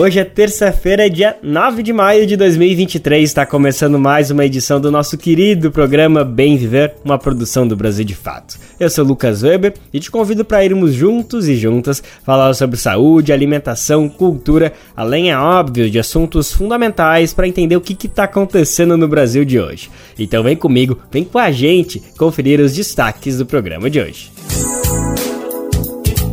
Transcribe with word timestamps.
Hoje 0.00 0.18
é 0.18 0.24
terça-feira, 0.24 1.10
dia 1.10 1.36
9 1.42 1.82
de 1.82 1.92
maio 1.92 2.26
de 2.26 2.34
2023. 2.34 3.22
Está 3.22 3.44
começando 3.44 3.98
mais 3.98 4.30
uma 4.30 4.46
edição 4.46 4.80
do 4.80 4.90
nosso 4.90 5.18
querido 5.18 5.70
programa 5.70 6.24
Bem 6.24 6.56
Viver, 6.56 6.94
uma 7.04 7.18
produção 7.18 7.68
do 7.68 7.76
Brasil 7.76 8.02
de 8.02 8.14
Fato. 8.14 8.58
Eu 8.80 8.88
sou 8.88 9.04
Lucas 9.04 9.42
Weber 9.42 9.74
e 9.92 10.00
te 10.00 10.10
convido 10.10 10.42
para 10.42 10.64
irmos 10.64 10.94
juntos 10.94 11.46
e 11.50 11.54
juntas 11.54 12.02
falar 12.24 12.54
sobre 12.54 12.78
saúde, 12.78 13.30
alimentação, 13.30 14.08
cultura, 14.08 14.72
além, 14.96 15.30
é 15.30 15.36
óbvio, 15.36 15.90
de 15.90 15.98
assuntos 15.98 16.50
fundamentais 16.50 17.34
para 17.34 17.46
entender 17.46 17.76
o 17.76 17.80
que 17.82 18.06
está 18.06 18.24
acontecendo 18.24 18.96
no 18.96 19.06
Brasil 19.06 19.44
de 19.44 19.60
hoje. 19.60 19.90
Então 20.18 20.42
vem 20.42 20.56
comigo, 20.56 20.98
vem 21.12 21.24
com 21.24 21.38
a 21.38 21.50
gente 21.50 22.02
conferir 22.16 22.58
os 22.58 22.74
destaques 22.74 23.36
do 23.36 23.44
programa 23.44 23.90
de 23.90 24.00
hoje. 24.00 24.32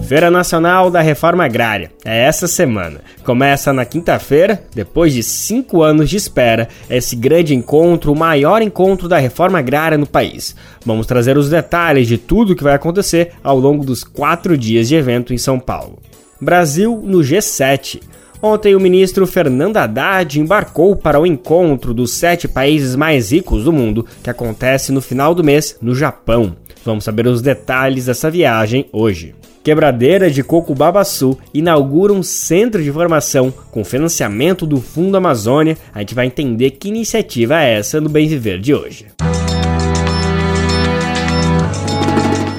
Feira 0.07 0.31
Nacional 0.31 0.89
da 0.89 1.01
Reforma 1.01 1.43
Agrária. 1.43 1.91
É 2.05 2.23
essa 2.23 2.47
semana. 2.47 3.01
Começa 3.25 3.73
na 3.73 3.83
quinta-feira, 3.83 4.63
depois 4.73 5.13
de 5.13 5.21
cinco 5.21 5.83
anos 5.83 6.09
de 6.09 6.15
espera, 6.15 6.69
esse 6.89 7.13
grande 7.13 7.53
encontro, 7.53 8.13
o 8.13 8.15
maior 8.15 8.61
encontro 8.61 9.09
da 9.09 9.17
reforma 9.17 9.59
agrária 9.59 9.97
no 9.97 10.07
país. 10.07 10.55
Vamos 10.85 11.05
trazer 11.05 11.37
os 11.37 11.49
detalhes 11.49 12.07
de 12.07 12.17
tudo 12.17 12.53
o 12.53 12.55
que 12.55 12.63
vai 12.63 12.73
acontecer 12.73 13.33
ao 13.43 13.59
longo 13.59 13.83
dos 13.83 14.01
quatro 14.01 14.57
dias 14.57 14.87
de 14.87 14.95
evento 14.95 15.33
em 15.33 15.37
São 15.37 15.59
Paulo. 15.59 15.99
Brasil 16.39 17.01
no 17.03 17.19
G7. 17.19 18.01
Ontem, 18.41 18.75
o 18.75 18.79
ministro 18.79 19.27
Fernando 19.27 19.75
Haddad 19.75 20.39
embarcou 20.39 20.95
para 20.95 21.19
o 21.19 21.27
encontro 21.27 21.93
dos 21.93 22.13
sete 22.13 22.47
países 22.47 22.95
mais 22.95 23.33
ricos 23.33 23.65
do 23.65 23.73
mundo, 23.73 24.05
que 24.23 24.29
acontece 24.29 24.93
no 24.93 25.01
final 25.01 25.35
do 25.35 25.43
mês 25.43 25.75
no 25.81 25.93
Japão. 25.93 26.55
Vamos 26.85 27.03
saber 27.03 27.27
os 27.27 27.41
detalhes 27.41 28.05
dessa 28.05 28.31
viagem 28.31 28.85
hoje. 28.93 29.35
Quebradeira 29.67 30.31
de 30.31 30.45
Coco 30.45 30.73
Babaçu 30.73 31.37
inaugura 31.53 32.13
um 32.13 32.23
centro 32.23 32.81
de 32.81 32.89
formação 32.89 33.53
com 33.69 33.83
financiamento 33.83 34.65
do 34.65 34.79
Fundo 34.79 35.17
Amazônia. 35.17 35.77
A 35.93 35.99
gente 35.99 36.15
vai 36.15 36.25
entender 36.25 36.71
que 36.71 36.87
iniciativa 36.87 37.61
é 37.61 37.77
essa 37.77 37.99
no 37.99 38.07
Bem 38.07 38.29
Viver 38.29 38.61
de 38.61 38.73
hoje. 38.73 39.07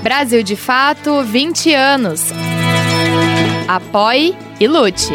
Brasil 0.02 0.42
de 0.42 0.54
Fato 0.54 1.22
20 1.22 1.72
anos. 1.72 2.26
Apoie 3.66 4.36
e 4.60 4.68
lute. 4.68 5.14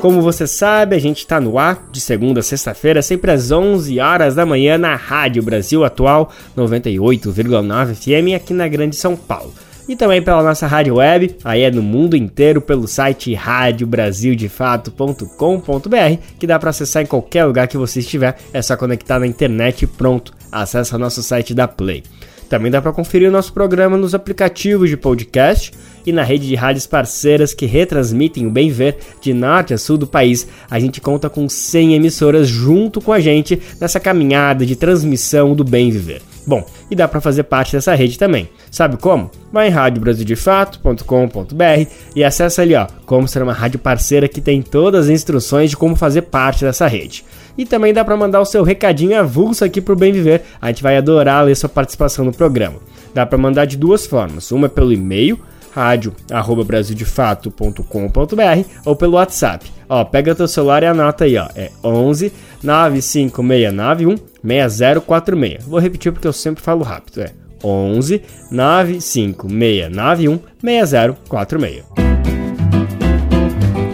Como 0.00 0.22
você 0.22 0.46
sabe, 0.46 0.94
a 0.94 0.98
gente 0.98 1.18
está 1.18 1.40
no 1.40 1.58
ar 1.58 1.88
de 1.90 2.00
segunda 2.00 2.38
a 2.38 2.42
sexta-feira, 2.42 3.02
sempre 3.02 3.32
às 3.32 3.50
11 3.50 3.98
horas 3.98 4.36
da 4.36 4.46
manhã 4.46 4.78
na 4.78 4.94
Rádio 4.94 5.42
Brasil 5.42 5.84
Atual 5.84 6.30
98,9 6.56 7.94
FM 7.94 8.36
aqui 8.36 8.54
na 8.54 8.68
Grande 8.68 8.94
São 8.94 9.16
Paulo. 9.16 9.52
E 9.88 9.96
também 9.96 10.22
pela 10.22 10.40
nossa 10.42 10.68
rádio 10.68 10.94
web, 10.96 11.34
aí 11.42 11.62
é 11.62 11.70
no 11.70 11.82
mundo 11.82 12.16
inteiro 12.16 12.60
pelo 12.60 12.86
site 12.86 13.34
radiobrasildefato.com.br, 13.34 16.22
que 16.38 16.46
dá 16.46 16.60
para 16.60 16.70
acessar 16.70 17.02
em 17.02 17.06
qualquer 17.06 17.46
lugar 17.46 17.66
que 17.66 17.76
você 17.76 17.98
estiver, 17.98 18.36
é 18.52 18.62
só 18.62 18.76
conectar 18.76 19.18
na 19.18 19.26
internet 19.26 19.82
e 19.82 19.88
pronto, 19.88 20.32
acessa 20.52 20.96
nosso 20.96 21.24
site 21.24 21.52
da 21.54 21.66
Play. 21.66 22.04
Também 22.48 22.70
dá 22.70 22.80
para 22.80 22.92
conferir 22.92 23.28
o 23.28 23.32
nosso 23.32 23.52
programa 23.52 23.96
nos 23.96 24.14
aplicativos 24.14 24.88
de 24.88 24.96
podcast 24.96 25.72
e 26.08 26.12
na 26.12 26.22
rede 26.22 26.48
de 26.48 26.54
rádios 26.54 26.86
parceiras 26.86 27.52
que 27.52 27.66
retransmitem 27.66 28.46
o 28.46 28.50
Bem 28.50 28.70
Ver 28.70 28.96
de 29.20 29.34
norte 29.34 29.74
a 29.74 29.78
sul 29.78 29.98
do 29.98 30.06
país. 30.06 30.48
A 30.70 30.80
gente 30.80 31.02
conta 31.02 31.28
com 31.28 31.46
100 31.48 31.94
emissoras 31.94 32.48
junto 32.48 33.00
com 33.00 33.12
a 33.12 33.20
gente 33.20 33.60
nessa 33.78 34.00
caminhada 34.00 34.64
de 34.64 34.74
transmissão 34.74 35.54
do 35.54 35.62
Bem 35.62 35.90
Viver. 35.90 36.22
Bom, 36.46 36.64
e 36.90 36.96
dá 36.96 37.06
para 37.06 37.20
fazer 37.20 37.42
parte 37.42 37.72
dessa 37.72 37.94
rede 37.94 38.18
também. 38.18 38.48
Sabe 38.70 38.96
como? 38.96 39.30
Vai 39.52 39.68
em 39.68 39.70
radiobrasildefato.com.br 39.70 41.90
e 42.16 42.24
acessa 42.24 42.62
ali, 42.62 42.74
ó, 42.74 42.86
como 43.04 43.28
ser 43.28 43.42
uma 43.42 43.52
rádio 43.52 43.78
parceira 43.78 44.26
que 44.26 44.40
tem 44.40 44.62
todas 44.62 45.04
as 45.04 45.10
instruções 45.10 45.68
de 45.68 45.76
como 45.76 45.94
fazer 45.94 46.22
parte 46.22 46.64
dessa 46.64 46.86
rede. 46.86 47.22
E 47.58 47.66
também 47.66 47.92
dá 47.92 48.02
para 48.02 48.16
mandar 48.16 48.40
o 48.40 48.46
seu 48.46 48.62
recadinho 48.62 49.20
avulso 49.20 49.62
aqui 49.62 49.82
pro 49.82 49.94
Bem 49.94 50.10
Viver. 50.10 50.40
A 50.58 50.68
gente 50.68 50.82
vai 50.82 50.96
adorar 50.96 51.44
ler 51.44 51.54
sua 51.54 51.68
participação 51.68 52.24
no 52.24 52.32
programa. 52.32 52.78
Dá 53.12 53.26
para 53.26 53.36
mandar 53.36 53.66
de 53.66 53.76
duas 53.76 54.06
formas. 54.06 54.50
Uma 54.50 54.68
é 54.68 54.70
pelo 54.70 54.90
e-mail 54.90 55.38
rádio@brasildefato.com.br 55.78 58.68
ou 58.84 58.96
pelo 58.96 59.14
WhatsApp. 59.14 59.70
Ó, 59.88 60.04
pega 60.04 60.34
teu 60.34 60.48
celular 60.48 60.82
e 60.82 60.86
anota 60.86 61.24
aí, 61.24 61.38
ó. 61.38 61.48
É 61.54 61.70
11 61.82 62.30
95691 62.62 64.16
6046. 64.42 65.64
Vou 65.64 65.78
repetir 65.78 66.12
porque 66.12 66.26
eu 66.26 66.32
sempre 66.32 66.62
falo 66.62 66.82
rápido. 66.82 67.22
É 67.22 67.30
11 67.62 68.22
95691 68.50 70.40
6046. 70.60 71.84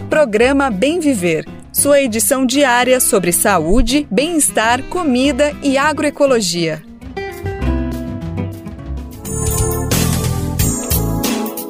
Programa 0.08 0.70
Bem 0.70 1.00
Viver. 1.00 1.44
Sua 1.72 2.00
edição 2.00 2.46
diária 2.46 2.98
sobre 3.00 3.32
saúde, 3.32 4.06
bem-estar, 4.08 4.80
comida 4.84 5.52
e 5.60 5.76
agroecologia. 5.76 6.80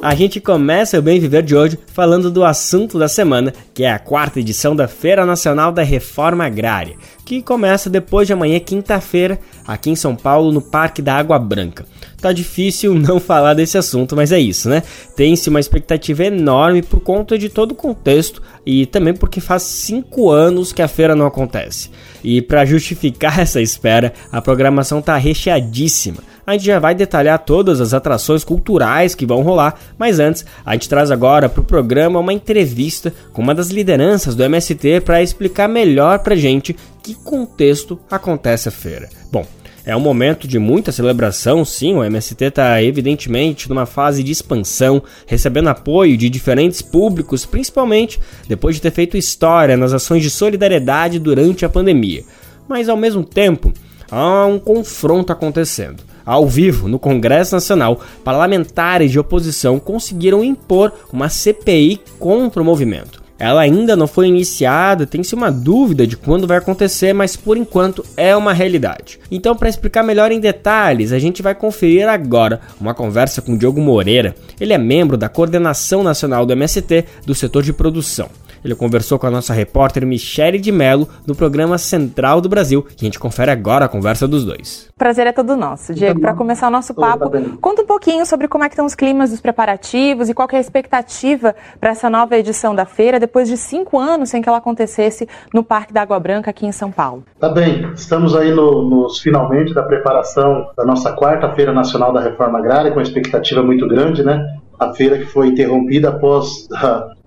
A 0.05 0.13
gente 0.13 0.39
começa 0.39 0.99
o 0.99 1.01
Bem 1.01 1.19
Viver 1.19 1.41
de 1.41 1.55
hoje 1.55 1.79
falando 1.87 2.29
do 2.29 2.45
assunto 2.45 2.99
da 2.99 3.07
semana, 3.07 3.51
que 3.73 3.83
é 3.83 3.91
a 3.91 3.97
quarta 3.97 4.39
edição 4.39 4.75
da 4.75 4.87
Feira 4.87 5.25
Nacional 5.25 5.71
da 5.71 5.81
Reforma 5.81 6.45
Agrária, 6.45 6.95
que 7.25 7.41
começa 7.41 7.89
depois 7.89 8.27
de 8.27 8.33
amanhã, 8.33 8.59
quinta-feira, 8.59 9.39
aqui 9.65 9.89
em 9.89 9.95
São 9.95 10.15
Paulo, 10.15 10.51
no 10.51 10.61
Parque 10.61 11.01
da 11.01 11.15
Água 11.15 11.39
Branca. 11.39 11.87
Tá 12.25 12.33
difícil 12.33 12.95
não 12.97 13.19
falar 13.19 13.53
desse 13.53 13.77
assunto, 13.77 14.15
mas 14.15 14.31
é 14.31 14.39
isso, 14.39 14.67
né? 14.67 14.81
Tem-se 15.15 15.47
uma 15.47 15.59
expectativa 15.59 16.25
enorme 16.25 16.81
por 16.81 16.99
conta 16.99 17.37
de 17.37 17.49
todo 17.49 17.73
o 17.73 17.75
contexto 17.75 18.41
e 18.65 18.87
também 18.87 19.13
porque 19.13 19.39
faz 19.39 19.61
cinco 19.61 20.31
anos 20.31 20.73
que 20.73 20.81
a 20.81 20.87
feira 20.87 21.15
não 21.15 21.27
acontece. 21.27 21.91
E 22.23 22.41
para 22.41 22.65
justificar 22.65 23.37
essa 23.39 23.61
espera, 23.61 24.11
a 24.31 24.41
programação 24.41 25.03
tá 25.03 25.15
recheadíssima 25.17 26.17
a 26.47 26.53
gente 26.53 26.65
já 26.65 26.77
vai 26.77 26.93
detalhar 26.93 27.39
todas 27.39 27.81
as 27.81 27.93
atrações 27.93 28.43
culturais 28.43 29.15
que 29.15 29.25
vão 29.25 29.41
rolar, 29.41 29.79
mas 29.97 30.19
antes, 30.19 30.45
a 30.63 30.73
gente 30.73 30.87
traz 30.87 31.09
agora 31.09 31.49
para 31.49 31.61
o 31.61 31.65
programa 31.65 32.19
uma 32.19 32.33
entrevista 32.33 33.11
com 33.33 33.41
uma 33.41 33.55
das 33.55 33.69
lideranças 33.69 34.35
do 34.35 34.43
MST 34.43 35.01
para 35.01 35.23
explicar 35.23 35.67
melhor 35.67 36.19
para 36.19 36.35
gente 36.35 36.75
que 37.01 37.15
contexto 37.15 37.99
acontece 38.11 38.69
a 38.69 38.71
feira. 38.71 39.09
Bom, 39.31 39.43
é 39.85 39.95
um 39.95 39.99
momento 39.99 40.47
de 40.47 40.57
muita 40.57 40.91
celebração, 40.91 41.63
sim. 41.63 41.93
O 41.93 42.03
MST 42.03 42.45
está 42.45 42.81
evidentemente 42.81 43.69
numa 43.69 43.85
fase 43.85 44.23
de 44.23 44.31
expansão, 44.31 45.03
recebendo 45.27 45.67
apoio 45.67 46.17
de 46.17 46.27
diferentes 46.27 46.81
públicos, 46.81 47.45
principalmente 47.45 48.19
depois 48.47 48.75
de 48.75 48.81
ter 48.81 48.91
feito 48.91 49.15
história 49.15 49.77
nas 49.77 49.93
ações 49.93 50.23
de 50.23 50.29
solidariedade 50.29 51.19
durante 51.19 51.65
a 51.65 51.69
pandemia. 51.69 52.23
Mas 52.67 52.89
ao 52.89 52.97
mesmo 52.97 53.23
tempo, 53.23 53.71
há 54.09 54.45
um 54.47 54.57
confronto 54.57 55.31
acontecendo. 55.31 56.03
Ao 56.25 56.47
vivo, 56.47 56.87
no 56.87 56.97
Congresso 56.97 57.53
Nacional, 57.53 58.01
parlamentares 58.23 59.11
de 59.11 59.19
oposição 59.19 59.79
conseguiram 59.79 60.43
impor 60.43 60.91
uma 61.13 61.29
CPI 61.29 62.01
contra 62.17 62.59
o 62.59 62.65
movimento. 62.65 63.24
Ela 63.37 63.61
ainda 63.61 63.95
não 63.95 64.07
foi 64.07 64.27
iniciada, 64.27 65.05
tem-se 65.05 65.35
uma 65.35 65.51
dúvida 65.51 66.07
de 66.07 66.15
quando 66.15 66.47
vai 66.47 66.57
acontecer, 66.57 67.13
mas 67.13 67.35
por 67.35 67.57
enquanto 67.57 68.05
é 68.15 68.35
uma 68.35 68.53
realidade. 68.53 69.19
Então, 69.29 69.55
para 69.55 69.69
explicar 69.69 70.03
melhor 70.03 70.31
em 70.31 70.39
detalhes, 70.39 71.11
a 71.11 71.19
gente 71.19 71.41
vai 71.41 71.53
conferir 71.53 72.07
agora 72.07 72.61
uma 72.79 72.93
conversa 72.93 73.41
com 73.41 73.57
Diogo 73.57 73.81
Moreira. 73.81 74.35
Ele 74.59 74.73
é 74.73 74.77
membro 74.77 75.17
da 75.17 75.27
Coordenação 75.27 76.01
Nacional 76.01 76.45
do 76.45 76.53
MST 76.53 77.05
do 77.25 77.35
setor 77.35 77.63
de 77.63 77.73
produção. 77.73 78.29
Ele 78.65 78.73
conversou 78.73 79.19
com 79.19 79.27
a 79.27 79.31
nossa 79.31 79.53
repórter 79.53 80.07
Michele 80.07 80.57
de 80.57 80.71
Mello 80.71 81.07
no 81.27 81.35
programa 81.35 81.77
Central 81.77 82.41
do 82.41 82.49
Brasil, 82.49 82.81
que 82.81 83.05
a 83.05 83.07
gente 83.07 83.19
confere 83.19 83.51
agora 83.51 83.85
a 83.85 83.87
conversa 83.87 84.27
dos 84.27 84.43
dois. 84.43 84.89
Prazer 84.97 85.27
é 85.27 85.31
todo 85.31 85.55
nosso. 85.55 85.93
Diego, 85.93 86.19
para 86.19 86.33
começar 86.33 86.67
o 86.67 86.71
nosso 86.71 86.95
papo, 86.95 87.29
conta 87.61 87.83
um 87.83 87.85
pouquinho 87.85 88.25
sobre 88.25 88.47
como 88.47 88.63
é 88.63 88.67
que 88.67 88.73
estão 88.73 88.87
os 88.87 88.95
climas 88.95 89.29
dos 89.29 89.39
preparativos 89.39 90.29
e 90.29 90.33
qual 90.33 90.47
é 90.51 90.57
a 90.57 90.59
expectativa 90.59 91.55
para 91.79 91.91
essa 91.91 92.09
nova 92.09 92.35
edição 92.35 92.73
da 92.73 92.85
feira, 92.85 93.19
depois 93.19 93.47
de 93.47 93.55
cinco 93.55 93.99
anos 93.99 94.29
sem 94.29 94.41
que 94.41 94.49
ela 94.49 94.57
acontecesse 94.57 95.29
no 95.53 95.63
Parque 95.63 95.93
da 95.93 96.01
Água 96.01 96.19
Branca, 96.19 96.49
aqui 96.49 96.65
em 96.65 96.71
São 96.71 96.91
Paulo. 96.91 97.23
Tá 97.39 97.49
bem, 97.49 97.91
estamos 97.93 98.35
aí 98.35 98.51
no, 98.51 98.89
nos 98.89 99.19
finalmente 99.19 99.75
da 99.75 99.83
preparação 99.83 100.71
da 100.75 100.83
nossa 100.83 101.13
quarta 101.13 101.53
Feira 101.53 101.71
Nacional 101.71 102.11
da 102.11 102.19
Reforma 102.19 102.57
Agrária, 102.57 102.89
com 102.89 102.97
uma 102.97 103.03
expectativa 103.03 103.61
muito 103.61 103.87
grande, 103.87 104.23
né? 104.23 104.43
A 104.79 104.93
feira 104.93 105.17
que 105.17 105.25
foi 105.25 105.47
interrompida 105.47 106.09
após, 106.09 106.67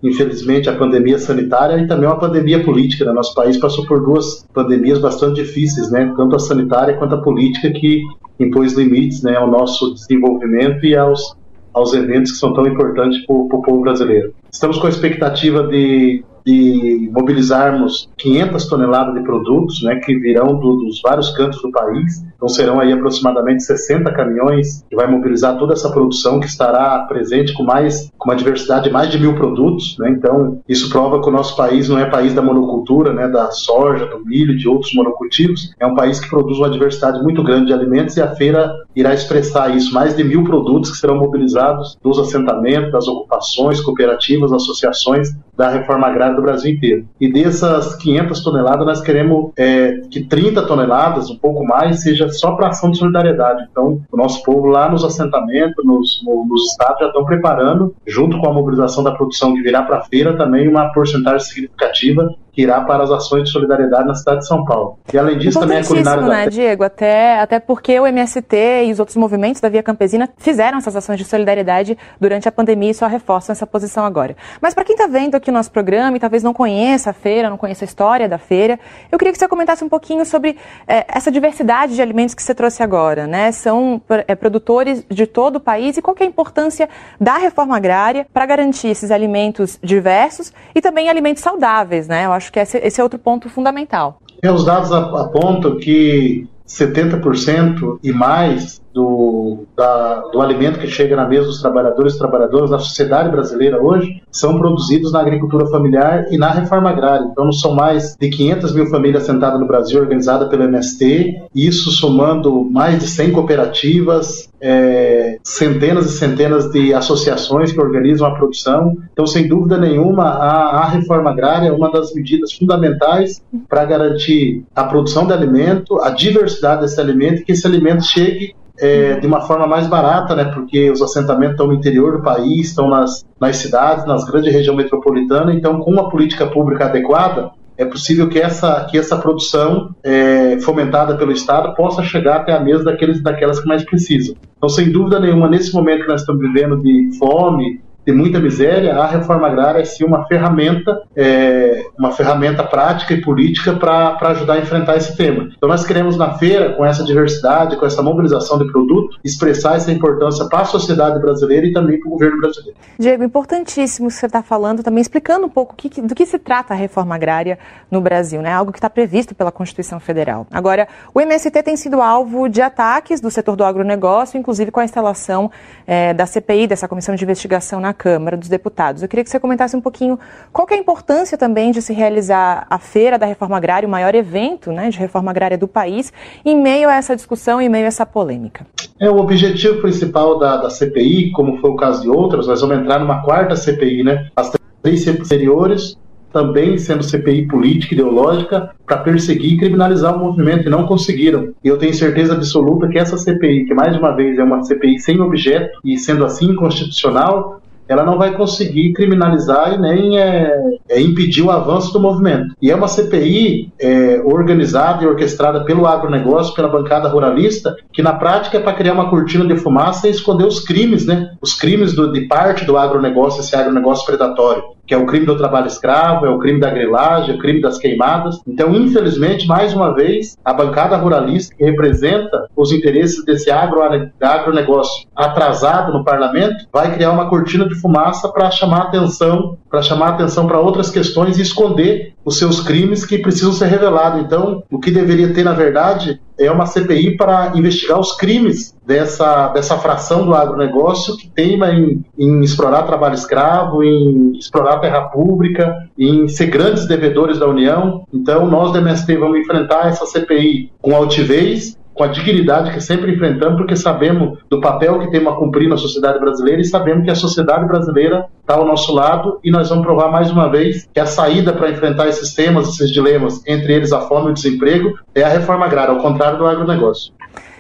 infelizmente, 0.03 0.69
a 0.69 0.77
pandemia 0.77 1.19
sanitária 1.19 1.79
e 1.79 1.87
também 1.87 2.09
uma 2.09 2.19
pandemia 2.19 2.63
política. 2.65 3.05
Né? 3.05 3.13
Nosso 3.13 3.35
país 3.35 3.57
passou 3.57 3.87
por 3.87 4.05
duas 4.05 4.45
pandemias 4.53 4.99
bastante 4.99 5.43
difíceis, 5.43 5.91
né? 5.91 6.13
tanto 6.17 6.37
a 6.37 6.39
sanitária 6.39 6.97
quanto 6.97 7.15
a 7.15 7.23
política, 7.23 7.71
que 7.71 8.03
impôs 8.39 8.75
limites 8.75 9.23
né, 9.23 9.37
ao 9.37 9.51
nosso 9.51 9.95
desenvolvimento 9.95 10.85
e 10.87 10.97
aos, 10.97 11.37
aos 11.73 11.93
eventos 11.93 12.33
que 12.33 12.39
são 12.39 12.53
tão 12.53 12.67
importantes 12.67 13.25
para 13.27 13.35
o 13.35 13.63
povo 13.63 13.81
brasileiro. 13.81 14.33
Estamos 14.51 14.79
com 14.79 14.87
a 14.87 14.91
expectativa 14.91 15.67
de 15.67 16.25
de 16.49 17.11
mobilizarmos 17.13 18.09
500 18.17 18.67
toneladas 18.69 19.15
de 19.15 19.21
produtos, 19.21 19.83
né, 19.83 19.97
que 19.97 20.19
virão 20.19 20.59
do, 20.59 20.77
dos 20.77 21.03
vários 21.03 21.31
cantos 21.37 21.61
do 21.61 21.71
país. 21.71 22.25
Então 22.35 22.49
serão 22.49 22.81
aí 22.81 22.91
aproximadamente 22.91 23.63
60 23.65 24.11
caminhões 24.13 24.83
que 24.89 24.97
vai 24.97 25.07
mobilizar 25.07 25.59
toda 25.59 25.75
essa 25.75 25.91
produção 25.91 26.41
que 26.41 26.47
estará 26.47 27.01
presente 27.01 27.53
com 27.53 27.65
mais 27.65 28.11
com 28.17 28.31
uma 28.31 28.37
diversidade 28.37 28.85
de 28.85 28.91
mais 28.91 29.11
de 29.11 29.19
mil 29.19 29.35
produtos. 29.35 29.97
Né? 29.99 30.11
Então 30.11 30.61
isso 30.67 30.89
prova 30.89 31.21
que 31.21 31.29
o 31.29 31.33
nosso 31.33 31.55
país 31.55 31.89
não 31.89 31.99
é 31.99 32.07
país 32.07 32.33
da 32.33 32.41
monocultura, 32.41 33.13
né, 33.13 33.29
da 33.29 33.51
soja, 33.51 34.07
do 34.07 34.25
milho, 34.25 34.57
de 34.57 34.67
outros 34.67 34.95
monocultivos. 34.95 35.75
É 35.79 35.87
um 35.87 35.95
país 35.95 36.19
que 36.19 36.31
produz 36.31 36.59
uma 36.59 36.71
diversidade 36.71 37.23
muito 37.23 37.43
grande 37.43 37.67
de 37.67 37.73
alimentos 37.75 38.17
e 38.17 38.23
a 38.23 38.35
feira 38.35 38.73
irá 38.97 39.13
expressar 39.13 39.77
isso. 39.77 39.93
Mais 39.93 40.17
de 40.17 40.25
mil 40.25 40.45
produtos 40.45 40.91
que 40.91 40.97
serão 40.97 41.19
mobilizados 41.19 41.99
dos 42.03 42.19
assentamentos, 42.19 42.93
das 42.93 43.07
ocupações, 43.07 43.81
cooperativas, 43.81 44.53
associações 44.53 45.29
da 45.57 45.69
reforma 45.69 46.07
agrária 46.07 46.38
do 46.39 46.43
Brasil 46.43 46.73
inteiro. 46.73 47.07
E 47.21 47.31
dessas 47.31 47.95
500 47.97 48.43
toneladas, 48.43 48.87
nós 48.87 49.01
queremos 49.01 49.53
é, 49.57 50.01
que 50.11 50.25
30 50.25 50.67
toneladas, 50.67 51.31
um 51.31 51.37
pouco 51.37 51.65
mais, 51.65 52.03
seja 52.03 52.29
só 52.29 52.53
para 52.53 52.69
ação 52.69 52.91
de 52.91 52.99
solidariedade. 52.99 53.67
Então, 53.71 54.01
o 54.11 54.17
nosso 54.17 54.43
povo 54.43 54.67
lá 54.67 54.91
nos 54.91 55.05
assentamentos, 55.05 55.85
nos, 55.85 56.23
nos 56.25 56.71
estados, 56.71 57.01
já 57.01 57.07
estão 57.07 57.25
preparando, 57.25 57.95
junto 58.07 58.39
com 58.39 58.49
a 58.49 58.53
mobilização 58.53 59.05
da 59.05 59.13
produção 59.13 59.55
que 59.55 59.63
virá 59.63 59.83
para 59.83 59.99
a 59.99 60.05
feira, 60.05 60.37
também 60.37 60.69
uma 60.69 60.93
porcentagem 60.93 61.47
significativa 61.47 62.29
que 62.59 62.63
irá 62.63 62.81
para 62.81 63.05
as 63.05 63.11
ações 63.13 63.45
de 63.45 63.51
solidariedade 63.51 64.05
na 64.09 64.17
cidade 64.17 64.41
de 64.41 64.49
São 64.49 64.65
Paulo. 64.65 64.99
E 65.15 65.17
além 65.17 65.39
disso, 65.39 65.61
também 65.61 65.79
a 65.79 65.85
culinária 65.85 66.23
né, 66.23 66.45
da... 66.47 66.51
Diego? 66.51 66.83
Até, 66.83 67.39
até 67.39 67.61
porque 67.61 68.01
o 68.01 68.05
MST 68.05 68.85
e 68.85 68.91
os 68.91 68.99
outros 68.99 69.17
movimentos 69.17 69.61
da 69.61 69.69
Via 69.69 69.81
Campesina 69.81 70.29
fizeram 70.37 70.79
essas 70.79 70.97
ações 70.97 71.19
de 71.19 71.25
solidariedade 71.25 71.97
durante 72.21 72.49
a 72.49 72.53
pandemia 72.53 72.91
e 72.91 72.95
só 72.95 73.07
reforçam 73.07 73.53
essa 73.53 73.65
posição 73.65 74.05
agora. 74.05 74.37
Mas 74.61 74.75
para 74.75 74.83
quem 74.83 74.97
está 74.97 75.07
vendo 75.07 75.37
aqui 75.37 75.51
o 75.51 75.53
nosso 75.53 75.71
programa 75.71 76.17
e 76.17 76.21
talvez 76.21 76.43
não 76.43 76.53
conheça 76.53 77.11
a 77.11 77.13
feira, 77.13 77.49
não 77.49 77.57
conheça 77.57 77.85
a 77.85 77.87
história 77.87 78.29
da 78.29 78.39
feira, 78.39 78.77
eu 79.13 79.17
queria 79.19 79.31
que 79.31 79.39
você 79.39 79.47
comentasse 79.47 79.85
um 79.85 79.89
pouquinho 79.89 80.27
sobre 80.27 80.57
é, 80.89 81.05
essa 81.07 81.31
diversidade 81.31 81.95
de 81.95 82.03
alimentos 82.03 82.35
que 82.35 82.43
você 82.43 82.57
trouxe 82.57 82.83
agora. 82.83 83.29
Né? 83.29 83.53
São 83.53 84.03
é, 84.27 84.35
produtores 84.35 85.05
de 85.09 85.29
todo 85.29 85.57
o 85.57 85.61
país 85.61 85.97
e 85.97 86.03
qual 86.03 86.17
é 86.19 86.25
a 86.25 86.27
importância 86.27 86.89
da 87.21 87.37
reforma 87.37 87.77
agrária 87.77 88.27
para 88.35 88.45
garantir 88.47 88.89
esses 88.89 89.13
alimentos 89.13 89.79
diversos 89.81 90.53
e 90.75 90.81
também 90.81 91.09
alimentos 91.09 91.41
saudáveis. 91.41 92.09
Né? 92.09 92.27
Eu 92.27 92.33
acho 92.33 92.48
acho 92.49 92.53
que 92.53 92.59
esse, 92.61 93.01
é 93.01 93.03
outro 93.03 93.19
ponto 93.19 93.49
fundamental. 93.49 94.21
Os 94.43 94.65
dados 94.65 94.91
apontam 94.93 95.77
que 95.79 96.47
70% 96.67 97.99
e 98.03 98.13
mais 98.13 98.81
do, 98.93 99.67
da, 99.77 100.21
do 100.33 100.41
alimento 100.41 100.79
que 100.79 100.87
chega 100.87 101.15
na 101.15 101.27
mesa 101.27 101.47
dos 101.47 101.61
trabalhadores 101.61 102.15
e 102.15 102.19
trabalhadoras 102.19 102.71
da 102.71 102.79
sociedade 102.79 103.31
brasileira 103.31 103.83
hoje 103.83 104.23
são 104.31 104.59
produzidos 104.59 105.13
na 105.13 105.21
agricultura 105.21 105.67
familiar 105.67 106.27
e 106.31 106.39
na 106.39 106.51
reforma 106.51 106.91
agrária. 106.91 107.27
Então, 107.31 107.45
não 107.45 107.53
são 107.53 107.75
mais 107.75 108.17
de 108.19 108.29
500 108.29 108.75
mil 108.75 108.87
famílias 108.87 109.25
sentadas 109.25 109.61
no 109.61 109.67
Brasil, 109.67 110.01
organizadas 110.01 110.49
pelo 110.49 110.65
MST, 110.65 111.43
isso 111.55 111.91
somando 111.91 112.65
mais 112.71 112.99
de 112.99 113.09
100 113.09 113.33
cooperativas, 113.33 114.49
é, 114.61 115.39
centenas 115.43 116.07
e 116.07 116.19
centenas 116.19 116.71
de 116.71 116.93
associações 116.93 117.73
que 117.73 117.81
organizam 117.81 118.27
a 118.27 118.35
produção. 118.35 118.97
Então, 119.13 119.27
sem 119.27 119.47
dúvida 119.49 119.79
nenhuma, 119.79 120.25
a, 120.25 120.83
a 120.83 120.89
reforma 120.89 121.31
agrária 121.31 121.69
é 121.69 121.73
uma 121.73 121.91
das 121.91 122.13
medidas 122.15 122.53
fundamentais 122.53 123.43
para 123.69 123.85
garantir 123.85 124.65
a 124.75 124.85
produção 124.85 125.27
de 125.27 125.33
alimento, 125.33 126.01
a 126.01 126.11
diversidade 126.11 126.83
desse 126.83 127.01
alimento 127.01 127.43
e 127.43 127.45
que 127.45 127.53
esse 127.53 127.67
alimento 127.67 128.05
chegue 128.05 128.55
é, 128.81 129.19
de 129.19 129.27
uma 129.27 129.41
forma 129.41 129.67
mais 129.67 129.87
barata, 129.87 130.35
né? 130.35 130.45
Porque 130.45 130.91
os 130.91 131.03
assentamentos 131.03 131.53
estão 131.53 131.67
no 131.67 131.75
interior 131.75 132.19
do 132.19 132.23
país, 132.23 132.69
estão 132.69 132.89
nas, 132.89 133.25
nas 133.41 133.57
cidades, 133.57 134.07
nas 134.07 134.25
grandes 134.25 134.53
regiões 134.53 134.77
metropolitanas. 134.77 135.55
Então, 135.55 135.81
com 135.81 135.91
uma 135.91 136.09
política 136.09 136.47
pública 136.47 136.87
adequada, 136.87 137.51
é 137.77 137.85
possível 137.85 138.29
que 138.29 138.41
essa, 138.41 138.85
que 138.91 138.99
essa 138.99 139.17
produção 139.17 139.95
é, 140.03 140.59
fomentada 140.61 141.17
pelo 141.17 141.31
Estado 141.31 141.75
possa 141.75 142.03
chegar 142.03 142.37
até 142.37 142.53
a 142.53 142.61
mesa 142.61 142.83
daqueles, 142.83 143.23
daquelas 143.23 143.61
que 143.61 143.69
mais 143.69 143.85
precisam. 143.85 144.35
Então, 144.57 144.69
sem 144.69 144.91
dúvida 144.91 145.21
nenhuma, 145.21 145.49
nesse 145.49 145.73
momento 145.73 146.03
que 146.03 146.09
nós 146.09 146.23
estamos 146.23 146.43
vivendo 146.43 146.83
de 146.83 147.17
fome, 147.19 147.81
de 148.09 148.15
muita 148.15 148.41
miséria, 148.41 148.97
a 148.97 149.07
reforma 149.07 149.47
agrária 149.47 149.83
é 149.83 149.85
sim 149.85 150.03
uma 150.03 150.27
ferramenta, 150.27 151.03
é, 151.15 151.85
uma 151.99 152.11
ferramenta 152.11 152.65
prática 152.65 153.13
e 153.13 153.21
política 153.21 153.75
para 153.75 154.17
ajudar 154.31 154.55
a 154.55 154.59
enfrentar 154.61 154.97
esse 154.97 155.15
tema. 155.15 155.51
Então 155.55 155.69
nós 155.69 155.85
queremos 155.85 156.17
na 156.17 156.39
feira, 156.39 156.73
com 156.73 156.87
essa 156.87 157.05
diversidade, 157.05 157.77
com 157.77 157.85
essa 157.85 158.03
mobilização 158.03 158.59
de 158.59 158.73
produto, 158.73 159.19
expressar 159.23 159.77
essa 159.77 159.93
importância 159.93 160.47
para 160.47 160.61
a 160.61 160.65
sociedade 160.65 161.21
brasileira 161.21 161.67
e 161.67 161.73
também 161.75 162.01
para 162.01 162.09
o 162.09 162.13
governo 162.13 162.41
brasileiro. 162.41 162.79
Diego, 162.99 163.23
importantíssimo 163.23 164.11
você 164.11 164.25
está 164.25 164.43
falando, 164.43 164.83
também 164.83 165.03
explicando 165.03 165.45
um 165.45 165.51
pouco 165.51 165.77
que, 165.77 166.01
do 166.01 166.15
que 166.15 166.25
se 166.25 166.39
trata 166.39 166.73
a 166.73 166.77
reforma 166.79 167.15
agrária 167.15 167.59
no 167.91 168.01
Brasil, 168.01 168.41
né? 168.41 168.51
Algo 168.51 168.73
que 168.73 168.79
está 168.79 168.89
previsto 168.89 169.35
pela 169.35 169.53
Constituição 169.53 170.01
Federal. 170.01 170.47
Agora, 170.51 170.89
o 171.13 171.21
MST 171.21 171.63
tem 171.63 171.77
sido 171.77 172.01
alvo 172.01 172.49
de 172.49 172.63
ataques 172.63 173.21
do 173.21 173.31
setor 173.31 173.55
do 173.55 173.65
agronegócio, 173.65 174.39
inclusive 174.39 174.71
com 174.71 174.81
a 174.81 174.85
instalação 174.85 175.51
é, 175.87 176.15
da 176.15 176.25
CPI, 176.25 176.67
dessa 176.67 176.89
comissão 176.89 177.15
de 177.15 177.23
investigação 177.23 177.81
na 177.81 177.98
Câmara 177.99 178.37
dos 178.37 178.49
Deputados. 178.49 179.03
Eu 179.03 179.09
queria 179.09 179.25
que 179.25 179.31
você 179.31 179.41
comentasse 179.41 179.77
um 179.77 179.81
pouquinho 179.81 180.19
qual 180.53 180.67
é 180.71 180.75
a 180.75 180.79
importância 180.79 181.37
também 181.37 181.73
de 181.73 181.83
se 181.83 181.93
realizar 181.93 182.67
a 182.71 182.79
Feira 182.79 183.19
da 183.19 183.27
Reforma 183.27 183.57
Agrária, 183.57 183.87
o 183.87 183.91
maior 183.91 184.15
evento 184.15 184.71
né, 184.71 184.89
de 184.89 184.99
reforma 184.99 185.31
agrária 185.31 185.59
do 185.59 185.67
país, 185.67 186.13
em 186.45 186.57
meio 186.57 186.89
a 186.89 186.95
essa 186.95 187.17
discussão, 187.17 187.61
em 187.61 187.69
meio 187.69 187.85
a 187.85 187.89
essa 187.89 188.07
polêmica. 188.07 188.65
É, 189.01 189.11
o 189.11 189.19
objetivo 189.19 189.81
principal 189.81 190.39
da, 190.39 190.57
da 190.57 190.71
CPI, 190.71 191.33
como 191.33 191.59
foi 191.59 191.71
o 191.71 191.77
caso 191.77 192.03
de 192.03 192.09
outras, 192.09 192.47
nós 192.47 192.61
vamos 192.61 192.79
entrar 192.79 193.01
numa 193.01 193.23
quarta 193.23 193.57
CPI, 193.57 194.05
né? 194.05 194.29
As 194.37 194.53
três 194.83 195.07
anteriores 195.09 195.97
também 196.33 196.77
sendo 196.79 197.03
CPI 197.03 197.47
política, 197.47 197.95
ideológica, 197.95 198.71
para 198.87 198.99
perseguir 198.99 199.55
e 199.55 199.57
criminalizar 199.57 200.15
o 200.15 200.19
movimento, 200.19 200.67
e 200.67 200.71
não 200.71 200.87
conseguiram. 200.87 201.55
E 201.65 201.69
eu 201.69 201.79
tenho 201.79 201.95
certeza 201.95 202.35
absoluta 202.35 202.89
que 202.89 202.99
essa 202.99 203.17
CPI, 203.17 203.67
que 203.67 203.75
mais 203.75 203.97
uma 203.97 204.15
vez 204.15 204.39
é 204.39 204.43
uma 204.43 204.63
CPI 204.63 204.99
sem 204.99 205.21
objeto 205.21 205.79
e 205.85 205.97
sendo 205.97 206.25
assim 206.25 206.51
inconstitucional, 206.51 207.61
ela 207.89 208.05
não 208.05 208.19
vai 208.19 208.33
conseguir 208.35 208.93
criminalizar 208.93 209.75
e 209.75 209.79
nem 209.79 210.19
é, 210.19 210.53
é 210.89 211.01
impedir 211.01 211.43
o 211.43 211.51
avanço 211.51 211.93
do 211.93 212.01
movimento. 212.01 212.55
E 212.61 212.71
é 212.71 212.77
uma 212.77 212.89
CPI 212.89 213.73
é, 213.81 214.21
organizada 214.25 215.03
e 215.03 215.07
orquestrada 215.07 215.65
pelo 215.65 215.87
agronegócio, 215.87 216.55
pela 216.55 216.69
bancada 216.69 217.09
ruralista, 217.09 217.77
que 217.93 218.03
na 218.03 218.13
prática 218.13 218.59
é 218.59 218.61
para 218.61 218.75
criar 218.75 218.93
uma 218.93 219.11
cortina 219.11 219.47
de 219.47 219.57
fumaça 219.57 220.07
e 220.07 220.11
esconder 220.11 220.45
os 220.45 220.61
crimes, 220.61 221.07
né? 221.07 221.33
Os 221.41 221.55
crimes 221.55 221.95
do, 221.95 222.13
de 222.13 222.23
parte 222.23 222.65
do 222.65 222.77
agronegócio, 222.77 223.41
esse 223.41 223.57
agronegócio 223.57 224.05
predatório 224.05 224.78
que 224.89 224.95
é 224.95 224.97
o 224.97 225.05
crime 225.05 225.27
do 225.27 225.37
trabalho 225.37 225.67
escravo, 225.67 226.25
é 226.25 226.31
o 226.31 226.39
crime 226.39 226.59
da 226.59 226.71
grilagem, 226.71 227.35
é 227.35 227.37
o 227.37 227.39
crime 227.39 227.61
das 227.61 227.77
queimadas. 227.77 228.41
Então, 228.47 228.75
infelizmente, 228.75 229.47
mais 229.47 229.75
uma 229.75 229.95
vez, 229.95 230.37
a 230.43 230.53
bancada 230.55 230.97
ruralista, 230.97 231.55
que 231.55 231.63
representa 231.63 232.49
os 232.57 232.73
interesses 232.73 233.23
desse 233.23 233.51
agro, 233.51 233.83
agronegócio 234.19 235.07
atrasado 235.15 235.93
no 235.93 236.03
parlamento, 236.03 236.65
vai 236.73 236.95
criar 236.95 237.13
uma 237.13 237.29
cortina 237.29 237.69
de 237.69 237.75
fumaça 237.75 238.29
para 238.31 238.51
chamar 238.51 238.85
atenção, 238.85 239.59
para 239.69 239.83
chamar 239.83 240.09
atenção 240.11 240.47
para 240.47 240.59
outras 240.59 240.91
questões 240.91 241.39
e 241.39 241.43
esconder 241.43 242.15
os 242.25 242.39
seus 242.39 242.61
crimes 242.61 243.05
que 243.05 243.19
precisam 243.19 243.53
ser 243.53 243.67
revelados. 243.67 244.23
Então, 244.23 244.63
o 244.71 244.79
que 244.79 244.91
deveria 244.91 245.35
ter, 245.35 245.45
na 245.45 245.53
verdade, 245.53 246.19
é 246.39 246.51
uma 246.51 246.67
CPI 246.67 247.17
para 247.17 247.53
investigar 247.55 247.99
os 247.99 248.17
crimes 248.17 248.75
dessa, 248.89 249.49
dessa 249.49 249.77
fração 249.77 250.25
do 250.25 250.35
agronegócio 250.35 251.15
que 251.19 251.29
teima 251.29 251.71
em, 251.71 252.03
em 252.19 252.41
explorar 252.41 252.85
trabalho 252.85 253.15
escravo, 253.15 253.85
em 253.85 254.33
explorar 254.39 254.79
terra 254.79 255.03
pública, 255.11 255.77
em 255.99 256.27
ser 256.27 256.47
grandes 256.47 256.89
devedores 256.89 257.39
da 257.39 257.47
União. 257.47 258.07
Então, 258.11 258.49
nós 258.49 258.73
do 258.73 258.79
MST 258.79 259.15
vamos 259.19 259.41
enfrentar 259.41 259.89
essa 259.89 260.07
CPI 260.07 260.73
com 260.81 260.97
altivez, 260.97 261.77
com 261.93 262.03
a 262.03 262.07
dignidade 262.07 262.73
que 262.73 262.81
sempre 262.81 263.13
enfrentamos, 263.13 263.59
porque 263.59 263.77
sabemos 263.77 264.39
do 264.49 264.59
papel 264.59 265.01
que 265.01 265.11
temos 265.11 265.35
a 265.35 265.37
cumprir 265.37 265.69
na 265.69 265.77
sociedade 265.77 266.19
brasileira 266.19 266.63
e 266.63 266.65
sabemos 266.65 267.05
que 267.05 267.11
a 267.11 267.15
sociedade 267.15 267.67
brasileira 267.67 268.25
está 268.41 268.55
ao 268.55 268.65
nosso 268.65 268.95
lado 268.95 269.39
e 269.45 269.51
nós 269.51 269.69
vamos 269.69 269.85
provar 269.85 270.11
mais 270.11 270.31
uma 270.31 270.49
vez 270.49 270.89
que 270.95 271.01
a 271.01 271.05
saída 271.05 271.53
para 271.53 271.71
enfrentar 271.71 272.09
esses 272.09 272.33
temas, 272.33 272.69
esses 272.69 272.91
dilemas, 272.91 273.43
entre 273.47 273.75
eles 273.75 273.93
a 273.93 274.01
fome 274.01 274.29
e 274.29 274.31
o 274.31 274.35
desemprego, 274.35 274.95
é 275.15 275.25
a 275.25 275.29
reforma 275.29 275.67
agrária, 275.67 275.93
ao 275.93 276.01
contrário 276.01 276.39
do 276.39 276.47
agronegócio. 276.47 277.13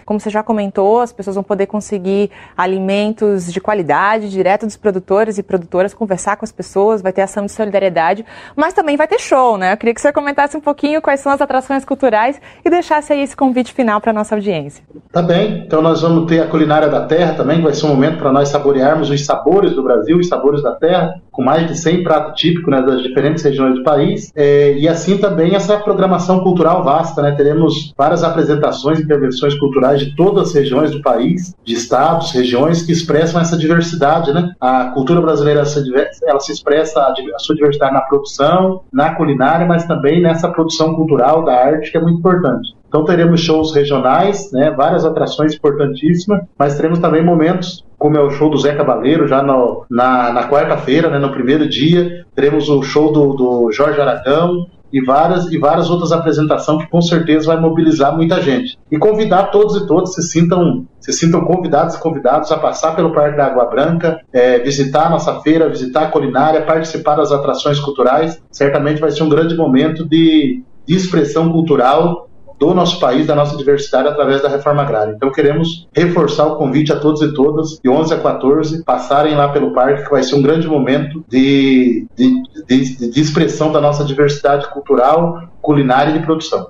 Como 0.08 0.18
você 0.18 0.30
já 0.30 0.42
comentou, 0.42 1.02
as 1.02 1.12
pessoas 1.12 1.34
vão 1.36 1.44
poder 1.44 1.66
conseguir 1.66 2.30
alimentos 2.56 3.52
de 3.52 3.60
qualidade, 3.60 4.30
direto 4.30 4.64
dos 4.64 4.74
produtores 4.74 5.36
e 5.36 5.42
produtoras, 5.42 5.92
conversar 5.92 6.38
com 6.38 6.46
as 6.46 6.50
pessoas, 6.50 7.02
vai 7.02 7.12
ter 7.12 7.20
ação 7.20 7.44
de 7.44 7.52
solidariedade, 7.52 8.24
mas 8.56 8.72
também 8.72 8.96
vai 8.96 9.06
ter 9.06 9.18
show, 9.18 9.58
né? 9.58 9.74
Eu 9.74 9.76
queria 9.76 9.92
que 9.92 10.00
você 10.00 10.10
comentasse 10.10 10.56
um 10.56 10.62
pouquinho 10.62 11.02
quais 11.02 11.20
são 11.20 11.30
as 11.30 11.42
atrações 11.42 11.84
culturais 11.84 12.40
e 12.64 12.70
deixasse 12.70 13.12
aí 13.12 13.20
esse 13.20 13.36
convite 13.36 13.70
final 13.74 14.00
para 14.00 14.10
a 14.10 14.14
nossa 14.14 14.34
audiência. 14.34 14.82
Tá 15.12 15.20
bem, 15.20 15.64
então 15.66 15.82
nós 15.82 16.00
vamos 16.00 16.24
ter 16.26 16.40
a 16.40 16.46
culinária 16.46 16.88
da 16.88 17.04
terra 17.04 17.34
também, 17.34 17.60
vai 17.60 17.74
ser 17.74 17.84
um 17.84 17.90
momento 17.90 18.16
para 18.16 18.32
nós 18.32 18.48
saborearmos 18.48 19.10
os 19.10 19.26
sabores 19.26 19.74
do 19.74 19.82
Brasil, 19.82 20.16
os 20.16 20.26
sabores 20.26 20.62
da 20.62 20.72
terra, 20.72 21.20
com 21.30 21.42
mais 21.42 21.68
de 21.68 21.76
100 21.76 22.02
pratos 22.02 22.40
típicos 22.40 22.70
né, 22.70 22.80
das 22.80 23.02
diferentes 23.02 23.44
regiões 23.44 23.74
do 23.74 23.82
país, 23.82 24.32
é, 24.34 24.72
e 24.72 24.88
assim 24.88 25.18
também 25.18 25.54
essa 25.54 25.76
programação 25.78 26.40
cultural 26.40 26.82
vasta, 26.82 27.20
né? 27.20 27.32
Teremos 27.32 27.92
várias 27.94 28.24
apresentações, 28.24 28.98
intervenções 28.98 29.54
culturais 29.58 29.97
de 29.98 30.14
todas 30.16 30.48
as 30.48 30.54
regiões 30.54 30.90
do 30.90 31.02
país, 31.02 31.54
de 31.64 31.74
estados, 31.74 32.32
regiões 32.32 32.82
que 32.82 32.92
expressam 32.92 33.40
essa 33.40 33.56
diversidade, 33.56 34.32
né? 34.32 34.52
A 34.60 34.86
cultura 34.86 35.20
brasileira 35.20 35.62
ela 36.26 36.40
se 36.40 36.52
expressa 36.52 37.00
a 37.02 37.38
sua 37.38 37.54
diversidade 37.54 37.92
na 37.92 38.00
produção, 38.02 38.82
na 38.92 39.14
culinária, 39.14 39.66
mas 39.66 39.86
também 39.86 40.22
nessa 40.22 40.48
produção 40.48 40.94
cultural 40.94 41.44
da 41.44 41.54
arte 41.54 41.90
que 41.90 41.96
é 41.96 42.00
muito 42.00 42.18
importante. 42.18 42.76
Então 42.88 43.04
teremos 43.04 43.40
shows 43.40 43.74
regionais, 43.74 44.50
né, 44.50 44.70
várias 44.70 45.04
atrações 45.04 45.54
importantíssimas, 45.54 46.42
mas 46.58 46.74
teremos 46.74 46.98
também 46.98 47.22
momentos 47.22 47.84
como 47.98 48.16
é 48.16 48.20
o 48.20 48.30
show 48.30 48.48
do 48.48 48.56
Zé 48.56 48.74
Cabaleiro, 48.74 49.26
já 49.26 49.42
no, 49.42 49.84
na, 49.90 50.32
na 50.32 50.48
quarta-feira, 50.48 51.10
né, 51.10 51.18
no 51.18 51.32
primeiro 51.32 51.68
dia, 51.68 52.24
teremos 52.34 52.68
o 52.68 52.80
show 52.82 53.12
do, 53.12 53.34
do 53.34 53.72
Jorge 53.72 54.00
Aragão, 54.00 54.66
e 54.92 55.04
várias 55.04 55.50
e 55.50 55.58
várias 55.58 55.90
outras 55.90 56.12
apresentações 56.12 56.84
que 56.84 56.90
com 56.90 57.00
certeza 57.00 57.46
vai 57.46 57.60
mobilizar 57.60 58.14
muita 58.14 58.40
gente. 58.40 58.78
E 58.90 58.98
convidar 58.98 59.44
todos 59.44 59.76
e 59.76 59.86
todas 59.86 60.14
se 60.14 60.22
sintam 60.22 60.86
se 61.00 61.12
sintam 61.12 61.42
convidados 61.42 61.94
e 61.94 62.00
convidados 62.00 62.50
a 62.52 62.58
passar 62.58 62.94
pelo 62.94 63.12
Parque 63.12 63.36
da 63.36 63.46
Água 63.46 63.64
Branca, 63.66 64.20
é, 64.32 64.58
visitar 64.58 65.06
a 65.06 65.10
nossa 65.10 65.40
feira, 65.40 65.68
visitar 65.68 66.02
a 66.02 66.10
culinária, 66.10 66.62
participar 66.62 67.16
das 67.16 67.32
atrações 67.32 67.78
culturais. 67.80 68.40
Certamente 68.50 69.00
vai 69.00 69.10
ser 69.10 69.22
um 69.22 69.28
grande 69.28 69.56
momento 69.56 70.04
de, 70.06 70.62
de 70.86 70.94
expressão 70.94 71.50
cultural 71.50 72.27
do 72.58 72.74
nosso 72.74 72.98
país, 72.98 73.26
da 73.26 73.34
nossa 73.34 73.56
diversidade 73.56 74.08
através 74.08 74.42
da 74.42 74.48
reforma 74.48 74.82
agrária. 74.82 75.12
Então 75.12 75.30
queremos 75.30 75.86
reforçar 75.94 76.46
o 76.46 76.56
convite 76.56 76.92
a 76.92 76.98
todos 76.98 77.22
e 77.22 77.32
todas, 77.32 77.78
de 77.82 77.88
11 77.88 78.14
a 78.14 78.18
14, 78.18 78.84
passarem 78.84 79.34
lá 79.34 79.48
pelo 79.48 79.72
parque, 79.72 80.04
que 80.04 80.10
vai 80.10 80.22
ser 80.22 80.34
um 80.34 80.42
grande 80.42 80.66
momento 80.66 81.24
de, 81.28 82.06
de, 82.16 82.42
de, 82.66 83.10
de 83.10 83.20
expressão 83.20 83.70
da 83.70 83.80
nossa 83.80 84.04
diversidade 84.04 84.68
cultural, 84.72 85.42
culinária 85.62 86.10
e 86.10 86.18
de 86.18 86.24
produção. 86.24 86.66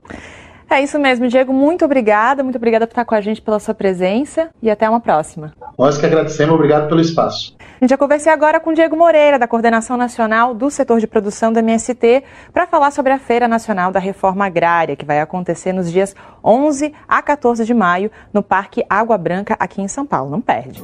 É 0.70 0.82
isso 0.82 0.98
mesmo, 0.98 1.26
Diego. 1.28 1.52
Muito 1.52 1.84
obrigada. 1.84 2.42
Muito 2.42 2.56
obrigada 2.56 2.86
por 2.86 2.92
estar 2.92 3.04
com 3.04 3.14
a 3.14 3.20
gente, 3.20 3.40
pela 3.40 3.58
sua 3.58 3.74
presença 3.74 4.50
e 4.62 4.70
até 4.70 4.88
uma 4.88 5.00
próxima. 5.00 5.52
Nós 5.78 5.96
que 5.96 6.04
agradecemos. 6.04 6.54
Obrigado 6.54 6.88
pelo 6.88 7.00
espaço. 7.00 7.56
A 7.58 7.84
gente 7.84 7.90
já 7.90 7.96
conversei 7.96 8.32
agora 8.32 8.58
com 8.58 8.72
Diego 8.72 8.96
Moreira, 8.96 9.38
da 9.38 9.46
Coordenação 9.46 9.96
Nacional 9.96 10.52
do 10.52 10.68
Setor 10.70 10.98
de 10.98 11.06
Produção 11.06 11.52
do 11.52 11.60
MST, 11.60 12.24
para 12.52 12.66
falar 12.66 12.90
sobre 12.90 13.12
a 13.12 13.18
Feira 13.18 13.46
Nacional 13.46 13.92
da 13.92 14.00
Reforma 14.00 14.46
Agrária, 14.46 14.96
que 14.96 15.04
vai 15.04 15.20
acontecer 15.20 15.72
nos 15.72 15.90
dias 15.90 16.14
11 16.44 16.92
a 17.06 17.22
14 17.22 17.64
de 17.64 17.72
maio 17.72 18.10
no 18.32 18.42
Parque 18.42 18.84
Água 18.90 19.16
Branca, 19.16 19.56
aqui 19.58 19.80
em 19.80 19.88
São 19.88 20.04
Paulo. 20.04 20.30
Não 20.30 20.40
perde. 20.40 20.82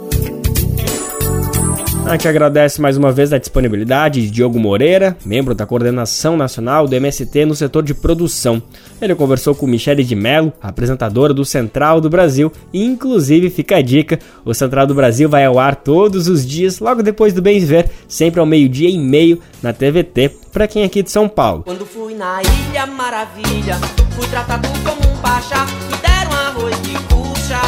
A 2.06 2.10
gente 2.10 2.28
agradece 2.28 2.82
mais 2.82 2.98
uma 2.98 3.10
vez 3.10 3.32
a 3.32 3.38
disponibilidade 3.38 4.20
de 4.20 4.30
Diogo 4.30 4.60
Moreira, 4.60 5.16
membro 5.24 5.54
da 5.54 5.64
coordenação 5.64 6.36
nacional 6.36 6.86
do 6.86 6.94
MST 6.94 7.46
no 7.46 7.54
setor 7.54 7.82
de 7.82 7.94
produção. 7.94 8.62
Ele 9.00 9.14
conversou 9.14 9.54
com 9.54 9.66
Michele 9.66 10.04
de 10.04 10.14
Mello, 10.14 10.52
apresentadora 10.60 11.32
do 11.32 11.46
Central 11.46 12.02
do 12.02 12.10
Brasil, 12.10 12.52
e 12.72 12.84
inclusive 12.84 13.48
fica 13.48 13.76
a 13.76 13.82
dica: 13.82 14.18
o 14.44 14.52
Central 14.52 14.86
do 14.86 14.94
Brasil 14.94 15.30
vai 15.30 15.46
ao 15.46 15.58
ar 15.58 15.76
todos 15.76 16.28
os 16.28 16.46
dias, 16.46 16.78
logo 16.78 17.02
depois 17.02 17.32
do 17.32 17.40
Bem 17.40 17.58
Viver, 17.58 17.90
sempre 18.06 18.38
ao 18.38 18.46
meio-dia 18.46 18.90
e 18.90 18.98
meio 18.98 19.40
na 19.62 19.72
TVT, 19.72 20.30
para 20.52 20.68
quem 20.68 20.82
é 20.82 20.84
aqui 20.84 21.02
de 21.02 21.10
São 21.10 21.26
Paulo. 21.26 21.62
Quando 21.64 21.86
fui 21.86 22.14
na 22.14 22.42
Ilha 22.42 22.86
Maravilha, 22.86 23.76
fui 24.10 24.28
tratado 24.28 24.68
como 24.84 25.10
um 25.10 25.16
pachá, 25.22 25.64
me 25.64 25.96
deram 25.96 26.32
arroz 26.32 26.76
de 26.82 26.92
puxa, 27.08 27.60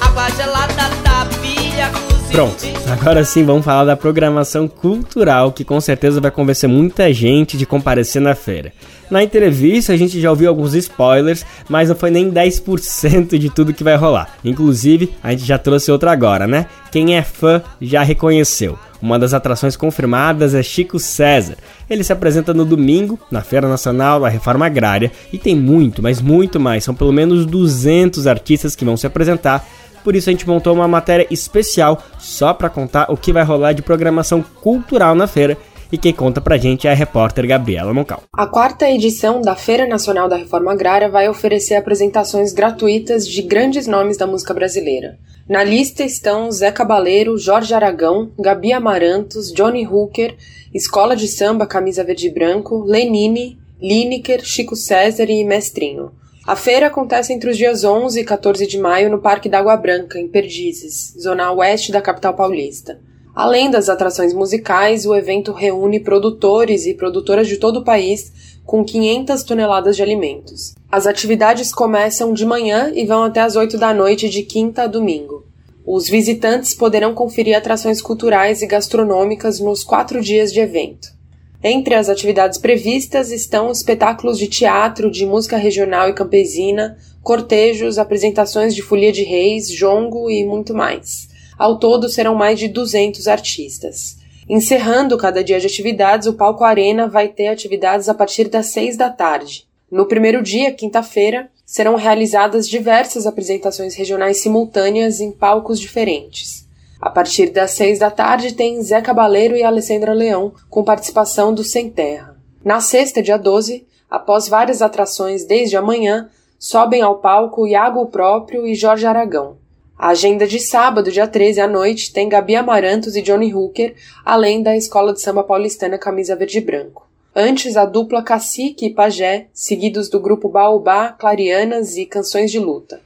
água 0.00 0.30
gelada 0.30 0.74
da 1.04 1.26
pilha. 1.40 2.11
Pronto, 2.32 2.64
agora 2.90 3.22
sim 3.26 3.44
vamos 3.44 3.62
falar 3.62 3.84
da 3.84 3.94
programação 3.94 4.66
cultural 4.66 5.52
que 5.52 5.64
com 5.64 5.78
certeza 5.82 6.18
vai 6.18 6.30
convencer 6.30 6.66
muita 6.66 7.12
gente 7.12 7.58
de 7.58 7.66
comparecer 7.66 8.22
na 8.22 8.34
feira. 8.34 8.72
Na 9.10 9.22
entrevista 9.22 9.92
a 9.92 9.96
gente 9.98 10.18
já 10.18 10.30
ouviu 10.30 10.48
alguns 10.48 10.72
spoilers, 10.72 11.44
mas 11.68 11.90
não 11.90 11.94
foi 11.94 12.10
nem 12.10 12.32
10% 12.32 13.36
de 13.36 13.50
tudo 13.50 13.74
que 13.74 13.84
vai 13.84 13.96
rolar. 13.96 14.30
Inclusive, 14.42 15.12
a 15.22 15.32
gente 15.32 15.44
já 15.44 15.58
trouxe 15.58 15.92
outra 15.92 16.10
agora, 16.10 16.46
né? 16.46 16.64
Quem 16.90 17.18
é 17.18 17.22
fã 17.22 17.62
já 17.78 18.02
reconheceu. 18.02 18.78
Uma 19.02 19.18
das 19.18 19.34
atrações 19.34 19.76
confirmadas 19.76 20.54
é 20.54 20.62
Chico 20.62 20.98
César. 20.98 21.56
Ele 21.90 22.04
se 22.04 22.12
apresenta 22.12 22.54
no 22.54 22.64
domingo, 22.64 23.18
na 23.30 23.42
Feira 23.42 23.68
Nacional 23.68 24.20
da 24.20 24.28
Reforma 24.28 24.64
Agrária, 24.64 25.10
e 25.32 25.38
tem 25.38 25.56
muito, 25.56 26.00
mas 26.00 26.22
muito 26.22 26.60
mais. 26.60 26.84
São 26.84 26.94
pelo 26.94 27.12
menos 27.12 27.44
200 27.44 28.28
artistas 28.28 28.76
que 28.76 28.84
vão 28.84 28.96
se 28.96 29.06
apresentar 29.06 29.68
por 30.02 30.16
isso 30.16 30.28
a 30.28 30.32
gente 30.32 30.46
montou 30.46 30.74
uma 30.74 30.88
matéria 30.88 31.26
especial 31.30 32.02
só 32.18 32.52
para 32.52 32.70
contar 32.70 33.10
o 33.10 33.16
que 33.16 33.32
vai 33.32 33.44
rolar 33.44 33.72
de 33.72 33.82
programação 33.82 34.42
cultural 34.42 35.14
na 35.14 35.26
feira. 35.26 35.56
E 35.92 35.98
quem 35.98 36.12
conta 36.14 36.40
pra 36.40 36.56
gente 36.56 36.86
é 36.86 36.90
a 36.90 36.94
repórter 36.94 37.46
Gabriela 37.46 37.92
Moncal. 37.92 38.22
A 38.32 38.46
quarta 38.46 38.88
edição 38.88 39.42
da 39.42 39.54
Feira 39.54 39.86
Nacional 39.86 40.26
da 40.26 40.36
Reforma 40.36 40.72
Agrária 40.72 41.06
vai 41.06 41.28
oferecer 41.28 41.74
apresentações 41.74 42.54
gratuitas 42.54 43.28
de 43.28 43.42
grandes 43.42 43.86
nomes 43.86 44.16
da 44.16 44.26
música 44.26 44.54
brasileira. 44.54 45.18
Na 45.46 45.62
lista 45.62 46.02
estão 46.02 46.50
Zé 46.50 46.72
Cabaleiro, 46.72 47.36
Jorge 47.36 47.74
Aragão, 47.74 48.30
Gabi 48.38 48.72
Amarantos, 48.72 49.52
Johnny 49.52 49.86
Hooker, 49.86 50.34
Escola 50.72 51.14
de 51.14 51.28
Samba 51.28 51.66
Camisa 51.66 52.02
Verde 52.02 52.28
e 52.28 52.32
Branco, 52.32 52.84
Lenine, 52.84 53.58
Lineker, 53.78 54.42
Chico 54.42 54.74
César 54.74 55.28
e 55.28 55.44
Mestrinho. 55.44 56.12
A 56.44 56.56
feira 56.56 56.88
acontece 56.88 57.32
entre 57.32 57.50
os 57.50 57.56
dias 57.56 57.84
11 57.84 58.18
e 58.18 58.24
14 58.24 58.66
de 58.66 58.76
maio 58.76 59.08
no 59.08 59.20
Parque 59.20 59.48
da 59.48 59.60
Água 59.60 59.76
Branca, 59.76 60.18
em 60.18 60.26
Perdizes, 60.26 61.14
zona 61.16 61.52
oeste 61.52 61.92
da 61.92 62.02
capital 62.02 62.34
paulista. 62.34 62.98
Além 63.32 63.70
das 63.70 63.88
atrações 63.88 64.34
musicais, 64.34 65.06
o 65.06 65.14
evento 65.14 65.52
reúne 65.52 66.00
produtores 66.00 66.84
e 66.84 66.94
produtoras 66.94 67.46
de 67.46 67.58
todo 67.58 67.78
o 67.78 67.84
país 67.84 68.32
com 68.66 68.84
500 68.84 69.44
toneladas 69.44 69.94
de 69.94 70.02
alimentos. 70.02 70.74
As 70.90 71.06
atividades 71.06 71.72
começam 71.72 72.32
de 72.32 72.44
manhã 72.44 72.92
e 72.92 73.06
vão 73.06 73.22
até 73.22 73.40
as 73.40 73.54
8 73.54 73.78
da 73.78 73.94
noite 73.94 74.28
de 74.28 74.42
quinta 74.42 74.82
a 74.82 74.86
domingo. 74.88 75.46
Os 75.86 76.08
visitantes 76.08 76.74
poderão 76.74 77.14
conferir 77.14 77.56
atrações 77.56 78.02
culturais 78.02 78.62
e 78.62 78.66
gastronômicas 78.66 79.60
nos 79.60 79.84
quatro 79.84 80.20
dias 80.20 80.52
de 80.52 80.58
evento. 80.58 81.21
Entre 81.64 81.94
as 81.94 82.08
atividades 82.08 82.58
previstas 82.58 83.30
estão 83.30 83.70
espetáculos 83.70 84.36
de 84.36 84.48
teatro, 84.48 85.10
de 85.10 85.24
música 85.24 85.56
regional 85.56 86.08
e 86.08 86.12
campesina, 86.12 86.96
cortejos, 87.22 87.98
apresentações 87.98 88.74
de 88.74 88.82
folia 88.82 89.12
de 89.12 89.22
reis, 89.22 89.70
jongo 89.70 90.28
e 90.28 90.44
muito 90.44 90.74
mais. 90.74 91.28
Ao 91.56 91.78
todo 91.78 92.08
serão 92.08 92.34
mais 92.34 92.58
de 92.58 92.66
200 92.66 93.28
artistas. 93.28 94.16
Encerrando 94.48 95.16
cada 95.16 95.44
dia 95.44 95.60
de 95.60 95.66
atividades, 95.66 96.26
o 96.26 96.34
Palco 96.34 96.64
Arena 96.64 97.06
vai 97.06 97.28
ter 97.28 97.46
atividades 97.46 98.08
a 98.08 98.14
partir 98.14 98.48
das 98.48 98.66
6 98.66 98.96
da 98.96 99.08
tarde. 99.08 99.64
No 99.88 100.06
primeiro 100.06 100.42
dia, 100.42 100.72
quinta-feira, 100.72 101.48
serão 101.64 101.94
realizadas 101.94 102.68
diversas 102.68 103.24
apresentações 103.24 103.94
regionais 103.94 104.38
simultâneas 104.38 105.20
em 105.20 105.30
palcos 105.30 105.78
diferentes. 105.78 106.61
A 107.02 107.10
partir 107.10 107.50
das 107.50 107.72
seis 107.72 107.98
da 107.98 108.12
tarde 108.12 108.54
tem 108.54 108.80
Zé 108.80 109.02
Cabaleiro 109.02 109.56
e 109.56 109.64
Alessandra 109.64 110.12
Leão, 110.12 110.52
com 110.70 110.84
participação 110.84 111.52
do 111.52 111.64
Sem 111.64 111.90
Terra. 111.90 112.36
Na 112.64 112.80
sexta, 112.80 113.20
dia 113.20 113.36
12, 113.36 113.84
após 114.08 114.46
várias 114.46 114.80
atrações 114.80 115.44
desde 115.44 115.76
amanhã, 115.76 116.30
sobem 116.60 117.02
ao 117.02 117.18
palco 117.18 117.66
Iago 117.66 118.06
Próprio 118.06 118.64
e 118.68 118.76
Jorge 118.76 119.04
Aragão. 119.04 119.56
A 119.98 120.10
agenda 120.10 120.46
de 120.46 120.60
sábado, 120.60 121.10
dia 121.10 121.26
13 121.26 121.60
à 121.60 121.66
noite, 121.66 122.12
tem 122.12 122.28
Gabi 122.28 122.54
Amarantos 122.54 123.16
e 123.16 123.22
Johnny 123.22 123.52
Hooker, 123.52 123.96
além 124.24 124.62
da 124.62 124.76
Escola 124.76 125.12
de 125.12 125.20
Samba 125.20 125.42
Paulistana 125.42 125.98
Camisa 125.98 126.36
Verde 126.36 126.58
e 126.58 126.60
Branco. 126.60 127.08
Antes, 127.34 127.76
a 127.76 127.84
dupla 127.84 128.22
Cacique 128.22 128.86
e 128.86 128.94
Pajé, 128.94 129.48
seguidos 129.52 130.08
do 130.08 130.20
grupo 130.20 130.48
Baobá, 130.48 131.08
Clarianas 131.08 131.96
e 131.96 132.06
Canções 132.06 132.52
de 132.52 132.60
Luta. 132.60 133.00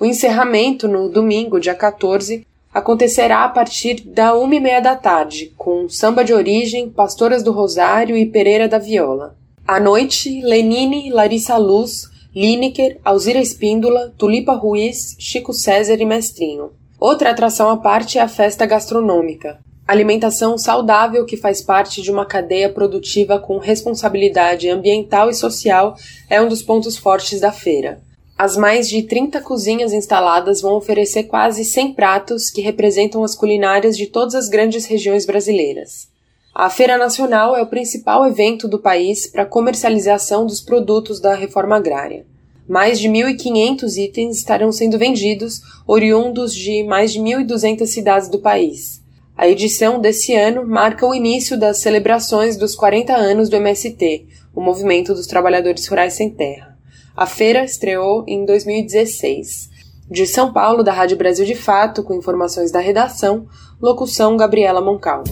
O 0.00 0.06
encerramento, 0.06 0.88
no 0.88 1.10
domingo, 1.10 1.60
dia 1.60 1.74
14, 1.74 2.46
acontecerá 2.72 3.44
a 3.44 3.48
partir 3.48 4.02
da 4.06 4.34
uma 4.34 4.54
e 4.54 4.60
meia 4.60 4.80
da 4.80 4.96
tarde, 4.96 5.52
com 5.56 5.88
Samba 5.88 6.24
de 6.24 6.32
Origem, 6.32 6.88
Pastoras 6.88 7.42
do 7.42 7.52
Rosário 7.52 8.16
e 8.16 8.26
Pereira 8.26 8.68
da 8.68 8.78
Viola. 8.78 9.36
À 9.66 9.78
noite, 9.78 10.40
Lenine, 10.42 11.10
Larissa 11.10 11.56
Luz, 11.56 12.10
Lineker, 12.34 12.98
Alzira 13.04 13.38
Espíndola, 13.38 14.12
Tulipa 14.16 14.54
Ruiz, 14.54 15.14
Chico 15.18 15.52
César 15.52 16.00
e 16.00 16.04
Mestrinho. 16.04 16.70
Outra 16.98 17.30
atração 17.30 17.68
à 17.68 17.76
parte 17.76 18.18
é 18.18 18.22
a 18.22 18.28
festa 18.28 18.64
gastronômica. 18.64 19.58
Alimentação 19.86 20.56
saudável 20.56 21.26
que 21.26 21.36
faz 21.36 21.60
parte 21.60 22.00
de 22.00 22.10
uma 22.10 22.24
cadeia 22.24 22.72
produtiva 22.72 23.38
com 23.38 23.58
responsabilidade 23.58 24.70
ambiental 24.70 25.28
e 25.28 25.34
social 25.34 25.96
é 26.30 26.40
um 26.40 26.48
dos 26.48 26.62
pontos 26.62 26.96
fortes 26.96 27.40
da 27.40 27.52
feira. 27.52 28.00
As 28.36 28.56
mais 28.56 28.88
de 28.88 29.02
30 29.02 29.40
cozinhas 29.40 29.92
instaladas 29.92 30.60
vão 30.60 30.74
oferecer 30.74 31.24
quase 31.24 31.64
100 31.64 31.94
pratos 31.94 32.50
que 32.50 32.60
representam 32.60 33.22
as 33.22 33.34
culinárias 33.34 33.96
de 33.96 34.06
todas 34.06 34.34
as 34.34 34.48
grandes 34.48 34.84
regiões 34.86 35.24
brasileiras. 35.24 36.08
A 36.54 36.68
Feira 36.68 36.98
Nacional 36.98 37.56
é 37.56 37.62
o 37.62 37.66
principal 37.66 38.26
evento 38.26 38.68
do 38.68 38.78
país 38.78 39.26
para 39.26 39.46
comercialização 39.46 40.46
dos 40.46 40.60
produtos 40.60 41.18
da 41.20 41.34
reforma 41.34 41.76
agrária. 41.76 42.26
Mais 42.68 43.00
de 43.00 43.08
1.500 43.08 43.96
itens 43.96 44.38
estarão 44.38 44.70
sendo 44.70 44.98
vendidos, 44.98 45.60
oriundos 45.86 46.54
de 46.54 46.84
mais 46.84 47.12
de 47.12 47.20
1.200 47.20 47.86
cidades 47.86 48.28
do 48.28 48.38
país. 48.38 49.02
A 49.36 49.48
edição 49.48 49.98
desse 49.98 50.34
ano 50.34 50.66
marca 50.66 51.06
o 51.06 51.14
início 51.14 51.58
das 51.58 51.78
celebrações 51.78 52.56
dos 52.56 52.74
40 52.74 53.14
anos 53.14 53.48
do 53.48 53.56
MST, 53.56 54.26
o 54.54 54.60
Movimento 54.60 55.14
dos 55.14 55.26
Trabalhadores 55.26 55.86
Rurais 55.86 56.12
Sem 56.12 56.30
Terra. 56.30 56.71
A 57.14 57.26
feira 57.26 57.62
estreou 57.62 58.24
em 58.26 58.46
2016. 58.46 59.68
De 60.10 60.26
São 60.26 60.50
Paulo, 60.50 60.82
da 60.82 60.94
Rádio 60.94 61.18
Brasil 61.18 61.44
de 61.44 61.54
Fato, 61.54 62.02
com 62.02 62.14
informações 62.14 62.72
da 62.72 62.80
redação, 62.80 63.44
locução 63.80 64.34
Gabriela 64.34 64.80
Moncal. 64.80 65.22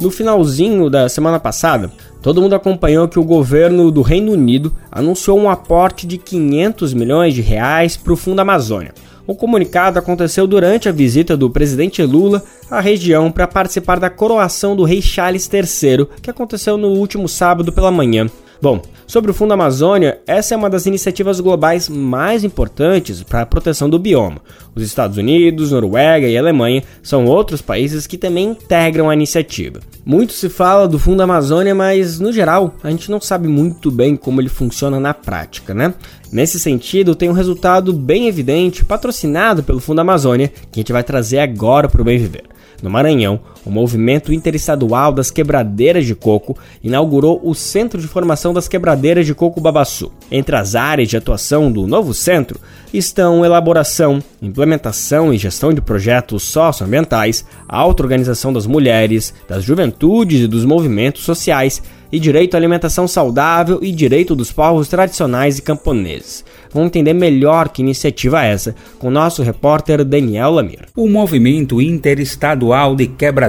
No 0.00 0.10
finalzinho 0.10 0.88
da 0.88 1.10
semana 1.10 1.38
passada, 1.38 1.92
todo 2.22 2.40
mundo 2.40 2.54
acompanhou 2.54 3.06
que 3.06 3.18
o 3.18 3.24
governo 3.24 3.90
do 3.90 4.00
Reino 4.00 4.32
Unido 4.32 4.74
anunciou 4.90 5.38
um 5.38 5.50
aporte 5.50 6.06
de 6.06 6.16
500 6.16 6.94
milhões 6.94 7.34
de 7.34 7.42
reais 7.42 7.98
para 7.98 8.14
o 8.14 8.16
Fundo 8.16 8.40
Amazônia. 8.40 8.94
O 9.26 9.34
comunicado 9.34 9.98
aconteceu 9.98 10.46
durante 10.46 10.88
a 10.88 10.92
visita 10.92 11.36
do 11.36 11.50
presidente 11.50 12.02
Lula 12.02 12.42
à 12.70 12.80
região 12.80 13.30
para 13.30 13.46
participar 13.46 14.00
da 14.00 14.08
coroação 14.08 14.74
do 14.74 14.84
rei 14.84 15.02
Charles 15.02 15.50
III, 15.52 16.06
que 16.22 16.30
aconteceu 16.30 16.78
no 16.78 16.88
último 16.88 17.28
sábado 17.28 17.70
pela 17.72 17.90
manhã. 17.90 18.26
Bom, 18.60 18.80
sobre 19.06 19.30
o 19.30 19.34
Fundo 19.34 19.52
Amazônia, 19.52 20.18
essa 20.26 20.54
é 20.54 20.56
uma 20.56 20.70
das 20.70 20.86
iniciativas 20.86 21.40
globais 21.40 21.88
mais 21.88 22.42
importantes 22.42 23.22
para 23.22 23.42
a 23.42 23.46
proteção 23.46 23.88
do 23.88 23.98
bioma. 23.98 24.40
Os 24.74 24.82
Estados 24.82 25.18
Unidos, 25.18 25.72
Noruega 25.72 26.26
e 26.26 26.36
Alemanha 26.36 26.82
são 27.02 27.26
outros 27.26 27.60
países 27.60 28.06
que 28.06 28.16
também 28.16 28.48
integram 28.48 29.10
a 29.10 29.14
iniciativa. 29.14 29.80
Muito 30.04 30.32
se 30.32 30.48
fala 30.48 30.88
do 30.88 30.98
Fundo 30.98 31.22
Amazônia, 31.22 31.74
mas 31.74 32.18
no 32.18 32.32
geral 32.32 32.74
a 32.82 32.90
gente 32.90 33.10
não 33.10 33.20
sabe 33.20 33.46
muito 33.46 33.90
bem 33.90 34.16
como 34.16 34.40
ele 34.40 34.48
funciona 34.48 34.98
na 34.98 35.12
prática, 35.12 35.74
né? 35.74 35.94
Nesse 36.32 36.58
sentido, 36.58 37.14
tem 37.14 37.28
um 37.28 37.34
resultado 37.34 37.92
bem 37.92 38.26
evidente, 38.26 38.84
patrocinado 38.84 39.62
pelo 39.62 39.80
Fundo 39.80 40.00
Amazônia, 40.00 40.48
que 40.48 40.80
a 40.80 40.82
gente 40.82 40.92
vai 40.92 41.04
trazer 41.04 41.38
agora 41.38 41.88
para 41.88 42.02
o 42.02 42.04
Bem 42.04 42.18
Viver. 42.18 42.44
No 42.82 42.90
Maranhão, 42.90 43.40
o 43.66 43.70
Movimento 43.70 44.32
Interestadual 44.32 45.12
das 45.12 45.28
Quebradeiras 45.28 46.06
de 46.06 46.14
Coco 46.14 46.56
inaugurou 46.84 47.40
o 47.42 47.52
Centro 47.52 48.00
de 48.00 48.06
Formação 48.06 48.54
das 48.54 48.68
Quebradeiras 48.68 49.26
de 49.26 49.34
Coco 49.34 49.60
Babaçu. 49.60 50.12
Entre 50.30 50.54
as 50.54 50.76
áreas 50.76 51.08
de 51.08 51.16
atuação 51.16 51.70
do 51.70 51.84
novo 51.84 52.14
centro 52.14 52.60
estão 52.94 53.44
elaboração, 53.44 54.22
implementação 54.40 55.34
e 55.34 55.38
gestão 55.38 55.74
de 55.74 55.80
projetos 55.80 56.44
socioambientais, 56.44 57.44
auto-organização 57.68 58.52
das 58.52 58.66
mulheres, 58.66 59.34
das 59.48 59.64
juventudes 59.64 60.42
e 60.42 60.46
dos 60.46 60.64
movimentos 60.64 61.24
sociais, 61.24 61.82
e 62.10 62.18
direito 62.18 62.54
à 62.54 62.58
alimentação 62.58 63.08
saudável 63.08 63.80
e 63.82 63.90
direito 63.90 64.34
dos 64.34 64.52
povos 64.52 64.88
tradicionais 64.88 65.58
e 65.58 65.62
camponeses. 65.62 66.44
Vamos 66.72 66.88
entender 66.88 67.14
melhor 67.14 67.68
que 67.68 67.82
iniciativa 67.82 68.44
é 68.44 68.50
essa 68.50 68.74
com 68.98 69.10
nosso 69.10 69.42
repórter 69.42 70.04
Daniel 70.04 70.50
Lamir. 70.50 70.86
O 70.94 71.08
Movimento 71.08 71.80
Interestadual 71.80 72.94
de 72.94 73.06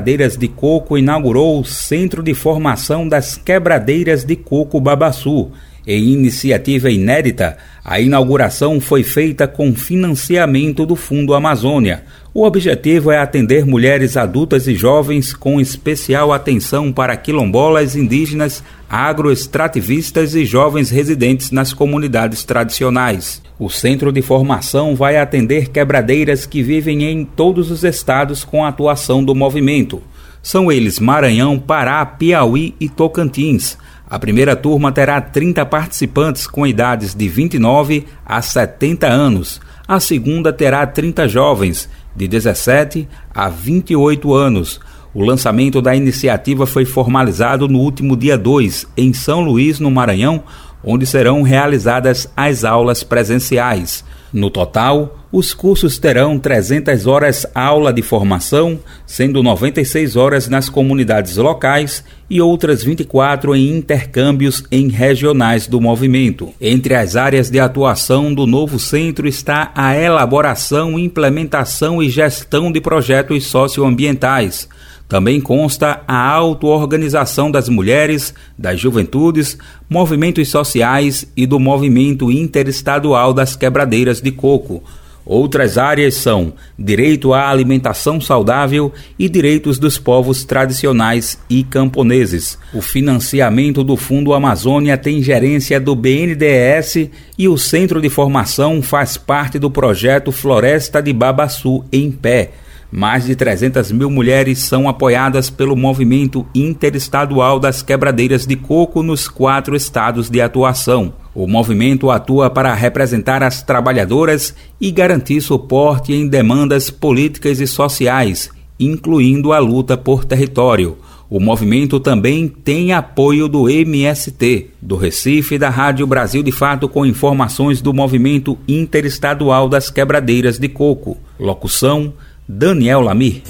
Quebradeiras 0.08 0.38
de 0.38 0.48
Coco 0.48 0.98
inaugurou 0.98 1.60
o 1.60 1.66
Centro 1.66 2.24
de 2.24 2.34
Formação 2.34 3.06
das 3.06 3.36
Quebradeiras 3.36 4.24
de 4.24 4.38
Coco 4.38 4.80
Babaçu. 4.80 5.52
Em 5.86 6.02
iniciativa 6.14 6.90
inédita, 6.90 7.58
a 7.84 8.00
inauguração 8.00 8.80
foi 8.80 9.04
feita 9.04 9.50
com 9.50 9.76
financiamento 9.76 10.86
do 10.86 10.96
Fundo 10.96 11.34
Amazônia. 11.34 12.06
O 12.38 12.46
objetivo 12.46 13.10
é 13.10 13.18
atender 13.18 13.66
mulheres 13.66 14.16
adultas 14.16 14.68
e 14.68 14.76
jovens 14.76 15.34
com 15.34 15.60
especial 15.60 16.32
atenção 16.32 16.94
para 16.94 17.18
quilombolas 17.18 17.96
indígenas, 17.96 18.64
agroextrativistas 18.88 20.36
e 20.36 20.46
jovens 20.46 20.92
residentes 20.92 21.50
nas 21.50 21.74
comunidades 21.74 22.44
tradicionais. 22.44 23.42
O 23.58 23.72
centro 23.72 24.12
de 24.12 24.22
formação 24.22 24.96
vai 24.96 25.18
atender 25.18 25.70
quebradeiras 25.70 26.46
que 26.46 26.62
vivem 26.62 27.06
em 27.06 27.26
todos 27.26 27.72
os 27.72 27.84
estados 27.84 28.44
com 28.44 28.64
a 28.64 28.68
atuação 28.68 29.24
do 29.24 29.34
movimento. 29.34 30.00
São 30.40 30.72
eles 30.72 31.00
Maranhão, 31.00 31.58
Pará, 31.58 32.06
Piauí 32.06 32.76
e 32.80 32.88
Tocantins. 32.88 33.80
A 34.08 34.20
primeira 34.20 34.56
turma 34.56 34.92
terá 34.92 35.20
30 35.20 35.66
participantes 35.66 36.46
com 36.46 36.68
idades 36.68 37.16
de 37.16 37.28
29 37.28 38.06
a 38.24 38.40
70 38.44 39.08
anos. 39.08 39.60
A 39.88 40.00
segunda 40.00 40.54
terá 40.54 40.86
30 40.86 41.28
jovens, 41.28 41.90
de 42.18 42.28
17 42.28 43.08
a 43.34 43.48
28 43.48 44.34
anos. 44.34 44.80
O 45.14 45.24
lançamento 45.24 45.82
da 45.82 45.96
iniciativa 45.96 46.66
foi 46.66 46.84
formalizado 46.84 47.68
no 47.68 47.80
último 47.80 48.18
dia 48.18 48.38
2, 48.38 48.88
em 48.98 49.14
São 49.14 49.42
Luís, 49.42 49.80
no 49.80 49.92
Maranhão, 49.92 50.44
onde 50.84 51.06
serão 51.06 51.44
realizadas 51.44 52.28
as 52.36 52.64
aulas 52.64 53.04
presenciais. 53.04 54.04
No 54.34 54.50
total, 54.50 55.27
os 55.32 55.54
cursos 55.54 56.00
terão 56.00 56.40
300 56.40 57.06
horas 57.06 57.46
aula 57.54 57.92
de 57.92 58.02
formação, 58.02 58.80
sendo 59.06 59.44
96 59.44 60.16
horas 60.16 60.48
nas 60.48 60.70
comunidades 60.70 61.36
locais 61.38 62.04
e 62.30 62.42
outras 62.42 62.84
24 62.84 63.56
em 63.56 63.78
intercâmbios 63.78 64.64
em 64.72 64.88
regionais 64.88 65.68
do 65.68 65.82
movimento. 65.82 66.54
Entre 66.62 66.96
as 66.96 67.16
áreas 67.16 67.50
de 67.50 67.60
atuação 67.60 68.34
do 68.34 68.48
novo 68.48 68.80
centro 68.80 69.28
está 69.28 69.72
a 69.76 69.98
elaboração, 69.98 70.98
implementação 70.98 72.02
e 72.02 72.10
gestão 72.10 72.72
de 72.72 72.80
projetos 72.80 73.46
socioambientais 73.46 74.68
também 75.08 75.40
consta 75.40 76.02
a 76.06 76.30
auto-organização 76.32 77.50
das 77.50 77.70
mulheres, 77.70 78.34
das 78.58 78.78
juventudes, 78.80 79.58
movimentos 79.90 80.50
sociais 80.50 81.26
e 81.36 81.46
do 81.46 81.60
movimento 81.60 82.30
interestadual 82.30 83.34
das 83.34 83.56
quebradeiras 83.56 84.20
de 84.22 84.32
coco. 84.32 84.84
Outras 85.30 85.78
áreas 85.78 86.16
são 86.16 86.54
direito 86.80 87.34
à 87.34 87.50
alimentação 87.50 88.22
saudável 88.22 88.94
e 89.20 89.28
direitos 89.28 89.78
dos 89.78 89.98
povos 89.98 90.46
tradicionais 90.46 91.38
e 91.50 91.66
camponeses. 91.66 92.58
O 92.74 92.82
financiamento 92.82 93.84
do 93.84 93.98
Fundo 93.98 94.34
Amazônia 94.34 94.98
tem 94.98 95.22
gerência 95.22 95.82
do 95.82 95.94
BNDES 95.94 97.10
e 97.38 97.50
o 97.50 97.58
Centro 97.58 98.00
de 98.00 98.10
Formação 98.10 98.82
faz 98.82 99.18
parte 99.18 99.60
do 99.60 99.70
projeto 99.70 100.32
Floresta 100.32 101.02
de 101.02 101.12
Babaçu 101.12 101.84
em 101.92 102.10
Pé 102.10 102.52
mais 102.90 103.26
de 103.26 103.36
300 103.36 103.92
mil 103.92 104.10
mulheres 104.10 104.60
são 104.60 104.88
apoiadas 104.88 105.50
pelo 105.50 105.76
movimento 105.76 106.46
interestadual 106.56 107.60
das 107.60 107.82
quebradeiras 107.82 108.48
de 108.48 108.56
coco 108.56 109.04
nos 109.04 109.28
quatro 109.28 109.76
estados 109.76 110.30
de 110.30 110.40
atuação. 110.40 111.14
O 111.38 111.46
movimento 111.46 112.10
atua 112.10 112.50
para 112.50 112.74
representar 112.74 113.44
as 113.44 113.62
trabalhadoras 113.62 114.56
e 114.82 114.90
garantir 114.90 115.40
suporte 115.40 116.12
em 116.12 116.28
demandas 116.28 116.90
políticas 116.90 117.60
e 117.60 117.68
sociais, 117.68 118.50
incluindo 118.80 119.54
a 119.54 119.60
luta 119.60 119.96
por 119.96 120.26
território. 120.26 120.98
O 121.30 121.40
movimento 121.40 122.00
também 122.00 122.48
tem 122.48 122.92
apoio 122.92 123.48
do 123.48 123.70
MST, 123.70 124.72
do 124.82 124.96
Recife 124.96 125.60
da 125.60 125.70
Rádio 125.70 126.08
Brasil 126.08 126.42
de 126.42 126.52
Fato, 126.52 126.90
com 126.90 127.06
informações 127.06 127.84
do 127.84 127.94
movimento 127.94 128.58
interestadual 128.68 129.70
das 129.70 129.92
quebradeiras 129.92 130.58
de 130.58 130.68
coco. 130.68 131.18
Locução 131.40 132.14
Daniel 132.50 133.02
Lamir. 133.02 133.44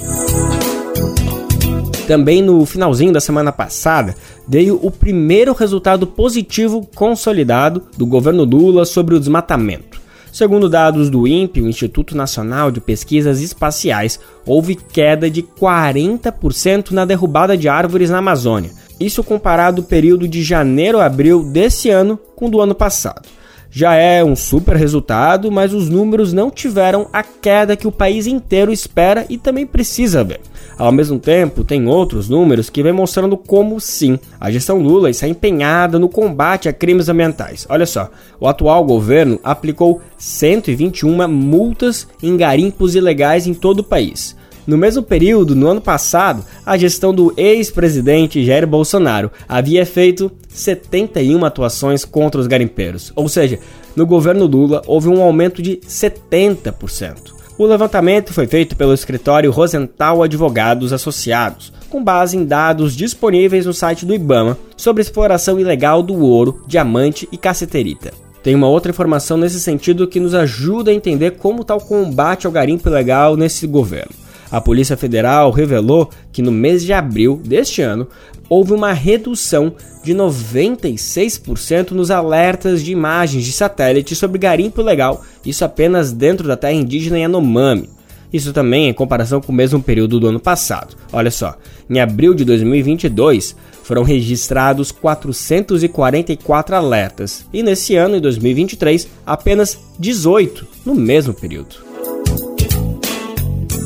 Também 2.08 2.40
no 2.40 2.64
finalzinho 2.64 3.12
da 3.12 3.20
semana 3.20 3.52
passada, 3.52 4.14
veio 4.48 4.80
o 4.82 4.90
primeiro 4.90 5.52
resultado 5.52 6.06
positivo 6.06 6.88
consolidado 6.94 7.82
do 7.98 8.06
governo 8.06 8.44
Lula 8.44 8.86
sobre 8.86 9.14
o 9.14 9.20
desmatamento. 9.20 10.00
Segundo 10.32 10.70
dados 10.70 11.10
do 11.10 11.28
INPE, 11.28 11.60
o 11.60 11.68
Instituto 11.68 12.16
Nacional 12.16 12.70
de 12.70 12.80
Pesquisas 12.80 13.42
Espaciais, 13.42 14.18
houve 14.46 14.74
queda 14.74 15.28
de 15.28 15.42
40% 15.42 16.92
na 16.92 17.04
derrubada 17.04 17.58
de 17.58 17.68
árvores 17.68 18.08
na 18.08 18.18
Amazônia. 18.18 18.70
Isso 18.98 19.22
comparado 19.22 19.82
ao 19.82 19.86
período 19.86 20.26
de 20.26 20.42
janeiro 20.42 21.00
a 21.00 21.04
abril 21.04 21.44
desse 21.44 21.90
ano 21.90 22.18
com 22.34 22.46
o 22.46 22.50
do 22.50 22.62
ano 22.62 22.74
passado 22.74 23.28
já 23.70 23.94
é 23.94 24.24
um 24.24 24.34
super 24.34 24.76
resultado, 24.76 25.50
mas 25.50 25.72
os 25.72 25.88
números 25.88 26.32
não 26.32 26.50
tiveram 26.50 27.08
a 27.12 27.22
queda 27.22 27.76
que 27.76 27.86
o 27.86 27.92
país 27.92 28.26
inteiro 28.26 28.72
espera 28.72 29.26
e 29.28 29.36
também 29.36 29.66
precisa 29.66 30.24
ver. 30.24 30.40
Ao 30.78 30.92
mesmo 30.92 31.18
tempo, 31.18 31.64
tem 31.64 31.86
outros 31.88 32.28
números 32.28 32.70
que 32.70 32.82
vem 32.82 32.92
mostrando 32.92 33.36
como 33.36 33.80
sim, 33.80 34.18
a 34.40 34.50
gestão 34.50 34.78
Lula 34.78 35.10
está 35.10 35.26
empenhada 35.26 35.98
no 35.98 36.08
combate 36.08 36.68
a 36.68 36.72
crimes 36.72 37.08
ambientais. 37.08 37.66
Olha 37.68 37.84
só, 37.84 38.10
o 38.38 38.46
atual 38.46 38.84
governo 38.84 39.40
aplicou 39.42 40.00
121 40.16 41.28
multas 41.28 42.06
em 42.22 42.36
garimpos 42.36 42.94
ilegais 42.94 43.46
em 43.46 43.54
todo 43.54 43.80
o 43.80 43.84
país. 43.84 44.37
No 44.68 44.76
mesmo 44.76 45.02
período, 45.02 45.56
no 45.56 45.66
ano 45.66 45.80
passado, 45.80 46.44
a 46.66 46.76
gestão 46.76 47.14
do 47.14 47.32
ex-presidente 47.38 48.44
Jair 48.44 48.66
Bolsonaro 48.66 49.30
havia 49.48 49.86
feito 49.86 50.30
71 50.46 51.42
atuações 51.42 52.04
contra 52.04 52.38
os 52.38 52.46
garimpeiros, 52.46 53.10
ou 53.16 53.30
seja, 53.30 53.58
no 53.96 54.04
governo 54.04 54.44
Lula 54.44 54.82
houve 54.86 55.08
um 55.08 55.22
aumento 55.22 55.62
de 55.62 55.78
70%. 55.78 57.32
O 57.56 57.64
levantamento 57.64 58.34
foi 58.34 58.46
feito 58.46 58.76
pelo 58.76 58.92
escritório 58.92 59.50
Rosenthal 59.50 60.22
Advogados 60.22 60.92
Associados, 60.92 61.72
com 61.88 62.04
base 62.04 62.36
em 62.36 62.44
dados 62.44 62.94
disponíveis 62.94 63.64
no 63.64 63.72
site 63.72 64.04
do 64.04 64.14
Ibama 64.14 64.58
sobre 64.76 65.00
exploração 65.00 65.58
ilegal 65.58 66.02
do 66.02 66.14
ouro, 66.22 66.62
diamante 66.66 67.26
e 67.32 67.38
caceterita. 67.38 68.12
Tem 68.42 68.54
uma 68.54 68.68
outra 68.68 68.90
informação 68.90 69.38
nesse 69.38 69.60
sentido 69.60 70.06
que 70.06 70.20
nos 70.20 70.34
ajuda 70.34 70.90
a 70.90 70.94
entender 70.94 71.38
como 71.38 71.62
está 71.62 71.74
o 71.74 71.80
combate 71.80 72.46
ao 72.46 72.52
garimpo 72.52 72.86
ilegal 72.86 73.34
nesse 73.34 73.66
governo. 73.66 74.27
A 74.50 74.60
Polícia 74.60 74.96
Federal 74.96 75.50
revelou 75.50 76.10
que 76.32 76.42
no 76.42 76.50
mês 76.50 76.82
de 76.82 76.92
abril 76.92 77.40
deste 77.44 77.82
ano 77.82 78.08
houve 78.48 78.72
uma 78.72 78.92
redução 78.92 79.74
de 80.02 80.14
96% 80.14 81.90
nos 81.90 82.10
alertas 82.10 82.82
de 82.82 82.92
imagens 82.92 83.44
de 83.44 83.52
satélite 83.52 84.14
sobre 84.14 84.38
garimpo 84.38 84.80
ilegal, 84.80 85.22
isso 85.44 85.64
apenas 85.64 86.12
dentro 86.12 86.48
da 86.48 86.56
terra 86.56 86.72
indígena 86.72 87.18
Yanomami. 87.18 87.90
Isso 88.32 88.52
também 88.52 88.88
em 88.88 88.92
comparação 88.92 89.40
com 89.40 89.52
o 89.52 89.54
mesmo 89.54 89.82
período 89.82 90.20
do 90.20 90.28
ano 90.28 90.40
passado. 90.40 90.96
Olha 91.12 91.30
só, 91.30 91.56
em 91.88 91.98
abril 91.98 92.34
de 92.34 92.44
2022 92.44 93.56
foram 93.82 94.02
registrados 94.02 94.92
444 94.92 96.76
alertas 96.76 97.46
e 97.52 97.62
nesse 97.62 97.96
ano, 97.96 98.16
em 98.16 98.20
2023, 98.20 99.08
apenas 99.24 99.78
18 99.98 100.66
no 100.84 100.94
mesmo 100.94 101.32
período. 101.32 101.87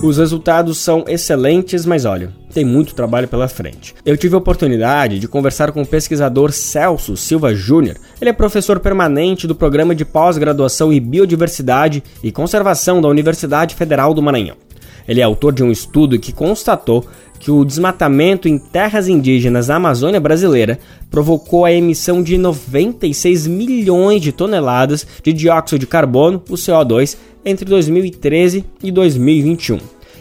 Os 0.03 0.19
resultados 0.19 0.79
são 0.79 1.05
excelentes, 1.07 1.87
mas 1.87 2.05
olha, 2.05 2.33
tem 2.53 2.65
muito 2.65 2.93
trabalho 2.93 3.29
pela 3.29 3.47
frente. 3.47 3.95
Eu 4.05 4.17
tive 4.17 4.35
a 4.35 4.39
oportunidade 4.39 5.21
de 5.21 5.29
conversar 5.29 5.71
com 5.71 5.81
o 5.81 5.87
pesquisador 5.87 6.51
Celso 6.51 7.17
Silva 7.17 7.55
Júnior. 7.55 7.97
Ele 8.21 8.29
é 8.29 8.33
professor 8.33 8.81
permanente 8.81 9.47
do 9.47 9.55
programa 9.55 9.95
de 9.95 10.05
pós-graduação 10.05 10.93
em 10.93 11.01
Biodiversidade 11.01 12.03
e 12.21 12.33
Conservação 12.33 13.01
da 13.01 13.07
Universidade 13.07 13.77
Federal 13.77 14.13
do 14.13 14.21
Maranhão. 14.21 14.57
Ele 15.07 15.21
é 15.21 15.25
autor 15.25 15.53
de 15.53 15.63
um 15.63 15.71
estudo 15.71 16.19
que 16.19 16.33
constatou 16.33 17.07
que 17.43 17.51
o 17.51 17.65
desmatamento 17.65 18.49
em 18.49 18.57
terras 18.57 19.09
indígenas 19.09 19.67
da 19.67 19.75
Amazônia 19.75 20.21
brasileira 20.21 20.79
provocou 21.11 21.65
a 21.65 21.73
emissão 21.73 22.23
de 22.23 22.39
96 22.39 23.49
milhões 23.49 24.23
de 24.23 24.31
toneladas 24.31 25.05
de 25.25 25.33
dióxido 25.33 25.81
de 25.81 25.87
carbono, 25.89 26.41
o 26.49 26.55
CO2, 26.55 27.17
entre 27.45 27.65
2013 27.65 28.65
e 28.81 28.93
2021. 28.93 29.81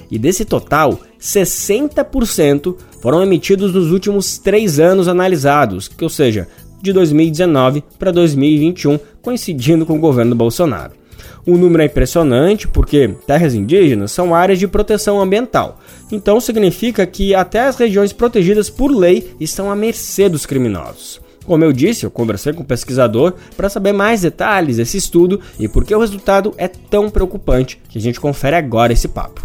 E 0.09 0.17
desse 0.17 0.43
total, 0.43 0.99
60% 1.21 2.75
foram 2.99 3.21
emitidos 3.21 3.71
nos 3.71 3.91
últimos 3.91 4.39
três 4.39 4.79
anos 4.79 5.07
analisados, 5.07 5.87
que, 5.87 6.03
ou 6.03 6.09
seja, 6.09 6.47
de 6.81 6.91
2019 6.91 7.83
para 7.99 8.11
2021, 8.11 8.97
coincidindo 9.21 9.85
com 9.85 9.95
o 9.95 10.01
governo 10.01 10.33
Bolsonaro. 10.33 11.00
O 11.45 11.57
número 11.57 11.81
é 11.81 11.85
impressionante 11.85 12.67
porque 12.67 13.15
terras 13.25 13.55
indígenas 13.55 14.11
são 14.11 14.35
áreas 14.35 14.59
de 14.59 14.67
proteção 14.67 15.19
ambiental. 15.19 15.79
Então 16.11 16.39
significa 16.39 17.05
que 17.05 17.33
até 17.33 17.61
as 17.61 17.77
regiões 17.77 18.13
protegidas 18.13 18.69
por 18.69 18.91
lei 18.91 19.31
estão 19.39 19.71
à 19.71 19.75
mercê 19.75 20.29
dos 20.29 20.45
criminosos. 20.45 21.19
Como 21.45 21.63
eu 21.63 21.73
disse, 21.73 22.05
eu 22.05 22.11
conversei 22.11 22.53
com 22.53 22.61
o 22.61 22.65
pesquisador 22.65 23.33
para 23.57 23.69
saber 23.69 23.91
mais 23.91 24.21
detalhes 24.21 24.77
desse 24.77 24.97
estudo 24.97 25.41
e 25.59 25.67
por 25.67 25.83
que 25.83 25.95
o 25.95 25.99
resultado 25.99 26.53
é 26.57 26.67
tão 26.67 27.09
preocupante 27.09 27.81
que 27.89 27.97
a 27.97 28.01
gente 28.01 28.19
confere 28.19 28.55
agora 28.55 28.93
esse 28.93 29.07
papo. 29.07 29.41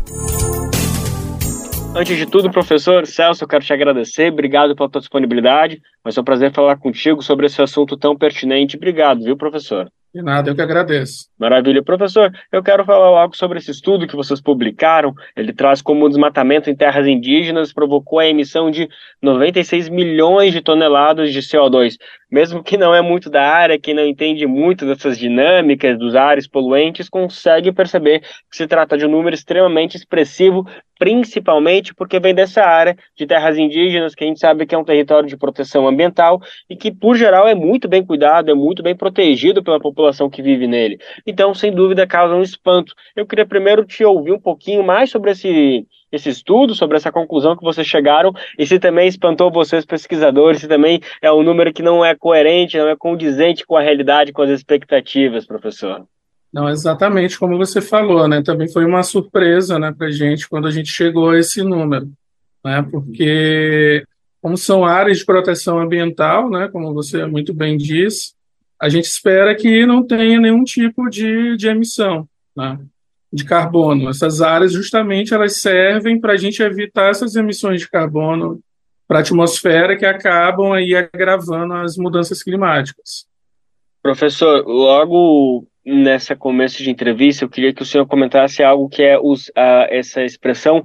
Antes 1.97 2.19
de 2.19 2.27
tudo, 2.27 2.51
professor 2.51 3.07
Celso, 3.07 3.43
eu 3.43 3.49
quero 3.49 3.65
te 3.65 3.73
agradecer. 3.73 4.31
Obrigado 4.31 4.77
pela 4.77 4.91
tua 4.91 5.01
disponibilidade. 5.01 5.81
Vai 6.05 6.13
ser 6.13 6.21
um 6.21 6.25
prazer 6.25 6.53
falar 6.53 6.77
contigo 6.77 7.23
sobre 7.23 7.47
esse 7.47 7.63
assunto 7.63 7.97
tão 7.97 8.15
pertinente. 8.15 8.77
Obrigado, 8.77 9.25
viu, 9.25 9.35
professor? 9.35 9.91
De 10.17 10.23
nada, 10.23 10.49
eu 10.49 10.55
que 10.55 10.63
agradeço. 10.63 11.27
Maravilha. 11.39 11.83
Professor, 11.83 12.33
eu 12.51 12.63
quero 12.63 12.87
falar 12.87 13.21
algo 13.21 13.37
sobre 13.37 13.59
esse 13.59 13.71
estudo 13.71 14.07
que 14.07 14.17
vocês 14.17 14.41
publicaram. 14.41 15.15
Ele 15.37 15.53
traz 15.53 15.83
como 15.83 16.07
o 16.07 16.09
desmatamento 16.09 16.71
em 16.71 16.75
terras 16.75 17.07
indígenas 17.07 17.71
provocou 17.71 18.19
a 18.19 18.27
emissão 18.27 18.71
de 18.71 18.89
96 19.21 19.91
milhões 19.91 20.55
de 20.55 20.63
toneladas 20.63 21.35
de 21.35 21.41
CO2. 21.41 21.99
Mesmo 22.31 22.63
que 22.63 22.77
não 22.77 22.93
é 22.93 23.01
muito 23.01 23.31
da 23.31 23.43
área, 23.43 23.79
que 23.79 23.95
não 23.95 24.05
entende 24.05 24.47
muito 24.47 24.85
dessas 24.85 25.17
dinâmicas 25.17 25.97
dos 25.97 26.17
ares 26.17 26.49
poluentes, 26.49 27.09
consegue 27.09 27.71
perceber 27.71 28.21
que 28.51 28.57
se 28.57 28.67
trata 28.67 28.99
de 28.99 29.07
um 29.07 29.11
número 29.11 29.35
extremamente 29.35 29.97
expressivo, 29.97 30.67
principalmente 30.99 31.95
porque 31.95 32.19
vem 32.19 32.35
dessa 32.35 32.65
área 32.65 32.97
de 33.15 33.27
terras 33.27 33.57
indígenas, 33.57 34.15
que 34.15 34.25
a 34.25 34.27
gente 34.27 34.41
sabe 34.41 34.67
que 34.67 34.75
é 34.75 34.79
um 34.79 34.85
território 34.85 35.29
de 35.29 35.37
proteção 35.37 35.87
ambiental 35.87 36.41
e 36.69 36.75
que, 36.75 36.91
por 36.91 37.17
geral, 37.17 37.47
é 37.47 37.55
muito 37.55 37.87
bem 37.89 38.05
cuidado, 38.05 38.51
é 38.51 38.55
muito 38.55 38.83
bem 38.83 38.97
protegido 38.97 39.63
pela 39.63 39.79
população 39.79 40.29
que 40.29 40.43
vive 40.43 40.67
nele. 40.67 40.99
Então, 41.25 41.55
sem 41.55 41.71
dúvida, 41.73 42.07
causa 42.07 42.35
um 42.35 42.43
espanto. 42.43 42.93
Eu 43.15 43.27
queria 43.27 43.47
primeiro 43.47 43.85
te 43.85 44.05
ouvir 44.05 44.33
um 44.33 44.41
pouquinho 44.41 44.83
mais 44.83 45.11
sobre 45.11 45.31
esse, 45.31 45.87
esse 46.17 46.29
estudo, 46.29 46.75
sobre 46.75 46.97
essa 46.97 47.13
conclusão 47.13 47.57
que 47.57 47.65
vocês 47.65 47.87
chegaram, 47.87 48.33
e 48.59 48.67
se 48.67 48.79
também 48.79 49.09
espantou 49.09 49.51
vocês, 49.51 49.85
pesquisadores, 49.85 50.61
se 50.61 50.69
também 50.69 51.01
é 51.23 51.33
um 51.33 51.43
número 51.43 51.73
que 51.73 51.83
não 51.83 52.05
é 52.05 52.15
coerente, 52.15 52.79
não 52.79 52.89
é 52.89 52.97
condizente 52.97 53.65
com 53.65 53.77
a 53.77 53.83
realidade, 53.83 54.33
com 54.33 54.43
as 54.43 54.51
expectativas, 54.51 55.47
professor. 55.47 56.05
Não, 56.53 56.69
exatamente 56.69 57.39
como 57.39 57.59
você 57.59 57.81
falou, 57.81 58.27
né? 58.27 58.43
Também 58.43 58.69
foi 58.69 58.85
uma 58.85 59.03
surpresa, 59.03 59.79
né, 59.79 59.95
para 59.97 60.11
gente 60.11 60.49
quando 60.49 60.67
a 60.67 60.71
gente 60.71 60.89
chegou 60.89 61.31
a 61.31 61.39
esse 61.39 61.63
número, 61.63 62.09
né? 62.65 62.87
Porque 62.91 64.05
como 64.41 64.57
são 64.57 64.85
áreas 64.85 65.19
de 65.19 65.25
proteção 65.25 65.79
ambiental, 65.79 66.49
né, 66.49 66.69
como 66.73 66.95
você 66.95 67.27
muito 67.27 67.53
bem 67.53 67.77
disse, 67.77 68.33
a 68.81 68.89
gente 68.89 69.07
espera 69.07 69.55
que 69.55 69.85
não 69.85 70.07
tenha 70.07 70.39
nenhum 70.39 70.63
tipo 70.63 71.09
de, 71.09 71.57
de 71.57 71.67
emissão 71.69 72.29
né, 72.57 72.79
de 73.37 73.45
carbono. 73.45 74.09
Essas 74.11 74.41
áreas, 74.41 74.73
justamente, 74.73 75.35
elas 75.35 75.61
servem 75.61 76.21
para 76.21 76.33
a 76.33 76.37
gente 76.37 76.63
evitar 76.63 77.11
essas 77.11 77.37
emissões 77.37 77.81
de 77.81 77.89
carbono 77.89 78.61
para 79.07 79.19
a 79.19 79.21
atmosfera 79.21 79.97
que 79.97 80.05
acabam 80.05 80.73
aí 80.73 80.95
agravando 80.95 81.75
as 81.75 81.97
mudanças 81.97 82.43
climáticas. 82.43 83.27
Professor, 84.03 84.65
logo 84.67 85.67
nessa 85.87 86.35
começo 86.35 86.83
de 86.83 86.91
entrevista, 86.91 87.45
eu 87.45 87.49
queria 87.49 87.73
que 87.73 87.83
o 87.83 87.87
senhor 87.87 88.05
comentasse 88.07 88.61
algo 88.61 88.89
que 88.89 89.05
é 89.05 89.17
os, 89.19 89.49
uh, 89.51 89.87
essa 89.89 90.25
expressão 90.25 90.83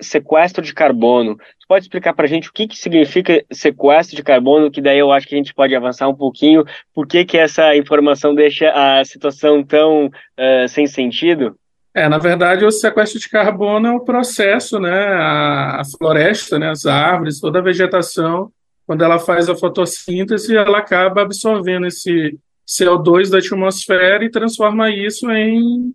sequestro 0.00 0.62
de 0.62 0.72
carbono. 0.72 1.36
Você 1.36 1.66
pode 1.66 1.84
explicar 1.84 2.14
para 2.14 2.24
a 2.24 2.28
gente 2.28 2.48
o 2.48 2.52
que, 2.52 2.68
que 2.68 2.76
significa 2.76 3.44
sequestro 3.52 4.14
de 4.14 4.22
carbono, 4.22 4.70
que 4.70 4.80
daí 4.80 5.00
eu 5.00 5.10
acho 5.10 5.26
que 5.26 5.34
a 5.34 5.38
gente 5.38 5.52
pode 5.52 5.74
avançar 5.74 6.08
um 6.08 6.14
pouquinho, 6.14 6.64
por 6.94 7.08
que, 7.08 7.24
que 7.24 7.36
essa 7.36 7.74
informação 7.74 8.34
deixa 8.34 8.70
a 8.70 9.04
situação 9.04 9.64
tão 9.64 10.06
uh, 10.06 10.68
sem 10.68 10.86
sentido? 10.86 11.56
É, 11.92 12.08
na 12.08 12.18
verdade, 12.18 12.64
o 12.64 12.70
sequestro 12.70 13.18
de 13.18 13.28
carbono 13.28 13.88
é 13.88 13.92
o 13.92 14.00
processo, 14.00 14.78
né, 14.78 14.92
a, 14.92 15.80
a 15.80 15.82
floresta, 15.84 16.58
né, 16.58 16.70
as 16.70 16.86
árvores, 16.86 17.40
toda 17.40 17.58
a 17.58 17.62
vegetação, 17.62 18.50
quando 18.86 19.02
ela 19.02 19.18
faz 19.18 19.48
a 19.48 19.56
fotossíntese, 19.56 20.56
ela 20.56 20.78
acaba 20.78 21.22
absorvendo 21.22 21.86
esse 21.86 22.38
CO2 22.66 23.30
da 23.30 23.38
atmosfera 23.38 24.24
e 24.24 24.30
transforma 24.30 24.90
isso 24.90 25.30
em, 25.30 25.92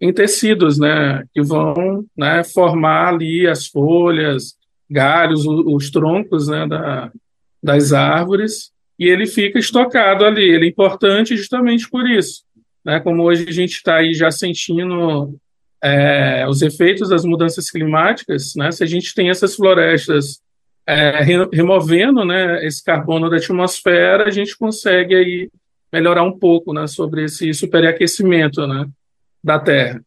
em 0.00 0.12
tecidos, 0.12 0.78
né, 0.78 1.24
que 1.32 1.42
vão 1.42 2.04
né, 2.16 2.44
formar 2.44 3.08
ali 3.08 3.46
as 3.46 3.66
folhas, 3.66 4.54
galhos, 4.88 5.46
os, 5.46 5.64
os 5.66 5.90
troncos 5.90 6.48
né, 6.48 6.66
da, 6.66 7.10
das 7.62 7.92
árvores, 7.92 8.70
e 8.98 9.06
ele 9.06 9.26
fica 9.26 9.58
estocado 9.58 10.24
ali. 10.24 10.42
Ele 10.42 10.66
é 10.66 10.68
importante 10.68 11.36
justamente 11.36 11.88
por 11.88 12.08
isso. 12.08 12.42
Né, 12.84 13.00
como 13.00 13.22
hoje 13.24 13.46
a 13.48 13.52
gente 13.52 13.72
está 13.72 13.96
aí 13.96 14.14
já 14.14 14.30
sentindo 14.30 15.38
é, 15.82 16.46
os 16.48 16.62
efeitos 16.62 17.08
das 17.08 17.24
mudanças 17.24 17.70
climáticas, 17.70 18.54
né, 18.56 18.70
se 18.70 18.82
a 18.82 18.86
gente 18.86 19.14
tem 19.14 19.30
essas 19.30 19.54
florestas 19.54 20.40
é, 20.86 21.22
removendo 21.52 22.24
né, 22.24 22.66
esse 22.66 22.82
carbono 22.82 23.30
da 23.30 23.36
atmosfera, 23.36 24.26
a 24.26 24.30
gente 24.30 24.56
consegue 24.56 25.14
aí 25.14 25.50
melhorar 25.92 26.22
um 26.22 26.36
pouco 26.36 26.72
né, 26.72 26.86
sobre 26.86 27.24
esse 27.24 27.52
superaquecimento 27.52 28.66
né, 28.66 28.86
da 29.42 29.58
Terra. 29.58 30.00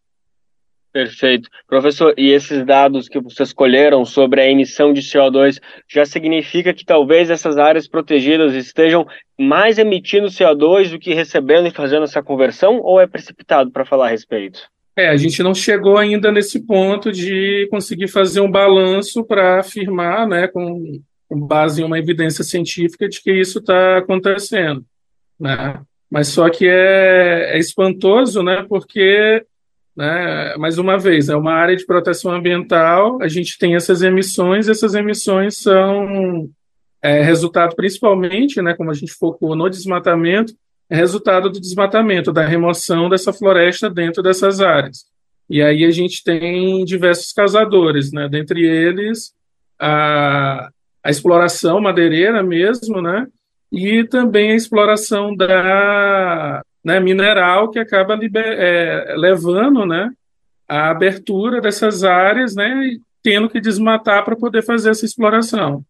Perfeito. 0.93 1.49
Professor, 1.67 2.13
e 2.15 2.29
esses 2.29 2.63
dados 2.63 3.09
que 3.09 3.19
vocês 3.19 3.49
escolheram 3.49 4.05
sobre 4.05 4.39
a 4.39 4.47
emissão 4.47 4.93
de 4.93 5.01
CO2 5.01 5.59
já 5.91 6.05
significa 6.05 6.71
que 6.71 6.85
talvez 6.85 7.31
essas 7.31 7.57
áreas 7.57 7.87
protegidas 7.87 8.53
estejam 8.53 9.07
mais 9.37 9.79
emitindo 9.79 10.27
CO2 10.27 10.91
do 10.91 10.99
que 10.99 11.15
recebendo 11.15 11.67
e 11.67 11.71
fazendo 11.71 12.03
essa 12.03 12.21
conversão, 12.21 12.79
ou 12.79 13.01
é 13.01 13.07
precipitado 13.07 13.71
para 13.71 13.83
falar 13.83 14.05
a 14.05 14.11
respeito? 14.11 14.61
É, 14.95 15.09
a 15.09 15.17
gente 15.17 15.41
não 15.41 15.55
chegou 15.55 15.97
ainda 15.97 16.31
nesse 16.31 16.63
ponto 16.63 17.11
de 17.11 17.67
conseguir 17.71 18.07
fazer 18.07 18.41
um 18.41 18.51
balanço 18.51 19.25
para 19.25 19.61
afirmar, 19.61 20.27
né, 20.27 20.47
com, 20.47 21.01
com 21.27 21.39
base 21.39 21.81
em 21.81 21.85
uma 21.85 21.97
evidência 21.97 22.43
científica, 22.43 23.09
de 23.09 23.19
que 23.19 23.33
isso 23.33 23.57
está 23.57 23.97
acontecendo 23.97 24.85
né? 25.39 25.81
Mas 26.09 26.27
só 26.27 26.49
que 26.49 26.67
é, 26.67 27.55
é 27.55 27.57
espantoso, 27.57 28.43
né? 28.43 28.65
Porque, 28.69 29.43
né, 29.95 30.55
mais 30.57 30.77
uma 30.77 30.97
vez, 30.97 31.29
é 31.29 31.35
uma 31.35 31.53
área 31.53 31.75
de 31.75 31.85
proteção 31.85 32.31
ambiental, 32.31 33.21
a 33.21 33.27
gente 33.27 33.57
tem 33.57 33.75
essas 33.75 34.01
emissões, 34.01 34.69
essas 34.69 34.93
emissões 34.93 35.57
são 35.57 36.49
é, 37.03 37.21
resultado 37.21 37.75
principalmente, 37.75 38.61
né, 38.61 38.73
como 38.73 38.89
a 38.89 38.93
gente 38.93 39.11
focou 39.11 39.55
no 39.55 39.69
desmatamento, 39.69 40.53
é 40.89 40.95
resultado 40.95 41.49
do 41.49 41.59
desmatamento, 41.59 42.31
da 42.31 42.45
remoção 42.45 43.09
dessa 43.09 43.33
floresta 43.33 43.89
dentro 43.89 44.23
dessas 44.23 44.61
áreas. 44.61 45.05
E 45.49 45.61
aí 45.61 45.83
a 45.83 45.91
gente 45.91 46.23
tem 46.23 46.85
diversos 46.85 47.33
causadores, 47.33 48.13
né, 48.13 48.29
dentre 48.29 48.65
eles 48.65 49.33
a, 49.77 50.69
a 51.03 51.09
exploração 51.09 51.81
madeireira 51.81 52.41
mesmo, 52.41 53.01
né, 53.01 53.27
e 53.73 54.03
também 54.07 54.51
a 54.51 54.55
exploração 54.55 55.35
da 55.35 56.61
né, 56.85 56.99
mineral 56.99 57.71
que 57.71 57.79
acaba 57.79 58.13
liber, 58.13 58.45
é, 58.45 59.15
levando 59.17 59.83
né, 59.83 60.11
a 60.67 60.91
abertura 60.91 61.59
dessas 61.59 62.03
áreas, 62.03 62.55
né, 62.55 62.97
tendo 63.23 63.49
que 63.49 63.59
desmatar 63.59 64.23
para 64.23 64.35
poder 64.35 64.61
fazer 64.61 64.91
essa 64.91 65.05
exploração. 65.05 65.83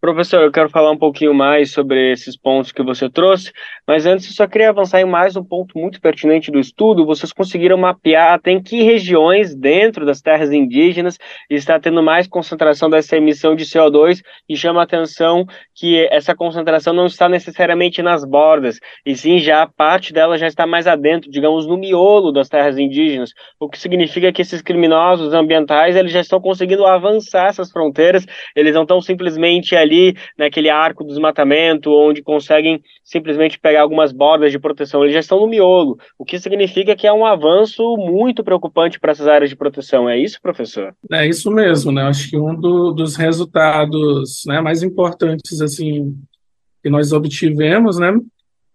Professor, 0.00 0.42
eu 0.42 0.50
quero 0.50 0.70
falar 0.70 0.90
um 0.92 0.96
pouquinho 0.96 1.34
mais 1.34 1.72
sobre 1.72 2.10
esses 2.10 2.34
pontos 2.34 2.72
que 2.72 2.82
você 2.82 3.10
trouxe, 3.10 3.52
mas 3.86 4.06
antes 4.06 4.28
eu 4.28 4.32
só 4.32 4.46
queria 4.46 4.70
avançar 4.70 4.98
em 4.98 5.04
mais 5.04 5.36
um 5.36 5.44
ponto 5.44 5.78
muito 5.78 6.00
pertinente 6.00 6.50
do 6.50 6.58
estudo. 6.58 7.04
Vocês 7.04 7.34
conseguiram 7.34 7.76
mapear 7.76 8.32
até 8.32 8.50
em 8.50 8.62
que 8.62 8.82
regiões 8.82 9.54
dentro 9.54 10.06
das 10.06 10.22
terras 10.22 10.50
indígenas 10.52 11.18
está 11.50 11.78
tendo 11.78 12.02
mais 12.02 12.26
concentração 12.26 12.88
dessa 12.88 13.18
emissão 13.18 13.54
de 13.54 13.66
CO2 13.66 14.22
e 14.48 14.56
chama 14.56 14.80
a 14.80 14.84
atenção 14.84 15.44
que 15.74 16.08
essa 16.10 16.34
concentração 16.34 16.94
não 16.94 17.04
está 17.04 17.28
necessariamente 17.28 18.00
nas 18.00 18.24
bordas, 18.24 18.78
e 19.04 19.14
sim 19.14 19.38
já 19.38 19.66
parte 19.66 20.14
dela 20.14 20.38
já 20.38 20.46
está 20.46 20.66
mais 20.66 20.86
adentro, 20.86 21.30
digamos, 21.30 21.66
no 21.66 21.76
miolo 21.76 22.32
das 22.32 22.48
terras 22.48 22.78
indígenas, 22.78 23.32
o 23.58 23.68
que 23.68 23.78
significa 23.78 24.32
que 24.32 24.40
esses 24.40 24.62
criminosos 24.62 25.34
ambientais 25.34 25.94
eles 25.94 26.12
já 26.12 26.20
estão 26.20 26.40
conseguindo 26.40 26.86
avançar 26.86 27.48
essas 27.48 27.70
fronteiras, 27.70 28.24
eles 28.56 28.74
não 28.74 28.82
estão 28.82 29.00
simplesmente 29.02 29.76
ali 29.76 29.89
ali 29.90 30.16
naquele 30.38 30.70
arco 30.70 31.02
do 31.02 31.08
desmatamento, 31.08 31.90
onde 31.90 32.22
conseguem 32.22 32.82
simplesmente 33.04 33.58
pegar 33.58 33.82
algumas 33.82 34.12
bordas 34.12 34.52
de 34.52 34.58
proteção. 34.58 35.02
Eles 35.02 35.14
já 35.14 35.20
estão 35.20 35.40
no 35.40 35.48
miolo, 35.48 35.98
o 36.16 36.24
que 36.24 36.38
significa 36.38 36.94
que 36.94 37.06
é 37.06 37.12
um 37.12 37.26
avanço 37.26 37.96
muito 37.96 38.44
preocupante 38.44 39.00
para 39.00 39.12
essas 39.12 39.26
áreas 39.26 39.50
de 39.50 39.56
proteção. 39.56 40.08
É 40.08 40.18
isso, 40.18 40.40
professor? 40.40 40.94
É 41.12 41.26
isso 41.26 41.50
mesmo, 41.50 41.90
né? 41.90 42.02
Acho 42.02 42.30
que 42.30 42.38
um 42.38 42.54
do, 42.54 42.92
dos 42.92 43.16
resultados 43.16 44.44
né, 44.46 44.60
mais 44.60 44.82
importantes 44.82 45.60
assim 45.60 46.16
que 46.82 46.88
nós 46.88 47.12
obtivemos, 47.12 47.98
né, 47.98 48.10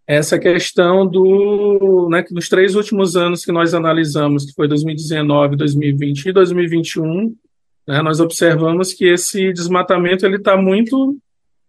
essa 0.07 0.37
questão 0.37 1.07
do, 1.07 2.07
né, 2.11 2.21
que 2.21 2.33
nos 2.33 2.47
três 2.47 2.75
últimos 2.75 3.15
anos 3.15 3.43
que 3.43 3.51
nós 3.51 3.73
analisamos, 3.73 4.45
que 4.45 4.53
foi 4.53 4.67
2019, 4.67 5.55
2020 5.55 6.25
e 6.27 6.31
2021, 6.31 7.35
né, 7.87 8.01
nós 8.01 8.19
observamos 8.19 8.93
que 8.93 9.05
esse 9.05 9.53
desmatamento 9.53 10.25
ele 10.25 10.37
está 10.37 10.57
muito 10.57 11.17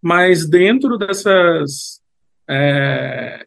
mais 0.01 0.49
dentro 0.49 0.97
dessas 0.97 2.01
é, 2.49 3.47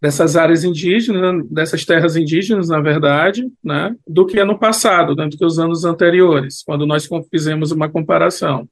dessas 0.00 0.34
áreas 0.34 0.64
indígenas, 0.64 1.46
dessas 1.50 1.84
terras 1.84 2.16
indígenas, 2.16 2.68
na 2.68 2.80
verdade, 2.80 3.46
né, 3.62 3.94
do 4.08 4.24
que 4.24 4.42
no 4.42 4.58
passado, 4.58 5.14
do 5.14 5.28
que 5.28 5.44
os 5.44 5.58
anos 5.58 5.84
anteriores, 5.84 6.62
quando 6.64 6.86
nós 6.86 7.08
fizemos 7.30 7.70
uma 7.70 7.88
comparação. 7.88 8.66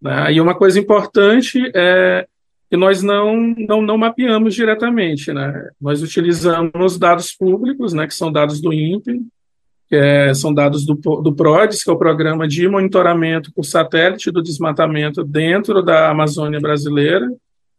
Né? 0.00 0.32
E 0.32 0.40
uma 0.40 0.54
coisa 0.54 0.80
importante 0.80 1.70
é 1.74 2.26
que 2.70 2.76
nós 2.76 3.02
não, 3.02 3.54
não, 3.68 3.82
não 3.82 3.98
mapeamos 3.98 4.54
diretamente. 4.54 5.30
Né? 5.30 5.68
Nós 5.78 6.02
utilizamos 6.02 6.98
dados 6.98 7.32
públicos, 7.34 7.92
né, 7.92 8.06
que 8.06 8.14
são 8.14 8.32
dados 8.32 8.60
do 8.60 8.72
INPE, 8.72 9.20
é, 9.96 10.32
são 10.34 10.52
dados 10.52 10.84
do, 10.84 10.94
do 10.94 11.34
PRODES, 11.34 11.84
que 11.84 11.90
é 11.90 11.92
o 11.92 11.98
Programa 11.98 12.48
de 12.48 12.68
Monitoramento 12.68 13.52
por 13.52 13.64
Satélite 13.64 14.30
do 14.30 14.42
Desmatamento 14.42 15.24
dentro 15.24 15.82
da 15.82 16.10
Amazônia 16.10 16.60
Brasileira, 16.60 17.28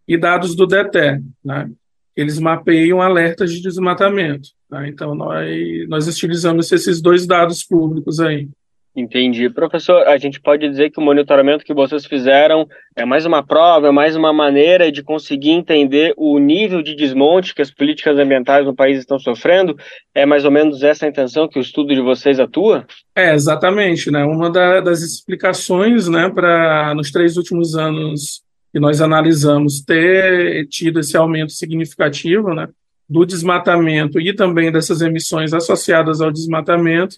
e 0.08 0.18
dados 0.18 0.56
do 0.56 0.68
DETER, 0.68 1.22
né? 1.44 1.70
Eles 2.16 2.38
mapeiam 2.38 3.02
alertas 3.02 3.52
de 3.52 3.62
desmatamento. 3.62 4.50
Tá? 4.70 4.88
Então, 4.88 5.16
nós, 5.16 5.48
nós 5.88 6.08
utilizamos 6.08 6.72
esses 6.72 7.02
dois 7.02 7.26
dados 7.26 7.64
públicos 7.64 8.20
aí. 8.20 8.48
Entendi. 8.96 9.50
Professor, 9.50 10.08
a 10.08 10.18
gente 10.18 10.40
pode 10.40 10.70
dizer 10.70 10.92
que 10.92 11.00
o 11.00 11.04
monitoramento 11.04 11.66
que 11.66 11.74
vocês 11.74 12.06
fizeram 12.06 12.68
é 12.96 13.04
mais 13.04 13.26
uma 13.26 13.42
prova, 13.42 13.88
é 13.88 13.92
mais 13.92 14.16
uma 14.16 14.32
maneira 14.32 14.92
de 14.92 15.02
conseguir 15.02 15.50
entender 15.50 16.14
o 16.16 16.38
nível 16.38 16.84
de 16.84 16.96
desmonte 16.96 17.56
que 17.56 17.62
as 17.64 17.72
políticas 17.72 18.20
ambientais 18.20 18.64
no 18.66 18.76
país 18.76 19.00
estão 19.00 19.18
sofrendo? 19.18 19.76
É 20.14 20.28
mais 20.28 20.46
ou 20.46 20.52
menos 20.52 20.84
essa 20.84 21.08
a 21.08 21.10
intenção 21.10 21.48
que 21.48 21.58
o 21.58 21.62
estudo 21.62 21.92
de 21.92 22.02
vocês 22.02 22.40
atua? 22.40 22.86
É, 23.16 23.34
exatamente. 23.34 24.12
Né? 24.12 24.24
Uma 24.24 24.52
da, 24.52 24.80
das 24.80 25.02
explicações 25.02 26.08
né, 26.08 26.30
para, 26.30 26.94
nos 26.94 27.10
três 27.10 27.36
últimos 27.36 27.76
anos 27.76 28.44
que 28.72 28.80
nós 28.80 29.02
analisamos, 29.02 29.82
ter 29.82 30.68
tido 30.68 31.00
esse 31.00 31.18
aumento 31.18 31.52
significativo 31.52 32.54
né, 32.54 32.68
do 33.10 33.26
desmatamento 33.26 34.20
e 34.20 34.36
também 34.36 34.72
dessas 34.72 35.02
emissões 35.02 35.52
associadas 35.52 36.22
ao 36.22 36.32
desmatamento 36.32 37.18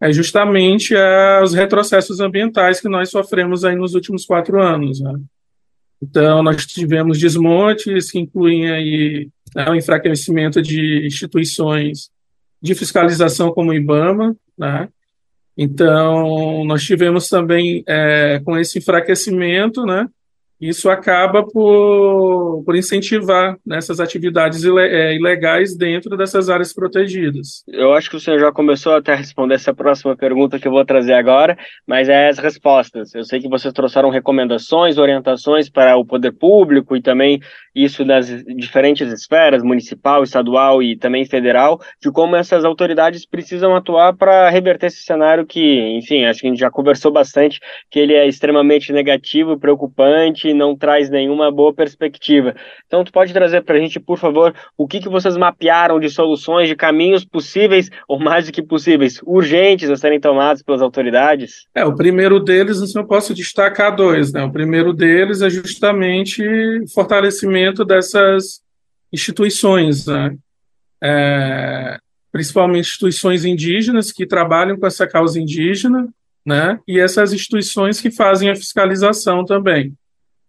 é 0.00 0.12
justamente 0.12 0.94
é, 0.94 1.42
os 1.42 1.52
retrocessos 1.52 2.20
ambientais 2.20 2.80
que 2.80 2.88
nós 2.88 3.10
sofremos 3.10 3.64
aí 3.64 3.76
nos 3.76 3.94
últimos 3.94 4.24
quatro 4.24 4.60
anos. 4.62 5.00
Né? 5.00 5.20
Então, 6.02 6.42
nós 6.42 6.64
tivemos 6.64 7.18
desmontes 7.18 8.10
que 8.10 8.18
incluem 8.18 8.70
aí 8.70 9.28
né, 9.54 9.68
o 9.68 9.74
enfraquecimento 9.74 10.62
de 10.62 11.06
instituições 11.06 12.10
de 12.62 12.74
fiscalização 12.74 13.52
como 13.52 13.70
o 13.70 13.74
IBAMA, 13.74 14.36
né? 14.56 14.88
Então, 15.56 16.64
nós 16.64 16.82
tivemos 16.82 17.28
também, 17.28 17.82
é, 17.86 18.40
com 18.44 18.56
esse 18.56 18.78
enfraquecimento, 18.78 19.84
né, 19.84 20.06
isso 20.60 20.90
acaba 20.90 21.42
por, 21.42 22.62
por 22.64 22.76
incentivar 22.76 23.56
nessas 23.64 23.98
atividades 23.98 24.62
é, 24.64 25.14
ilegais 25.14 25.74
dentro 25.76 26.16
dessas 26.16 26.50
áreas 26.50 26.72
protegidas. 26.72 27.64
Eu 27.66 27.94
acho 27.94 28.10
que 28.10 28.16
o 28.16 28.20
senhor 28.20 28.38
já 28.38 28.52
começou 28.52 28.94
até 28.94 29.12
a 29.12 29.16
responder 29.16 29.54
essa 29.54 29.72
próxima 29.72 30.14
pergunta 30.14 30.58
que 30.58 30.68
eu 30.68 30.72
vou 30.72 30.84
trazer 30.84 31.14
agora, 31.14 31.56
mas 31.86 32.08
é 32.08 32.28
as 32.28 32.38
respostas. 32.38 33.14
Eu 33.14 33.24
sei 33.24 33.40
que 33.40 33.48
vocês 33.48 33.72
trouxeram 33.72 34.10
recomendações, 34.10 34.98
orientações 34.98 35.70
para 35.70 35.96
o 35.96 36.04
poder 36.04 36.32
público 36.32 36.94
e 36.94 37.00
também 37.00 37.40
isso 37.74 38.04
nas 38.04 38.28
diferentes 38.56 39.12
esferas, 39.12 39.62
municipal, 39.62 40.22
estadual 40.22 40.82
e 40.82 40.96
também 40.96 41.24
federal, 41.24 41.80
de 42.00 42.10
como 42.10 42.36
essas 42.36 42.64
autoridades 42.64 43.24
precisam 43.24 43.74
atuar 43.74 44.14
para 44.14 44.48
reverter 44.50 44.86
esse 44.86 45.02
cenário 45.02 45.46
que, 45.46 45.78
enfim, 45.96 46.24
acho 46.24 46.40
que 46.40 46.46
a 46.46 46.50
gente 46.50 46.60
já 46.60 46.70
conversou 46.70 47.12
bastante, 47.12 47.60
que 47.90 47.98
ele 47.98 48.14
é 48.14 48.26
extremamente 48.26 48.92
negativo, 48.92 49.58
preocupante, 49.58 50.52
não 50.52 50.76
traz 50.76 51.10
nenhuma 51.10 51.50
boa 51.50 51.72
perspectiva. 51.72 52.54
Então, 52.86 53.04
tu 53.04 53.12
pode 53.12 53.32
trazer 53.32 53.62
para 53.62 53.76
a 53.76 53.80
gente, 53.80 54.00
por 54.00 54.18
favor, 54.18 54.54
o 54.76 54.86
que, 54.86 55.00
que 55.00 55.08
vocês 55.08 55.36
mapearam 55.36 56.00
de 56.00 56.10
soluções, 56.10 56.68
de 56.68 56.76
caminhos 56.76 57.24
possíveis, 57.24 57.88
ou 58.08 58.18
mais 58.18 58.46
do 58.46 58.52
que 58.52 58.62
possíveis, 58.62 59.20
urgentes 59.24 59.90
a 59.90 59.96
serem 59.96 60.20
tomados 60.20 60.62
pelas 60.62 60.82
autoridades? 60.82 61.66
É, 61.74 61.84
o 61.84 61.94
primeiro 61.94 62.40
deles, 62.40 62.80
assim, 62.82 62.98
eu 62.98 63.06
posso 63.06 63.34
destacar 63.34 63.94
dois. 63.94 64.32
Né? 64.32 64.42
O 64.42 64.52
primeiro 64.52 64.92
deles 64.92 65.42
é 65.42 65.50
justamente 65.50 66.42
o 66.42 66.88
fortalecimento 67.60 67.84
dessas 67.84 68.60
instituições, 69.12 70.06
né? 70.06 70.36
É, 71.02 71.98
principalmente 72.32 72.86
instituições 72.86 73.44
indígenas 73.44 74.12
que 74.12 74.26
trabalham 74.26 74.78
com 74.78 74.86
essa 74.86 75.06
causa 75.06 75.40
indígena, 75.40 76.08
né? 76.44 76.78
E 76.86 76.98
essas 76.98 77.32
instituições 77.32 78.00
que 78.00 78.10
fazem 78.10 78.50
a 78.50 78.56
fiscalização 78.56 79.44
também. 79.44 79.94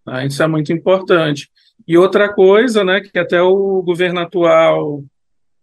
Tá? 0.05 0.25
Isso 0.25 0.41
é 0.41 0.47
muito 0.47 0.71
importante. 0.71 1.49
E 1.87 1.97
outra 1.97 2.31
coisa, 2.31 2.83
né, 2.83 3.01
que 3.01 3.17
até 3.17 3.41
o 3.41 3.81
governo 3.81 4.19
atual 4.19 5.03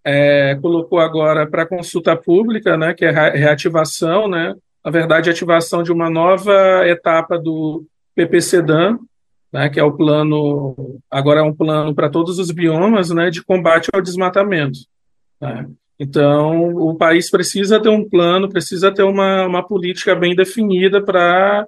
é, 0.04 0.56
colocou 0.56 0.98
agora 0.98 1.46
para 1.46 1.66
consulta 1.66 2.16
pública, 2.16 2.76
né, 2.76 2.92
que 2.92 3.04
é 3.04 3.10
a 3.10 3.30
reativação, 3.30 4.28
né, 4.28 4.54
na 4.84 4.90
verdade, 4.90 5.30
ativação 5.30 5.82
de 5.82 5.92
uma 5.92 6.10
nova 6.10 6.86
etapa 6.86 7.38
do 7.38 7.86
PPCDAN, 8.14 8.98
né, 9.52 9.68
que 9.68 9.80
é 9.80 9.84
o 9.84 9.96
plano, 9.96 11.00
agora 11.10 11.40
é 11.40 11.42
um 11.42 11.54
plano 11.54 11.94
para 11.94 12.10
todos 12.10 12.38
os 12.38 12.50
biomas, 12.50 13.10
né, 13.10 13.30
de 13.30 13.42
combate 13.42 13.88
ao 13.92 14.02
desmatamento. 14.02 14.80
Né? 15.40 15.66
Então, 15.98 16.74
o 16.74 16.94
país 16.94 17.30
precisa 17.30 17.80
ter 17.80 17.88
um 17.88 18.08
plano, 18.08 18.48
precisa 18.48 18.92
ter 18.92 19.02
uma, 19.02 19.46
uma 19.46 19.66
política 19.66 20.14
bem 20.14 20.34
definida 20.34 21.02
para 21.02 21.66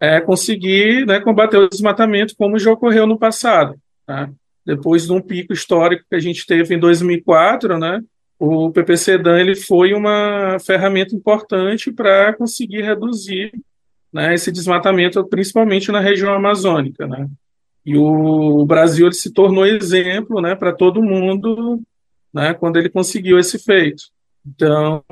é, 0.00 0.20
conseguir 0.20 1.04
né, 1.06 1.20
combater 1.20 1.58
o 1.58 1.68
desmatamento, 1.68 2.34
como 2.36 2.58
já 2.58 2.72
ocorreu 2.72 3.06
no 3.06 3.18
passado. 3.18 3.74
Tá? 4.06 4.30
Depois 4.64 5.06
de 5.06 5.12
um 5.12 5.20
pico 5.20 5.52
histórico 5.52 6.04
que 6.08 6.16
a 6.16 6.20
gente 6.20 6.46
teve 6.46 6.74
em 6.74 6.78
2004, 6.78 7.78
né, 7.78 8.00
o 8.38 8.70
PPC-DAN 8.70 9.40
ele 9.40 9.56
foi 9.56 9.92
uma 9.92 10.58
ferramenta 10.60 11.14
importante 11.14 11.90
para 11.90 12.32
conseguir 12.34 12.82
reduzir 12.82 13.52
né, 14.12 14.34
esse 14.34 14.50
desmatamento, 14.50 15.24
principalmente 15.28 15.92
na 15.92 16.00
região 16.00 16.32
amazônica. 16.32 17.06
Né? 17.06 17.28
E 17.84 17.96
o, 17.96 18.64
Brasil 18.66 19.06
ele 19.06 19.14
se 19.14 19.32
tornou 19.32 19.66
exemplo 19.66 20.40
né, 20.40 20.54
para 20.54 20.72
todo 20.72 21.02
mundo 21.02 21.80
né, 22.32 22.54
quando 22.54 22.76
ele 22.76 22.88
conseguiu 22.88 23.38
esse 23.38 23.58
feito. 23.58 24.04
Então, 24.46 25.02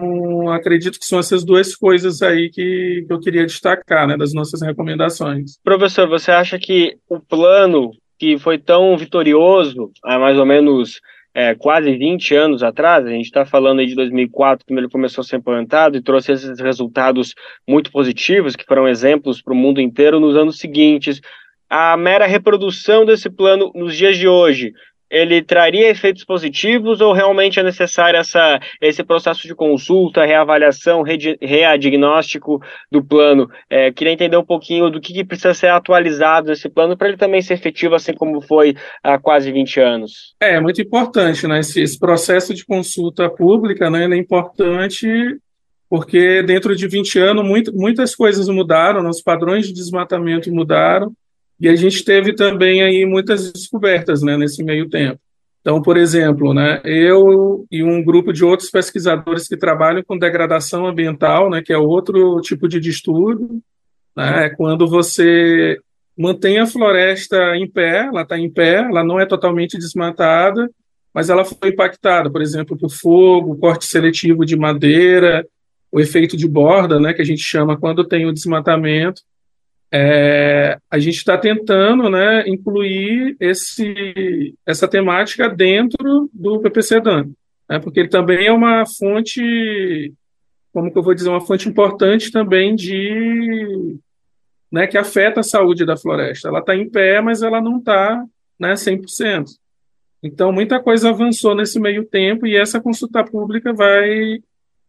acredito 0.50 0.98
que 0.98 1.04
são 1.04 1.18
essas 1.18 1.44
duas 1.44 1.74
coisas 1.74 2.22
aí 2.22 2.48
que, 2.48 3.04
que 3.06 3.12
eu 3.12 3.20
queria 3.20 3.44
destacar, 3.44 4.06
né, 4.06 4.16
das 4.16 4.32
nossas 4.32 4.62
recomendações. 4.62 5.58
Professor, 5.62 6.08
você 6.08 6.30
acha 6.30 6.58
que 6.58 6.96
o 7.08 7.20
plano 7.20 7.90
que 8.18 8.38
foi 8.38 8.58
tão 8.58 8.96
vitorioso 8.96 9.90
há 10.02 10.18
mais 10.18 10.38
ou 10.38 10.46
menos 10.46 11.00
é, 11.36 11.54
quase 11.54 11.94
20 11.94 12.34
anos 12.34 12.62
atrás, 12.62 13.04
a 13.04 13.10
gente 13.10 13.26
está 13.26 13.44
falando 13.44 13.80
aí 13.80 13.86
de 13.86 13.94
2004, 13.94 14.64
quando 14.66 14.78
ele 14.78 14.88
começou 14.88 15.20
a 15.20 15.24
ser 15.24 15.36
implantado 15.36 15.94
e 15.94 16.00
trouxe 16.00 16.32
esses 16.32 16.58
resultados 16.58 17.34
muito 17.68 17.92
positivos, 17.92 18.56
que 18.56 18.64
foram 18.64 18.88
exemplos 18.88 19.42
para 19.42 19.52
o 19.52 19.56
mundo 19.56 19.78
inteiro 19.78 20.18
nos 20.18 20.34
anos 20.34 20.58
seguintes. 20.58 21.20
A 21.68 21.94
mera 21.94 22.26
reprodução 22.26 23.04
desse 23.04 23.28
plano 23.28 23.70
nos 23.74 23.94
dias 23.94 24.16
de 24.16 24.26
hoje 24.26 24.72
ele 25.10 25.42
traria 25.42 25.88
efeitos 25.88 26.24
positivos 26.24 27.00
ou 27.00 27.12
realmente 27.12 27.60
é 27.60 27.62
necessário 27.62 28.18
essa, 28.18 28.60
esse 28.80 29.02
processo 29.04 29.46
de 29.46 29.54
consulta, 29.54 30.24
reavaliação, 30.24 31.02
readiagnóstico 31.02 32.60
do 32.90 33.02
plano? 33.02 33.48
É, 33.70 33.92
queria 33.92 34.12
entender 34.12 34.36
um 34.36 34.44
pouquinho 34.44 34.90
do 34.90 35.00
que, 35.00 35.12
que 35.12 35.24
precisa 35.24 35.54
ser 35.54 35.68
atualizado 35.68 36.48
nesse 36.48 36.68
plano 36.68 36.96
para 36.96 37.08
ele 37.08 37.16
também 37.16 37.42
ser 37.42 37.54
efetivo, 37.54 37.94
assim 37.94 38.14
como 38.14 38.40
foi 38.40 38.76
há 39.02 39.18
quase 39.18 39.50
20 39.52 39.80
anos. 39.80 40.34
É, 40.40 40.60
muito 40.60 40.80
importante, 40.80 41.46
né? 41.46 41.60
Esse, 41.60 41.80
esse 41.80 41.98
processo 41.98 42.52
de 42.54 42.64
consulta 42.64 43.28
pública 43.28 43.90
né, 43.90 44.04
é 44.04 44.16
importante 44.16 45.06
porque 45.88 46.42
dentro 46.42 46.74
de 46.74 46.88
20 46.88 47.18
anos 47.18 47.44
muito, 47.44 47.72
muitas 47.74 48.14
coisas 48.14 48.48
mudaram, 48.48 49.02
né? 49.02 49.08
os 49.08 49.22
padrões 49.22 49.66
de 49.66 49.72
desmatamento 49.72 50.52
mudaram, 50.52 51.12
e 51.58 51.68
a 51.68 51.74
gente 51.74 52.04
teve 52.04 52.34
também 52.34 52.82
aí 52.82 53.06
muitas 53.06 53.52
descobertas 53.52 54.22
né, 54.22 54.36
nesse 54.36 54.62
meio 54.62 54.88
tempo. 54.88 55.18
Então, 55.60 55.82
por 55.82 55.96
exemplo, 55.96 56.54
né, 56.54 56.80
eu 56.84 57.66
e 57.70 57.82
um 57.82 58.04
grupo 58.04 58.32
de 58.32 58.44
outros 58.44 58.70
pesquisadores 58.70 59.48
que 59.48 59.56
trabalham 59.56 60.02
com 60.06 60.16
degradação 60.16 60.86
ambiental, 60.86 61.50
né, 61.50 61.60
que 61.60 61.72
é 61.72 61.78
outro 61.78 62.40
tipo 62.40 62.68
de 62.68 62.88
estudo, 62.88 63.60
né, 64.16 64.46
é 64.46 64.50
quando 64.50 64.86
você 64.86 65.76
mantém 66.16 66.58
a 66.58 66.66
floresta 66.66 67.56
em 67.56 67.68
pé, 67.68 68.06
ela 68.06 68.22
está 68.22 68.38
em 68.38 68.48
pé, 68.48 68.76
ela 68.76 69.02
não 69.02 69.18
é 69.18 69.26
totalmente 69.26 69.76
desmatada, 69.76 70.70
mas 71.12 71.30
ela 71.30 71.44
foi 71.44 71.70
impactada, 71.70 72.30
por 72.30 72.40
exemplo, 72.40 72.76
por 72.76 72.90
fogo, 72.90 73.56
corte 73.56 73.86
seletivo 73.86 74.44
de 74.44 74.56
madeira, 74.56 75.44
o 75.90 75.98
efeito 75.98 76.36
de 76.36 76.46
borda, 76.46 77.00
né, 77.00 77.12
que 77.12 77.22
a 77.22 77.24
gente 77.24 77.42
chama 77.42 77.76
quando 77.76 78.04
tem 78.04 78.24
o 78.26 78.32
desmatamento, 78.32 79.22
é, 79.98 80.78
a 80.90 80.98
gente 80.98 81.16
está 81.16 81.38
tentando 81.38 82.10
né, 82.10 82.46
incluir 82.46 83.34
esse, 83.40 84.54
essa 84.66 84.86
temática 84.86 85.48
dentro 85.48 86.28
do 86.34 86.60
PPC 86.60 87.00
DAN, 87.00 87.30
né, 87.68 87.78
porque 87.78 88.00
ele 88.00 88.10
também 88.10 88.46
é 88.46 88.52
uma 88.52 88.84
fonte, 88.84 90.12
como 90.70 90.92
que 90.92 90.98
eu 90.98 91.02
vou 91.02 91.14
dizer, 91.14 91.30
uma 91.30 91.40
fonte 91.40 91.66
importante 91.66 92.30
também 92.30 92.74
de 92.76 93.96
né, 94.70 94.86
que 94.86 94.98
afeta 94.98 95.40
a 95.40 95.44
saúde 95.44 95.86
da 95.86 95.96
floresta. 95.96 96.48
Ela 96.48 96.58
está 96.58 96.76
em 96.76 96.90
pé, 96.90 97.22
mas 97.22 97.42
ela 97.42 97.60
não 97.62 97.78
está 97.78 98.22
né, 98.60 98.74
100%. 98.74 99.46
Então, 100.22 100.52
muita 100.52 100.78
coisa 100.78 101.08
avançou 101.08 101.54
nesse 101.54 101.80
meio 101.80 102.04
tempo 102.04 102.46
e 102.46 102.54
essa 102.54 102.80
consulta 102.80 103.24
pública 103.24 103.72
vai 103.72 104.40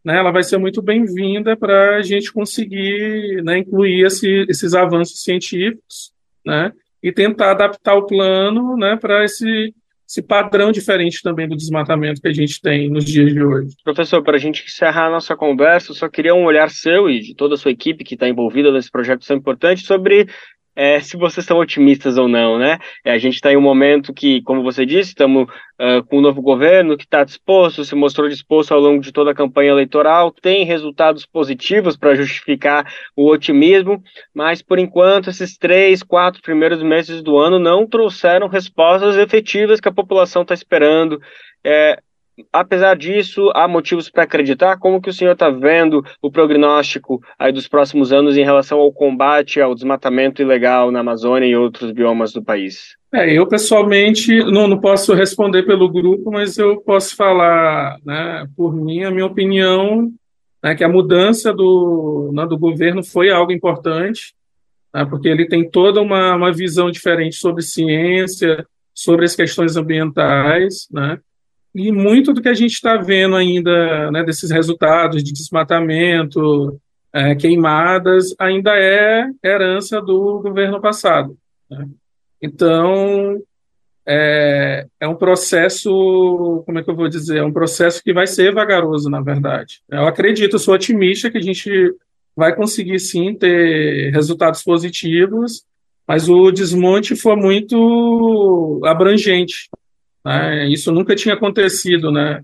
né, 0.04 0.16
ela 0.18 0.30
vai 0.30 0.42
ser 0.42 0.58
muito 0.58 0.80
bem-vinda 0.80 1.56
para 1.56 1.96
a 1.96 2.02
gente 2.02 2.32
conseguir 2.32 3.42
né, 3.42 3.58
incluir 3.58 4.06
esse, 4.06 4.46
esses 4.48 4.74
avanços 4.74 5.22
científicos 5.22 6.12
né, 6.44 6.72
e 7.02 7.12
tentar 7.12 7.52
adaptar 7.52 7.94
o 7.94 8.06
plano 8.06 8.76
né, 8.76 8.96
para 8.96 9.24
esse, 9.24 9.74
esse 10.08 10.22
padrão 10.22 10.72
diferente 10.72 11.22
também 11.22 11.48
do 11.48 11.56
desmatamento 11.56 12.20
que 12.20 12.28
a 12.28 12.32
gente 12.32 12.60
tem 12.60 12.88
nos 12.88 13.04
dias 13.04 13.32
de 13.32 13.42
hoje. 13.42 13.74
Professor, 13.84 14.22
para 14.22 14.36
a 14.36 14.40
gente 14.40 14.64
encerrar 14.64 15.06
a 15.06 15.10
nossa 15.10 15.36
conversa, 15.36 15.90
eu 15.90 15.96
só 15.96 16.08
queria 16.08 16.34
um 16.34 16.44
olhar 16.44 16.70
seu 16.70 17.10
e 17.10 17.20
de 17.20 17.34
toda 17.34 17.54
a 17.54 17.58
sua 17.58 17.70
equipe 17.70 18.04
que 18.04 18.14
está 18.14 18.28
envolvida 18.28 18.72
nesse 18.72 18.90
projeto 18.90 19.26
tão 19.26 19.36
importante 19.36 19.84
sobre 19.84 20.26
é, 20.78 21.00
se 21.00 21.16
vocês 21.16 21.44
são 21.44 21.58
otimistas 21.58 22.16
ou 22.16 22.28
não, 22.28 22.56
né? 22.56 22.78
É, 23.04 23.10
a 23.10 23.18
gente 23.18 23.34
está 23.34 23.52
em 23.52 23.56
um 23.56 23.60
momento 23.60 24.14
que, 24.14 24.40
como 24.42 24.62
você 24.62 24.86
disse, 24.86 25.10
estamos 25.10 25.42
uh, 25.42 26.04
com 26.06 26.18
um 26.18 26.20
novo 26.20 26.40
governo 26.40 26.96
que 26.96 27.02
está 27.02 27.24
disposto, 27.24 27.84
se 27.84 27.96
mostrou 27.96 28.28
disposto 28.28 28.72
ao 28.72 28.78
longo 28.78 29.02
de 29.02 29.10
toda 29.10 29.32
a 29.32 29.34
campanha 29.34 29.72
eleitoral, 29.72 30.30
tem 30.30 30.64
resultados 30.64 31.26
positivos 31.26 31.96
para 31.96 32.14
justificar 32.14 32.86
o 33.16 33.28
otimismo, 33.28 34.00
mas 34.32 34.62
por 34.62 34.78
enquanto 34.78 35.30
esses 35.30 35.58
três, 35.58 36.00
quatro 36.04 36.40
primeiros 36.40 36.80
meses 36.80 37.24
do 37.24 37.36
ano 37.36 37.58
não 37.58 37.84
trouxeram 37.84 38.46
respostas 38.46 39.16
efetivas 39.16 39.80
que 39.80 39.88
a 39.88 39.92
população 39.92 40.42
está 40.42 40.54
esperando. 40.54 41.20
É, 41.64 42.00
apesar 42.52 42.96
disso, 42.96 43.50
há 43.54 43.66
motivos 43.68 44.10
para 44.10 44.24
acreditar? 44.24 44.78
Como 44.78 45.00
que 45.00 45.10
o 45.10 45.12
senhor 45.12 45.32
está 45.32 45.50
vendo 45.50 46.04
o 46.22 46.30
prognóstico 46.30 47.20
aí 47.38 47.52
dos 47.52 47.68
próximos 47.68 48.12
anos 48.12 48.36
em 48.36 48.44
relação 48.44 48.78
ao 48.78 48.92
combate 48.92 49.60
ao 49.60 49.74
desmatamento 49.74 50.42
ilegal 50.42 50.90
na 50.90 51.00
Amazônia 51.00 51.46
e 51.46 51.56
outros 51.56 51.90
biomas 51.92 52.32
do 52.32 52.42
país? 52.42 52.96
É, 53.12 53.32
eu 53.32 53.46
pessoalmente 53.46 54.38
não, 54.44 54.68
não 54.68 54.78
posso 54.78 55.14
responder 55.14 55.62
pelo 55.62 55.90
grupo, 55.90 56.30
mas 56.30 56.58
eu 56.58 56.80
posso 56.82 57.16
falar, 57.16 57.96
né, 58.04 58.46
por 58.54 58.74
mim, 58.74 59.04
a 59.04 59.10
minha 59.10 59.24
opinião, 59.24 60.12
né, 60.62 60.74
que 60.74 60.84
a 60.84 60.88
mudança 60.88 61.52
do, 61.52 62.30
né, 62.34 62.46
do 62.46 62.58
governo 62.58 63.02
foi 63.02 63.30
algo 63.30 63.50
importante, 63.50 64.34
né, 64.94 65.06
porque 65.06 65.28
ele 65.28 65.48
tem 65.48 65.68
toda 65.68 66.02
uma, 66.02 66.34
uma 66.34 66.52
visão 66.52 66.90
diferente 66.90 67.36
sobre 67.36 67.62
ciência, 67.62 68.66
sobre 68.94 69.24
as 69.24 69.34
questões 69.34 69.76
ambientais, 69.76 70.86
né, 70.92 71.18
e 71.78 71.92
muito 71.92 72.32
do 72.32 72.42
que 72.42 72.48
a 72.48 72.54
gente 72.54 72.72
está 72.72 72.96
vendo 72.96 73.36
ainda, 73.36 74.10
né, 74.10 74.24
desses 74.24 74.50
resultados 74.50 75.22
de 75.22 75.32
desmatamento, 75.32 76.78
é, 77.12 77.34
queimadas, 77.34 78.34
ainda 78.38 78.72
é 78.74 79.24
herança 79.44 80.00
do 80.00 80.40
governo 80.42 80.80
passado. 80.80 81.36
Né? 81.70 81.86
Então, 82.42 83.40
é, 84.06 84.86
é, 85.00 85.06
um 85.06 85.14
processo, 85.14 86.62
como 86.66 86.78
é 86.78 86.82
que 86.82 86.90
eu 86.90 86.96
vou 86.96 87.08
dizer? 87.08 87.38
É 87.38 87.44
um 87.44 87.52
processo 87.52 88.02
que 88.02 88.12
vai 88.12 88.26
ser 88.26 88.52
vagaroso, 88.52 89.08
na 89.08 89.20
verdade. 89.20 89.80
Eu 89.88 90.06
acredito, 90.06 90.58
sou 90.58 90.74
otimista 90.74 91.30
que 91.30 91.38
a 91.38 91.42
gente 91.42 91.70
vai 92.34 92.54
conseguir 92.54 92.98
sim 92.98 93.34
ter 93.34 94.10
resultados 94.12 94.62
positivos, 94.62 95.64
mas 96.06 96.28
o 96.28 96.50
desmonte 96.50 97.14
foi 97.14 97.36
muito 97.36 98.80
abrangente. 98.84 99.68
Né? 100.24 100.68
Isso 100.68 100.92
nunca 100.92 101.14
tinha 101.14 101.34
acontecido 101.34 102.10
né, 102.10 102.42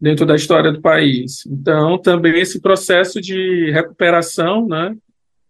dentro 0.00 0.24
da 0.24 0.34
história 0.34 0.72
do 0.72 0.80
país. 0.80 1.44
Então, 1.46 1.98
também 1.98 2.40
esse 2.40 2.60
processo 2.60 3.20
de 3.20 3.70
recuperação, 3.70 4.66
né, 4.66 4.96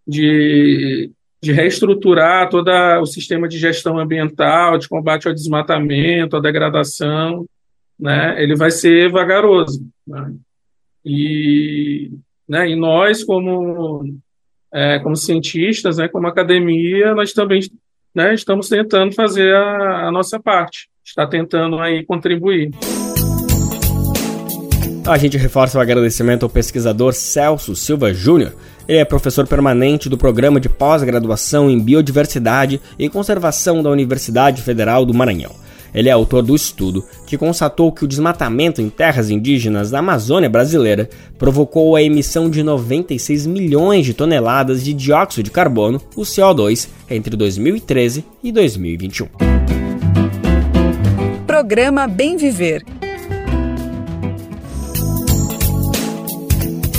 de, 0.06 1.10
de 1.42 1.52
reestruturar 1.52 2.48
todo 2.48 2.70
o 3.00 3.06
sistema 3.06 3.48
de 3.48 3.58
gestão 3.58 3.98
ambiental, 3.98 4.78
de 4.78 4.88
combate 4.88 5.28
ao 5.28 5.34
desmatamento, 5.34 6.36
à 6.36 6.40
degradação, 6.40 7.46
né, 7.98 8.42
ele 8.42 8.56
vai 8.56 8.70
ser 8.70 9.10
vagaroso. 9.10 9.86
Né? 10.06 10.34
E, 11.04 12.10
né, 12.48 12.68
e 12.68 12.76
nós, 12.76 13.22
como, 13.22 14.04
é, 14.72 14.98
como 14.98 15.14
cientistas, 15.14 15.98
né, 15.98 16.08
como 16.08 16.26
academia, 16.26 17.14
nós 17.14 17.32
também 17.32 17.60
né, 18.12 18.34
estamos 18.34 18.68
tentando 18.68 19.14
fazer 19.14 19.54
a, 19.54 20.08
a 20.08 20.12
nossa 20.12 20.40
parte 20.40 20.90
está 21.04 21.26
tentando 21.26 21.78
aí 21.78 22.04
contribuir. 22.04 22.70
A 25.06 25.16
gente 25.16 25.36
reforça 25.36 25.78
o 25.78 25.80
agradecimento 25.80 26.44
ao 26.44 26.48
pesquisador 26.48 27.14
Celso 27.14 27.74
Silva 27.74 28.12
Júnior. 28.12 28.54
Ele 28.86 28.98
é 28.98 29.04
professor 29.04 29.46
permanente 29.46 30.08
do 30.08 30.18
programa 30.18 30.60
de 30.60 30.68
pós-graduação 30.68 31.70
em 31.70 31.80
Biodiversidade 31.80 32.80
e 32.98 33.08
Conservação 33.08 33.82
da 33.82 33.90
Universidade 33.90 34.62
Federal 34.62 35.04
do 35.04 35.14
Maranhão. 35.14 35.52
Ele 35.92 36.08
é 36.08 36.12
autor 36.12 36.42
do 36.42 36.54
estudo 36.54 37.04
que 37.26 37.36
constatou 37.36 37.90
que 37.90 38.04
o 38.04 38.08
desmatamento 38.08 38.80
em 38.80 38.88
terras 38.88 39.30
indígenas 39.30 39.90
da 39.90 39.98
Amazônia 39.98 40.48
brasileira 40.48 41.08
provocou 41.36 41.96
a 41.96 42.02
emissão 42.02 42.48
de 42.48 42.62
96 42.62 43.46
milhões 43.46 44.06
de 44.06 44.14
toneladas 44.14 44.84
de 44.84 44.92
dióxido 44.92 45.44
de 45.44 45.50
carbono, 45.50 46.00
o 46.14 46.22
CO2, 46.22 46.88
entre 47.10 47.36
2013 47.36 48.24
e 48.44 48.52
2021 48.52 49.89
programa 51.60 52.08
Bem 52.08 52.38
Viver. 52.38 52.82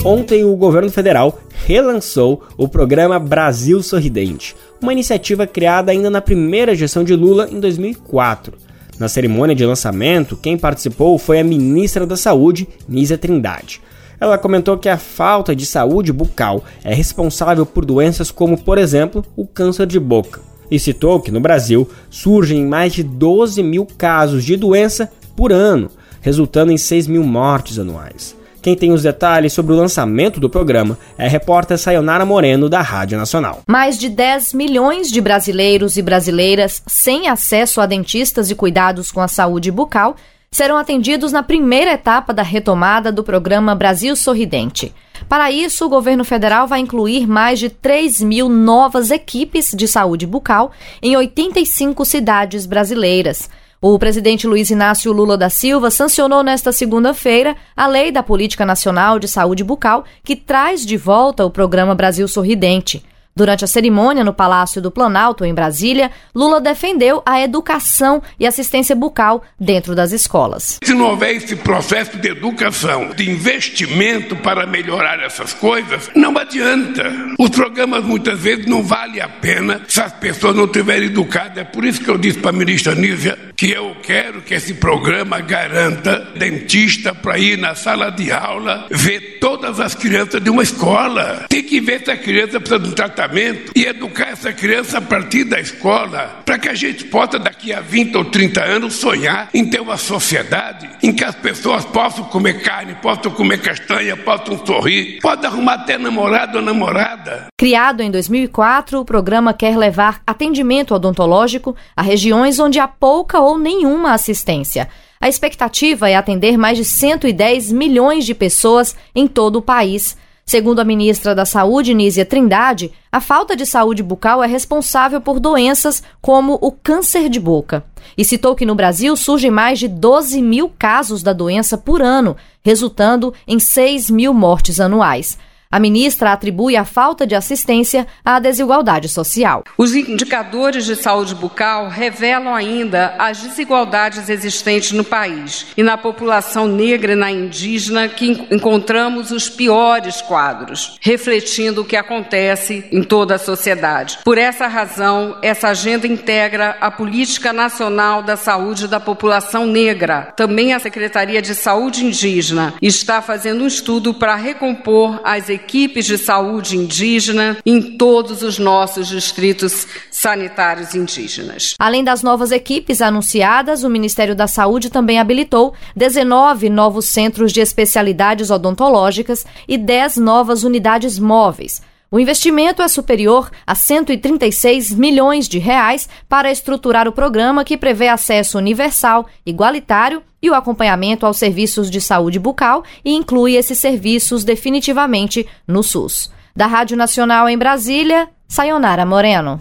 Ontem, 0.06 0.44
o 0.44 0.56
governo 0.56 0.92
federal 0.92 1.40
relançou 1.66 2.44
o 2.56 2.68
programa 2.68 3.18
Brasil 3.18 3.82
Sorridente, 3.82 4.56
uma 4.80 4.94
iniciativa 4.94 5.48
criada 5.48 5.92
ainda 5.92 6.12
na 6.12 6.22
primeira 6.22 6.76
gestão 6.76 7.04
de 7.04 7.16
Lula 7.16 7.50
em 7.50 7.60
2004. 7.60 8.54
Na 9.00 9.10
cerimônia 9.10 9.56
de 9.56 9.66
lançamento, 9.66 10.38
quem 10.38 10.60
participou 10.60 11.18
foi 11.18 11.40
a 11.40 11.44
ministra 11.44 12.06
da 12.06 12.16
Saúde, 12.16 12.68
Nízia 12.88 13.18
Trindade. 13.18 13.82
Ela 14.20 14.38
comentou 14.38 14.78
que 14.78 14.90
a 14.90 14.98
falta 14.98 15.56
de 15.56 15.66
saúde 15.66 16.14
bucal 16.14 16.64
é 16.84 16.94
responsável 16.94 17.66
por 17.66 17.84
doenças 17.84 18.30
como, 18.30 18.62
por 18.62 18.78
exemplo, 18.78 19.26
o 19.36 19.48
câncer 19.48 19.88
de 19.88 20.00
boca 20.00 20.51
e 20.72 20.80
citou 20.80 21.20
que 21.20 21.30
no 21.30 21.42
Brasil 21.42 21.88
surgem 22.10 22.66
mais 22.66 22.94
de 22.94 23.04
12 23.04 23.62
mil 23.62 23.86
casos 23.98 24.44
de 24.46 24.56
doença 24.56 25.12
por 25.36 25.52
ano, 25.52 25.92
resultando 26.22 26.72
em 26.72 26.78
6 26.78 27.08
mil 27.08 27.24
mortes 27.24 27.78
anuais. 27.78 28.40
Quem 28.62 28.76
tem 28.76 28.92
os 28.92 29.02
detalhes 29.02 29.54
sobre 29.54 29.74
o 29.74 29.76
lançamento 29.76 30.40
do 30.40 30.50
programa 30.50 30.98
é 31.18 31.26
a 31.26 31.30
repórter 31.30 31.80
Sayonara 31.80 32.24
Moreno, 32.26 32.70
da 32.70 32.82
Rádio 32.82 33.18
Nacional. 33.18 33.64
Mais 33.68 33.98
de 33.98 34.08
10 34.08 34.54
milhões 34.54 35.10
de 35.10 35.20
brasileiros 35.20 35.98
e 35.98 36.02
brasileiras 36.02 36.84
sem 36.88 37.28
acesso 37.28 37.82
a 37.82 37.88
dentistas 37.88 38.52
e 38.52 38.56
cuidados 38.56 39.12
com 39.12 39.20
a 39.20 39.28
saúde 39.28 39.72
bucal 39.72 40.16
serão 40.52 40.78
atendidos 40.78 41.32
na 41.32 41.42
primeira 41.42 41.94
etapa 41.94 42.34
da 42.34 42.44
retomada 42.44 43.12
do 43.12 43.24
programa 43.24 43.74
Brasil 43.74 44.16
Sorridente. 44.16 44.94
Para 45.28 45.52
isso, 45.52 45.86
o 45.86 45.90
governo 45.90 46.24
federal 46.24 46.68
vai 46.68 46.80
incluir 46.80 47.28
mais 47.28 47.60
de 47.60 47.70
3 47.70 48.22
mil 48.22 48.50
novas 48.50 49.12
equipes 49.12 49.74
de 49.76 49.88
saúde 49.88 50.26
bucal 50.28 50.72
em 51.02 51.16
85 51.16 52.04
cidades 52.06 52.66
brasileiras. 52.66 53.50
O 53.84 53.98
presidente 53.98 54.46
Luiz 54.46 54.70
Inácio 54.70 55.12
Lula 55.12 55.36
da 55.36 55.50
Silva 55.50 55.90
sancionou 55.90 56.44
nesta 56.44 56.72
segunda-feira 56.72 57.56
a 57.76 57.88
Lei 57.88 58.12
da 58.12 58.22
Política 58.22 58.64
Nacional 58.64 59.18
de 59.18 59.28
Saúde 59.28 59.64
Bucal, 59.64 60.06
que 60.24 60.36
traz 60.36 60.86
de 60.86 60.98
volta 60.98 61.44
o 61.44 61.50
programa 61.50 61.96
Brasil 61.96 62.28
Sorridente. 62.28 63.04
Durante 63.36 63.64
a 63.64 63.68
cerimônia 63.68 64.24
no 64.24 64.34
Palácio 64.34 64.82
do 64.82 64.92
Planalto, 64.92 65.46
em 65.46 65.54
Brasília, 65.54 66.12
Lula 66.36 66.60
defendeu 66.60 67.22
a 67.26 67.42
educação 67.42 68.22
e 68.40 68.46
assistência 68.46 68.96
bucal 68.96 69.44
dentro 69.60 69.96
das 69.96 70.12
escolas. 70.12 70.80
Se 70.84 70.94
não 70.94 71.06
houver 71.06 71.36
esse 71.36 71.56
processo 71.56 72.18
de 72.18 72.30
educação, 72.30 73.12
de 73.16 73.30
investimento 73.30 74.36
para 74.36 74.68
melhorar 74.68 75.20
essas 75.22 75.54
coisas, 75.54 76.10
não 76.16 76.38
adianta. 76.38 77.12
Os 77.40 77.50
programas 77.50 78.04
muitas 78.04 78.40
vezes 78.40 78.66
não 78.66 78.84
valem 78.84 79.22
a 79.22 79.30
pena 79.30 79.82
se 79.88 80.02
as 80.02 80.12
pessoas 80.14 80.56
não 80.56 80.66
estiverem 80.66 81.08
educadas. 81.08 81.58
É 81.58 81.64
por 81.64 81.86
isso 81.86 82.02
que 82.02 82.10
eu 82.10 82.18
disse 82.18 82.40
para 82.40 82.50
a 82.50 82.54
ministra 82.54 82.94
Nízia 82.96 83.51
que 83.62 83.70
eu 83.70 83.96
quero 84.02 84.42
que 84.42 84.56
esse 84.56 84.74
programa 84.74 85.40
garanta 85.40 86.32
dentista 86.36 87.14
para 87.14 87.38
ir 87.38 87.60
na 87.60 87.76
sala 87.76 88.10
de 88.10 88.32
aula 88.32 88.88
ver 88.90 89.38
todas 89.40 89.80
as 89.80 89.94
crianças 89.94 90.42
de 90.42 90.50
uma 90.50 90.64
escola. 90.64 91.46
Tem 91.48 91.62
que 91.62 91.80
ver 91.80 92.04
se 92.04 92.10
a 92.10 92.18
criança 92.18 92.60
precisa 92.60 92.80
de 92.80 92.90
um 92.90 92.94
tratamento 92.94 93.72
e 93.76 93.86
educar 93.86 94.30
essa 94.30 94.52
criança 94.52 94.98
a 94.98 95.02
partir 95.02 95.44
da 95.44 95.60
escola, 95.60 96.42
para 96.44 96.58
que 96.58 96.70
a 96.70 96.74
gente 96.74 97.06
possa, 97.06 97.38
daqui 97.38 97.72
a 97.72 97.82
20 97.82 98.18
ou 98.18 98.26
30 98.26 98.64
anos, 98.64 98.96
sonhar 98.96 99.48
em 99.54 99.70
ter 99.70 99.80
uma 99.80 99.96
sociedade 99.96 100.90
em 101.04 101.14
que 101.14 101.24
as 101.24 101.36
pessoas 101.36 101.86
possam 101.86 102.24
comer 102.24 102.64
carne, 102.64 102.96
possam 102.96 103.32
comer 103.32 103.62
castanha, 103.62 104.18
possam 104.18 104.66
sorrir, 104.66 105.20
podem 105.22 105.46
arrumar 105.46 105.76
até 105.76 106.00
namorado 106.00 106.58
ou 106.58 106.64
namorada. 106.64 107.46
Criado 107.56 108.02
em 108.02 108.10
2004, 108.10 109.00
o 109.00 109.06
programa 109.06 109.54
quer 109.54 109.78
levar 109.78 110.20
atendimento 110.26 110.96
odontológico 110.96 111.76
a 111.96 112.02
regiões 112.02 112.58
onde 112.58 112.80
há 112.80 112.88
pouca 112.88 113.40
ou 113.40 113.51
nenhuma 113.58 114.14
assistência. 114.14 114.88
A 115.20 115.30
expectativa 115.30 116.10
é 116.10 116.16
atender 116.16 116.58
mais 116.58 116.78
de 116.78 116.86
110 116.86 117.72
milhões 117.72 118.26
de 118.26 118.34
pessoas 118.34 118.96
em 119.14 119.28
todo 119.28 119.58
o 119.58 119.62
país. 119.62 120.18
Segundo 120.46 120.80
a 120.80 120.84
ministra 120.84 121.36
da 121.36 121.46
Saúde, 121.46 121.94
Nízia 121.94 122.26
Trindade, 122.26 122.92
a 123.12 123.22
falta 123.22 123.56
de 123.56 123.66
saúde 123.66 124.02
bucal 124.02 124.44
é 124.44 124.48
responsável 124.48 125.22
por 125.22 125.40
doenças 125.40 126.04
como 126.20 126.58
o 126.62 126.72
câncer 126.72 127.30
de 127.30 127.40
boca. 127.40 127.86
E 128.18 128.26
citou 128.26 128.56
que 128.56 128.66
no 128.66 128.76
Brasil 128.76 129.16
surgem 129.16 129.52
mais 129.52 129.80
de 129.80 129.88
12 129.88 130.42
mil 130.42 130.70
casos 130.70 131.22
da 131.22 131.32
doença 131.32 131.78
por 131.78 132.02
ano, 132.02 132.36
resultando 132.64 133.34
em 133.48 133.60
6 133.60 134.10
mil 134.10 134.34
mortes 134.34 134.80
anuais. 134.80 135.38
A 135.72 135.80
ministra 135.80 136.34
atribui 136.34 136.76
a 136.76 136.84
falta 136.84 137.26
de 137.26 137.34
assistência 137.34 138.06
à 138.26 138.40
desigualdade 138.40 139.08
social. 139.08 139.64
Os 139.78 139.96
indicadores 139.96 140.84
de 140.84 140.98
saúde 140.98 141.34
bucal 141.34 141.88
revelam 141.88 142.54
ainda 142.54 143.16
as 143.18 143.42
desigualdades 143.42 144.28
existentes 144.28 144.92
no 144.92 145.06
país 145.06 145.68
e 145.78 145.82
na 145.82 145.98
população 145.98 146.68
negra 146.68 147.14
e 147.14 147.16
na 147.16 147.32
indígena 147.32 148.10
que 148.10 148.48
encontramos 148.52 149.32
os 149.32 149.48
piores 149.48 150.22
quadros, 150.22 150.98
refletindo 151.00 151.82
o 151.82 151.86
que 151.86 151.96
acontece 151.96 152.84
em 152.92 153.02
toda 153.02 153.36
a 153.36 153.40
sociedade. 153.40 154.20
Por 154.26 154.38
essa 154.38 154.68
razão, 154.68 155.38
essa 155.42 155.70
agenda 155.70 156.06
integra 156.06 156.76
a 156.82 156.92
Política 156.92 157.54
Nacional 157.54 158.22
da 158.22 158.36
Saúde 158.36 158.90
da 158.90 159.00
População 159.00 159.66
Negra, 159.66 160.34
também 160.36 160.74
a 160.74 160.80
Secretaria 160.80 161.42
de 161.42 161.56
Saúde 161.56 162.06
Indígena, 162.06 162.74
está 162.82 163.22
fazendo 163.22 163.64
um 163.64 163.68
estudo 163.68 164.14
para 164.14 164.36
recompor 164.36 165.22
as 165.24 165.48
equipes 165.48 165.61
equipes 165.62 166.06
de 166.06 166.18
saúde 166.18 166.76
indígena 166.76 167.58
em 167.66 167.98
todos 167.98 168.42
os 168.42 168.58
nossos 168.58 169.08
distritos 169.08 169.88
sanitários 170.10 170.96
indígenas. 170.96 171.76
Além 171.78 172.04
das 172.04 172.24
novas 172.24 172.52
equipes 172.52 173.02
anunciadas, 173.02 173.84
o 173.84 173.90
Ministério 173.90 174.36
da 174.36 174.48
Saúde 174.48 174.90
também 174.90 175.20
habilitou 175.20 175.74
19 175.96 176.70
novos 176.70 177.06
centros 177.06 177.52
de 177.54 177.62
especialidades 177.62 178.50
odontológicas 178.50 179.46
e 179.68 179.78
10 179.78 180.18
novas 180.18 180.64
unidades 180.64 181.20
móveis. 181.20 181.82
O 182.14 182.20
investimento 182.20 182.82
é 182.82 182.90
superior 182.90 183.50
a 183.66 183.74
136 183.74 184.92
milhões 184.92 185.48
de 185.48 185.58
reais 185.58 186.10
para 186.28 186.52
estruturar 186.52 187.08
o 187.08 187.14
programa 187.14 187.64
que 187.64 187.78
prevê 187.78 188.10
acesso 188.10 188.58
universal, 188.58 189.28
igualitário 189.46 190.22
e 190.42 190.50
o 190.50 190.54
acompanhamento 190.54 191.26
aos 191.26 191.38
serviços 191.38 191.90
de 191.90 192.02
saúde 192.02 192.38
bucal 192.38 192.84
e 193.06 193.14
inclui 193.14 193.56
esses 193.56 193.78
serviços 193.78 194.44
definitivamente 194.44 195.48
no 195.66 195.82
SUS. 195.82 196.30
Da 196.54 196.68
Rádio 196.68 196.98
Nacional 196.98 197.48
em 197.48 197.58
Brasília, 197.58 198.28
Sayonara 198.46 199.06
Moreno. 199.06 199.58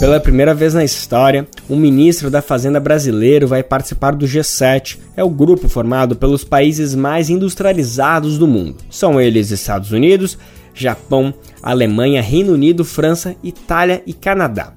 Pela 0.00 0.18
primeira 0.18 0.54
vez 0.54 0.72
na 0.72 0.82
história, 0.82 1.46
um 1.68 1.76
ministro 1.76 2.30
da 2.30 2.40
Fazenda 2.40 2.80
brasileiro 2.80 3.46
vai 3.46 3.62
participar 3.62 4.12
do 4.12 4.24
G7. 4.24 4.96
É 5.14 5.22
o 5.22 5.28
grupo 5.28 5.68
formado 5.68 6.16
pelos 6.16 6.42
países 6.42 6.94
mais 6.94 7.28
industrializados 7.28 8.38
do 8.38 8.46
mundo. 8.46 8.76
São 8.88 9.20
eles 9.20 9.50
Estados 9.50 9.92
Unidos, 9.92 10.38
Japão, 10.72 11.34
Alemanha, 11.62 12.22
Reino 12.22 12.54
Unido, 12.54 12.82
França, 12.82 13.36
Itália 13.44 14.02
e 14.06 14.14
Canadá. 14.14 14.72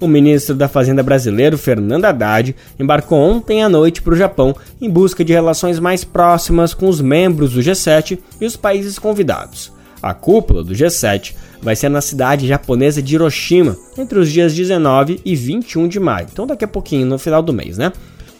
O 0.00 0.06
ministro 0.06 0.54
da 0.54 0.68
Fazenda 0.68 1.02
brasileiro, 1.02 1.58
Fernando 1.58 2.04
Haddad, 2.04 2.54
embarcou 2.78 3.18
ontem 3.18 3.64
à 3.64 3.68
noite 3.68 4.00
para 4.00 4.14
o 4.14 4.16
Japão 4.16 4.54
em 4.80 4.88
busca 4.88 5.24
de 5.24 5.32
relações 5.32 5.80
mais 5.80 6.04
próximas 6.04 6.72
com 6.72 6.88
os 6.88 7.00
membros 7.00 7.54
do 7.54 7.60
G7 7.60 8.16
e 8.40 8.46
os 8.46 8.56
países 8.56 8.96
convidados. 8.96 9.72
A 10.02 10.14
cúpula 10.14 10.62
do 10.62 10.74
G7 10.74 11.34
vai 11.60 11.74
ser 11.74 11.88
na 11.88 12.00
cidade 12.00 12.46
japonesa 12.46 13.02
de 13.02 13.14
Hiroshima, 13.14 13.76
entre 13.96 14.18
os 14.18 14.30
dias 14.30 14.54
19 14.54 15.20
e 15.24 15.34
21 15.34 15.88
de 15.88 15.98
maio. 15.98 16.28
Então 16.32 16.46
daqui 16.46 16.64
a 16.64 16.68
pouquinho, 16.68 17.06
no 17.06 17.18
final 17.18 17.42
do 17.42 17.52
mês, 17.52 17.78
né? 17.78 17.92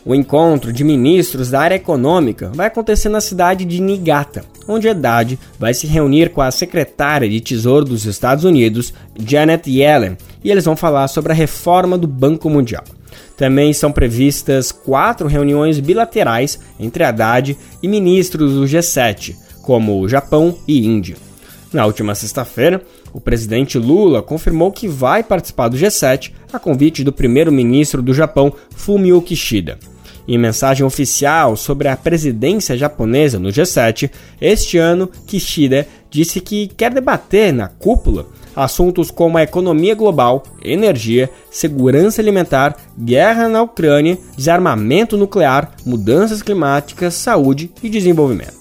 O 0.05 0.15
encontro 0.15 0.73
de 0.73 0.85
ministros 0.85 1.51
da 1.51 1.61
área 1.61 1.75
econômica 1.75 2.51
vai 2.55 2.69
acontecer 2.69 3.09
na 3.09 3.21
cidade 3.21 3.65
de 3.65 3.79
Niigata, 3.79 4.43
onde 4.67 4.89
Haddad 4.89 5.39
vai 5.59 5.75
se 5.75 5.87
reunir 5.87 6.31
com 6.31 6.41
a 6.41 6.51
secretária 6.51 7.29
de 7.29 7.41
Tesouro 7.41 7.85
dos 7.85 8.07
Estados 8.07 8.45
Unidos, 8.45 8.95
Janet 9.19 9.69
Yellen, 9.69 10.17
e 10.43 10.51
eles 10.51 10.65
vão 10.65 10.77
falar 10.77 11.09
sobre 11.09 11.33
a 11.33 11.35
reforma 11.35 11.99
do 11.99 12.07
Banco 12.07 12.49
Mundial. 12.49 12.85
Também 13.37 13.73
são 13.73 13.93
previstas 13.93 14.73
quatro 14.73 15.29
reuniões 15.29 15.79
bilaterais 15.79 16.59
entre 16.81 17.05
Haddad 17.05 17.57
e 17.83 17.89
ministros 17.89 18.55
do 18.55 18.65
G7, 18.65 19.37
como 19.63 20.01
o 20.01 20.09
Japão 20.09 20.57
e 20.67 20.87
Índia. 20.87 21.28
Na 21.73 21.85
última 21.85 22.15
sexta-feira, 22.15 22.83
o 23.13 23.21
presidente 23.21 23.79
Lula 23.79 24.23
confirmou 24.23 24.73
que 24.73 24.89
vai 24.89 25.23
participar 25.23 25.69
do 25.69 25.77
G7 25.77 26.33
a 26.53 26.59
convite 26.59 27.05
do 27.05 27.13
primeiro-ministro 27.13 28.01
do 28.01 28.15
Japão, 28.15 28.53
Fumio 28.75 29.21
Kishida. 29.21 29.79
Em 30.27 30.39
mensagem 30.39 30.85
oficial 30.85 31.57
sobre 31.57 31.89
a 31.89 31.97
presidência 31.97 32.77
japonesa 32.77 33.39
no 33.39 33.49
G7, 33.49 34.11
este 34.41 34.79
ano 34.79 35.11
Kishida 35.27 35.87
disse 36.11 36.41
que 36.41 36.69
quer 36.69 36.93
debater 36.93 37.53
na 37.53 37.69
cúpula 37.69 38.27
assuntos 38.57 39.11
como 39.11 39.39
a 39.39 39.43
economia 39.43 39.95
global, 39.95 40.43
energia, 40.63 41.31
segurança 41.51 42.21
alimentar, 42.21 42.77
guerra 42.99 43.49
na 43.49 43.63
Ucrânia, 43.63 44.19
desarmamento 44.37 45.17
nuclear, 45.17 45.77
mudanças 45.87 46.43
climáticas, 46.43 47.15
saúde 47.15 47.71
e 47.83 47.89
desenvolvimento. 47.89 48.58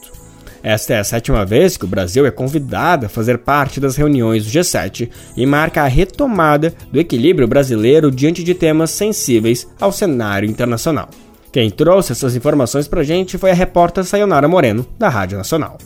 Esta 0.68 0.96
é 0.96 1.00
a 1.00 1.04
sétima 1.06 1.46
vez 1.46 1.78
que 1.78 1.86
o 1.86 1.88
Brasil 1.88 2.26
é 2.26 2.30
convidado 2.30 3.06
a 3.06 3.10
fazer 3.10 3.38
parte 3.38 3.80
das 3.80 3.96
reuniões 3.96 4.44
do 4.44 4.52
G7 4.52 5.10
e 5.38 5.46
marca 5.46 5.82
a 5.82 5.88
retomada 5.88 6.74
do 6.92 7.00
equilíbrio 7.00 7.48
brasileiro 7.48 8.12
diante 8.12 8.44
de 8.44 8.54
temas 8.54 8.92
sensíveis 8.92 9.66
ao 9.80 9.94
cenário 9.94 10.50
internacional. 10.50 11.08
Quem 11.54 11.70
trouxe 11.70 12.12
essas 12.12 12.36
informações 12.36 12.86
pra 12.86 13.02
gente 13.02 13.38
foi 13.38 13.52
a 13.52 13.54
repórter 13.54 14.04
Sayonara 14.04 14.50
Moreno, 14.50 14.86
da 15.00 15.08
Rádio 15.08 15.38
Nacional. 15.38 15.78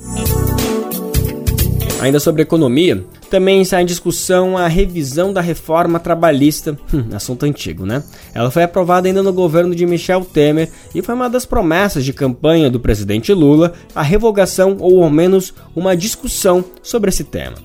Ainda 2.02 2.20
sobre 2.20 2.42
economia, 2.42 3.06
também 3.30 3.62
está 3.62 3.80
em 3.80 3.86
discussão 3.86 4.58
a 4.58 4.68
revisão 4.68 5.32
da 5.32 5.40
reforma 5.40 6.00
trabalhista, 6.00 6.76
hum, 6.92 7.06
assunto 7.14 7.46
antigo, 7.46 7.86
né? 7.86 8.04
Ela 8.34 8.50
foi 8.50 8.64
aprovada 8.64 9.08
ainda 9.08 9.22
no 9.22 9.32
governo 9.32 9.76
de 9.76 9.86
Michel 9.86 10.26
Temer 10.26 10.72
e 10.96 11.02
foi 11.04 11.14
uma 11.14 11.30
das 11.30 11.46
promessas 11.46 12.04
de 12.04 12.12
campanha 12.12 12.72
do 12.72 12.80
presidente 12.80 13.32
Lula 13.32 13.74
a 13.94 14.02
revogação 14.02 14.78
ou 14.80 15.04
ao 15.04 15.12
menos 15.12 15.54
uma 15.76 15.96
discussão 15.96 16.66
sobre 16.82 17.10
esse 17.10 17.24
tema. 17.24 17.56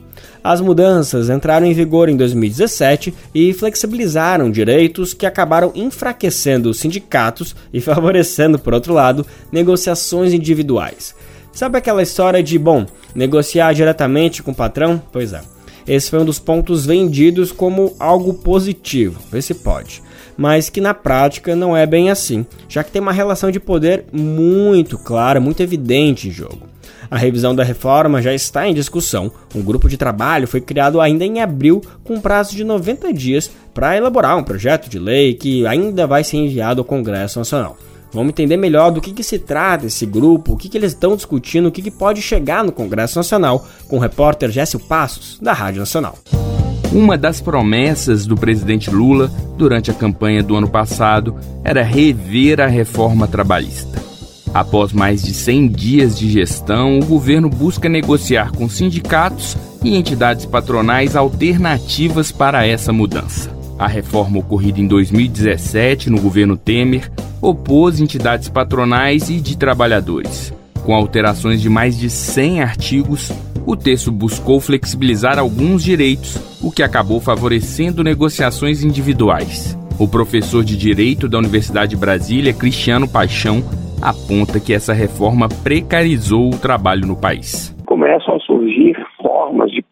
As 0.45 0.61
mudanças 0.61 1.29
entraram 1.29 1.67
em 1.67 1.73
vigor 1.73 2.09
em 2.09 2.17
2017 2.17 3.13
e 3.35 3.53
flexibilizaram 3.53 4.49
direitos 4.49 5.13
que 5.13 5.27
acabaram 5.27 5.73
enfraquecendo 5.75 6.71
os 6.71 6.79
sindicatos 6.79 7.57
e 7.73 7.81
favorecendo, 7.81 8.57
por 8.57 8.73
outro 8.73 8.95
lado, 8.95 9.27
negociações 9.51 10.33
individuais. 10.33 11.16
Sabe 11.57 11.79
aquela 11.79 12.03
história 12.03 12.43
de, 12.43 12.59
bom, 12.59 12.85
negociar 13.15 13.73
diretamente 13.73 14.43
com 14.43 14.51
o 14.51 14.55
patrão? 14.55 15.01
Pois 15.11 15.33
é. 15.33 15.41
Esse 15.89 16.11
foi 16.11 16.19
um 16.19 16.25
dos 16.27 16.39
pontos 16.39 16.85
vendidos 16.85 17.51
como 17.51 17.97
algo 17.99 18.35
positivo, 18.35 19.23
vê 19.33 19.41
se 19.41 19.55
pode. 19.55 20.03
Mas 20.37 20.69
que 20.69 20.83
na 20.83 20.93
prática 20.93 21.57
não 21.57 21.75
é 21.75 21.87
bem 21.87 22.11
assim, 22.11 22.45
já 22.69 22.85
que 22.85 22.91
tem 22.91 23.01
uma 23.01 23.11
relação 23.11 23.51
de 23.51 23.59
poder 23.59 24.05
muito 24.13 24.99
clara, 24.99 25.41
muito 25.41 25.63
evidente 25.63 26.29
em 26.29 26.31
jogo. 26.31 26.69
A 27.11 27.17
revisão 27.17 27.55
da 27.55 27.65
reforma 27.65 28.21
já 28.21 28.35
está 28.35 28.69
em 28.69 28.75
discussão. 28.75 29.33
Um 29.55 29.63
grupo 29.63 29.89
de 29.89 29.97
trabalho 29.97 30.47
foi 30.47 30.61
criado 30.61 31.01
ainda 31.01 31.25
em 31.25 31.41
abril, 31.41 31.81
com 32.05 32.21
prazo 32.21 32.55
de 32.55 32.65
90 32.65 33.15
dias, 33.15 33.51
para 33.73 33.97
elaborar 33.97 34.37
um 34.37 34.45
projeto 34.45 34.91
de 34.91 34.99
lei 34.99 35.33
que 35.33 35.67
ainda 35.67 36.07
vai 36.07 36.23
ser 36.23 36.37
enviado 36.37 36.83
ao 36.83 36.85
Congresso 36.85 37.39
Nacional. 37.39 37.79
Vamos 38.17 38.31
entender 38.31 38.57
melhor 38.57 38.91
do 38.91 38.99
que, 38.99 39.13
que 39.13 39.23
se 39.23 39.39
trata 39.39 39.85
esse 39.85 40.07
grupo, 40.07 40.55
o 40.55 40.57
que, 40.57 40.71
que 40.71 40.79
eles 40.79 40.93
estão 40.93 41.15
discutindo, 41.15 41.67
o 41.67 41.71
que, 41.71 41.83
que 41.83 41.91
pode 41.91 42.23
chegar 42.23 42.65
no 42.65 42.73
Congresso 42.73 43.19
Nacional, 43.19 43.69
com 43.89 43.99
o 43.99 44.01
repórter 44.01 44.51
Géssio 44.51 44.81
Passos, 44.81 45.39
da 45.39 45.53
Rádio 45.53 45.81
Nacional. 45.81 46.17
Uma 46.91 47.19
das 47.19 47.43
promessas 47.43 48.25
do 48.25 48.35
presidente 48.35 48.89
Lula 48.89 49.31
durante 49.59 49.91
a 49.91 49.95
campanha 49.95 50.43
do 50.43 50.57
ano 50.57 50.67
passado 50.67 51.37
era 51.63 51.83
rever 51.83 52.59
a 52.59 52.67
reforma 52.67 53.29
trabalhista. 53.29 54.01
Após 54.55 54.95
mais 54.95 55.23
de 55.23 55.35
100 55.35 55.69
dias 55.69 56.19
de 56.19 56.31
gestão, 56.31 56.99
o 56.99 57.05
governo 57.05 57.51
busca 57.51 57.87
negociar 57.87 58.51
com 58.51 58.67
sindicatos 58.67 59.59
e 59.85 59.95
entidades 59.95 60.47
patronais 60.47 61.15
alternativas 61.15 62.33
para 62.33 62.67
essa 62.67 62.95
mudança. 62.95 63.55
A 63.79 63.87
reforma 63.87 64.39
ocorrida 64.39 64.81
em 64.81 64.87
2017 64.87 66.09
no 66.09 66.19
governo 66.19 66.57
Temer 66.57 67.11
opôs 67.41 68.01
entidades 68.01 68.49
patronais 68.49 69.29
e 69.31 69.41
de 69.41 69.57
trabalhadores. 69.57 70.53
Com 70.85 70.95
alterações 70.95 71.61
de 71.61 71.69
mais 71.69 71.99
de 71.99 72.09
100 72.09 72.63
artigos, 72.63 73.33
o 73.67 73.77
texto 73.77 74.13
buscou 74.13 74.61
flexibilizar 74.61 75.39
alguns 75.39 75.83
direitos, 75.83 76.37
o 76.63 76.71
que 76.71 76.83
acabou 76.83 77.21
favorecendo 77.21 78.05
negociações 78.05 78.85
individuais. 78.85 79.77
O 79.99 80.07
professor 80.07 80.63
de 80.63 80.77
Direito 80.77 81.29
da 81.29 81.39
Universidade 81.39 81.91
de 81.91 81.97
Brasília, 81.97 82.53
Cristiano 82.53 83.09
Paixão, 83.09 83.63
aponta 84.01 84.61
que 84.61 84.73
essa 84.73 84.93
reforma 84.93 85.49
precarizou 85.49 86.49
o 86.53 86.59
trabalho 86.59 87.07
no 87.07 87.17
país. 87.17 87.75
Começam 87.87 88.37
a 88.37 88.41
surgir 88.41 88.95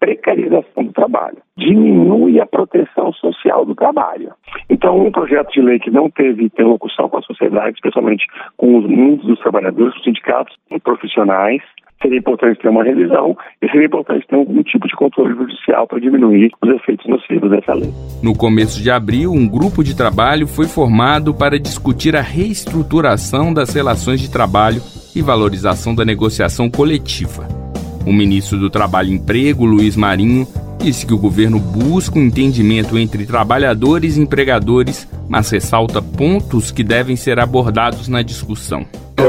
precarização 0.04 0.84
do 0.84 0.92
trabalho. 0.92 1.38
Diminui 1.56 2.38
a 2.38 2.44
proteção 2.44 3.10
social 3.14 3.64
do 3.64 3.74
trabalho. 3.74 4.32
Então, 4.68 5.00
um 5.00 5.10
projeto 5.10 5.50
de 5.52 5.62
lei 5.62 5.78
que 5.78 5.90
não 5.90 6.10
teve 6.10 6.44
interlocução 6.44 7.08
com 7.08 7.18
a 7.18 7.22
sociedade, 7.22 7.76
especialmente 7.76 8.26
com 8.56 8.78
os, 8.78 8.86
muitos 8.86 9.26
dos 9.26 9.38
trabalhadores, 9.40 9.96
os 9.96 10.04
sindicatos 10.04 10.54
e 10.70 10.78
profissionais, 10.78 11.62
seria 12.02 12.18
importante 12.18 12.60
ter 12.60 12.68
uma 12.68 12.84
revisão 12.84 13.34
e 13.62 13.70
seria 13.70 13.86
importante 13.86 14.26
ter 14.26 14.36
algum 14.36 14.62
tipo 14.62 14.86
de 14.86 14.94
controle 14.94 15.34
judicial 15.34 15.86
para 15.86 15.98
diminuir 15.98 16.50
os 16.62 16.68
efeitos 16.74 17.06
nocivos 17.06 17.50
dessa 17.50 17.72
lei. 17.72 17.90
No 18.22 18.36
começo 18.36 18.82
de 18.82 18.90
abril, 18.90 19.32
um 19.32 19.48
grupo 19.48 19.82
de 19.82 19.96
trabalho 19.96 20.46
foi 20.46 20.66
formado 20.66 21.32
para 21.32 21.58
discutir 21.58 22.14
a 22.14 22.20
reestruturação 22.20 23.54
das 23.54 23.72
relações 23.74 24.20
de 24.20 24.30
trabalho 24.30 24.82
e 25.16 25.22
valorização 25.22 25.94
da 25.94 26.04
negociação 26.04 26.68
coletiva. 26.68 27.63
O 28.06 28.12
ministro 28.12 28.58
do 28.58 28.68
Trabalho 28.68 29.10
e 29.10 29.14
Emprego, 29.14 29.64
Luiz 29.64 29.96
Marinho, 29.96 30.46
disse 30.84 31.06
que 31.06 31.14
o 31.14 31.18
governo 31.18 31.58
busca 31.58 32.18
um 32.18 32.24
entendimento 32.24 32.98
entre 32.98 33.24
trabalhadores 33.24 34.16
e 34.16 34.20
empregadores, 34.20 35.08
mas 35.26 35.48
ressalta 35.48 36.02
pontos 36.02 36.70
que 36.70 36.84
devem 36.84 37.16
ser 37.16 37.38
abordados 37.38 38.06
na 38.06 38.20
discussão. 38.20 38.86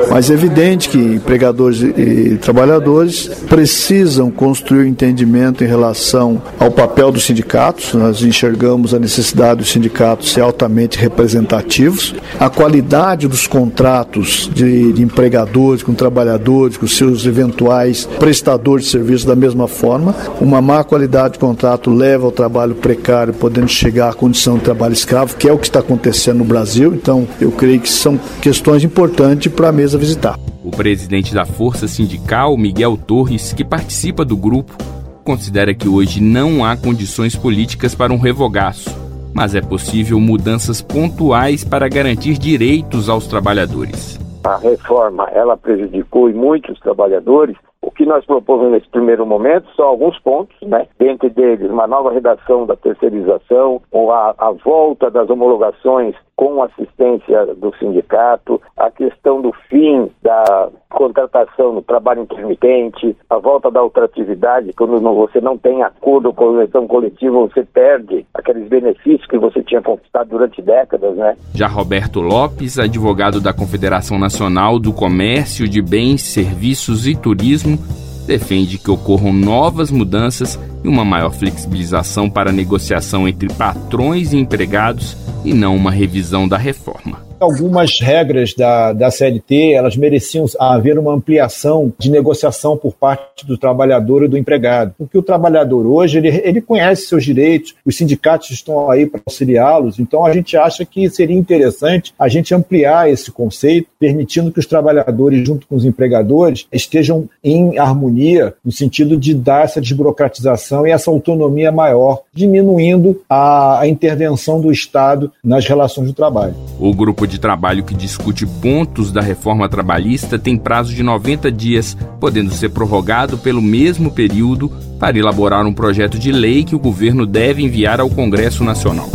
Mas 0.09 0.29
é 0.29 0.33
evidente 0.33 0.89
que 0.89 0.97
empregadores 0.97 1.81
e 1.81 2.37
trabalhadores 2.37 3.27
precisam 3.47 4.31
construir 4.31 4.85
um 4.85 4.87
entendimento 4.87 5.63
em 5.63 5.67
relação 5.67 6.41
ao 6.59 6.71
papel 6.71 7.11
dos 7.11 7.23
sindicatos. 7.23 7.93
Nós 7.93 8.21
enxergamos 8.21 8.93
a 8.93 8.99
necessidade 8.99 9.59
dos 9.59 9.71
sindicatos 9.71 10.31
ser 10.31 10.41
altamente 10.41 10.97
representativos, 10.97 12.15
a 12.39 12.49
qualidade 12.49 13.27
dos 13.27 13.47
contratos 13.47 14.49
de, 14.53 14.93
de 14.93 15.03
empregadores 15.03 15.83
com 15.83 15.93
trabalhadores, 15.93 16.77
com 16.77 16.87
seus 16.87 17.25
eventuais 17.25 18.05
prestadores 18.19 18.85
de 18.85 18.91
serviço 18.91 19.27
da 19.27 19.35
mesma 19.35 19.67
forma. 19.67 20.15
Uma 20.41 20.61
má 20.61 20.83
qualidade 20.83 21.33
de 21.33 21.39
contrato 21.45 21.93
leva 21.93 22.25
ao 22.25 22.31
trabalho 22.31 22.73
precário, 22.73 23.31
podendo 23.31 23.67
chegar 23.67 24.09
à 24.09 24.13
condição 24.13 24.57
de 24.57 24.63
trabalho 24.63 24.93
escravo, 24.93 25.37
que 25.37 25.47
é 25.47 25.53
o 25.53 25.59
que 25.59 25.65
está 25.65 25.79
acontecendo 25.79 26.39
no 26.39 26.43
Brasil. 26.43 26.91
Então, 26.95 27.27
eu 27.39 27.51
creio 27.51 27.79
que 27.79 27.87
são 27.87 28.17
questões 28.41 28.83
importantes 28.83 29.53
para 29.53 29.71
mesa 29.71 29.95
visitar. 29.95 30.39
O 30.63 30.71
presidente 30.71 31.35
da 31.35 31.45
Força 31.45 31.87
Sindical, 31.87 32.57
Miguel 32.57 32.97
Torres, 32.97 33.53
que 33.53 33.63
participa 33.63 34.25
do 34.25 34.35
grupo, 34.35 34.75
considera 35.23 35.75
que 35.75 35.87
hoje 35.87 36.19
não 36.19 36.65
há 36.65 36.75
condições 36.75 37.35
políticas 37.35 37.93
para 37.93 38.11
um 38.11 38.17
revogaço, 38.17 38.89
mas 39.31 39.53
é 39.53 39.61
possível 39.61 40.19
mudanças 40.19 40.81
pontuais 40.81 41.63
para 41.63 41.87
garantir 41.87 42.39
direitos 42.39 43.07
aos 43.07 43.27
trabalhadores. 43.27 44.19
A 44.43 44.57
reforma, 44.57 45.27
ela 45.31 45.55
prejudicou 45.55 46.27
muitos 46.33 46.79
trabalhadores 46.79 47.55
o 47.85 47.91
que 47.91 48.05
nós 48.05 48.25
propomos 48.25 48.71
nesse 48.71 48.89
primeiro 48.89 49.25
momento 49.25 49.69
são 49.75 49.85
alguns 49.85 50.17
pontos, 50.19 50.55
né? 50.63 50.87
Dentre 50.97 51.29
deles, 51.29 51.69
uma 51.69 51.85
nova 51.85 52.11
redação 52.11 52.65
da 52.65 52.75
terceirização, 52.75 53.79
ou 53.91 54.11
a, 54.11 54.33
a 54.37 54.51
volta 54.51 55.11
das 55.11 55.29
homologações 55.29 56.15
com 56.35 56.61
assistência 56.61 57.45
do 57.55 57.73
sindicato, 57.77 58.61
a 58.75 58.91
questão 58.91 59.41
do 59.41 59.53
fim 59.69 60.09
da 60.21 60.69
contratação 60.89 61.73
no 61.73 61.81
trabalho 61.81 62.23
intermitente, 62.23 63.15
a 63.29 63.37
volta 63.37 63.71
da 63.71 63.83
ultratividade, 63.83 64.73
quando 64.73 64.99
você 64.99 65.39
não 65.39 65.57
tem 65.57 65.81
acordo 65.83 66.33
com 66.33 66.49
a 66.49 66.53
eleição 66.53 66.87
coletiva, 66.87 67.39
você 67.39 67.63
perde 67.63 68.25
aqueles 68.33 68.67
benefícios 68.67 69.25
que 69.27 69.37
você 69.37 69.63
tinha 69.63 69.81
conquistado 69.81 70.29
durante 70.29 70.61
décadas, 70.61 71.15
né? 71.15 71.37
Já 71.53 71.67
Roberto 71.67 72.19
Lopes, 72.19 72.79
advogado 72.79 73.39
da 73.39 73.53
Confederação 73.53 74.19
Nacional 74.19 74.77
do 74.77 74.93
Comércio 74.93 75.67
de 75.67 75.81
Bens, 75.81 76.21
Serviços 76.21 77.07
e 77.07 77.15
Turismo, 77.15 77.77
defende 78.25 78.77
que 78.77 78.91
ocorram 78.91 79.31
novas 79.31 79.91
mudanças 79.91 80.59
e 80.83 80.87
uma 80.87 81.05
maior 81.05 81.31
flexibilização 81.31 82.29
para 82.29 82.49
a 82.49 82.53
negociação 82.53 83.27
entre 83.27 83.47
patrões 83.53 84.33
e 84.33 84.37
empregados 84.37 85.15
e 85.43 85.53
não 85.53 85.75
uma 85.75 85.91
revisão 85.91 86.47
da 86.47 86.57
reforma 86.57 87.25
algumas 87.39 87.99
regras 87.99 88.53
da, 88.53 88.93
da 88.93 89.11
CLT 89.11 89.73
elas 89.73 89.95
mereciam 89.95 90.45
haver 90.59 90.97
uma 90.97 91.13
ampliação 91.13 91.91
de 91.97 92.09
negociação 92.09 92.77
por 92.77 92.93
parte 92.93 93.45
do 93.45 93.57
trabalhador 93.57 94.23
e 94.23 94.27
do 94.27 94.37
empregado. 94.37 94.93
Porque 94.97 95.17
o 95.17 95.23
trabalhador 95.23 95.85
hoje 95.85 96.17
ele, 96.17 96.29
ele 96.43 96.61
conhece 96.61 97.07
seus 97.07 97.23
direitos, 97.23 97.75
os 97.85 97.95
sindicatos 97.95 98.51
estão 98.51 98.89
aí 98.89 99.05
para 99.05 99.21
auxiliá-los, 99.25 99.99
então 99.99 100.25
a 100.25 100.33
gente 100.33 100.55
acha 100.57 100.85
que 100.85 101.09
seria 101.09 101.35
interessante 101.35 102.13
a 102.17 102.27
gente 102.27 102.53
ampliar 102.53 103.09
esse 103.09 103.31
conceito, 103.31 103.87
permitindo 103.99 104.51
que 104.51 104.59
os 104.59 104.65
trabalhadores, 104.65 105.45
junto 105.45 105.67
com 105.67 105.75
os 105.75 105.85
empregadores, 105.85 106.67
estejam 106.71 107.27
em 107.43 107.77
harmonia 107.77 108.53
no 108.63 108.71
sentido 108.71 109.17
de 109.17 109.33
dar 109.33 109.65
essa 109.65 109.81
desburocratização 109.81 110.85
e 110.85 110.91
essa 110.91 111.11
autonomia 111.11 111.71
maior, 111.71 112.21
diminuindo 112.33 113.21
a, 113.29 113.81
a 113.81 113.87
intervenção 113.87 114.61
do 114.61 114.71
Estado 114.71 115.31
nas 115.43 115.65
relações 115.65 116.07
do 116.07 116.13
trabalho. 116.13 116.55
O 116.79 116.93
grupo 116.93 117.24
grupo 117.25 117.27
de 117.27 117.39
trabalho 117.39 117.83
que 117.83 117.95
discute 117.95 118.45
pontos 118.45 119.11
da 119.11 119.21
reforma 119.21 119.67
trabalhista 119.67 120.37
tem 120.37 120.57
prazo 120.57 120.93
de 120.93 121.03
90 121.03 121.51
dias, 121.51 121.97
podendo 122.19 122.51
ser 122.53 122.69
prorrogado 122.69 123.37
pelo 123.37 123.61
mesmo 123.61 124.11
período 124.11 124.69
para 124.99 125.17
elaborar 125.17 125.65
um 125.65 125.73
projeto 125.73 126.17
de 126.17 126.31
lei 126.31 126.63
que 126.63 126.75
o 126.75 126.79
governo 126.79 127.25
deve 127.25 127.63
enviar 127.63 127.99
ao 127.99 128.09
Congresso 128.09 128.63
Nacional. 128.63 129.09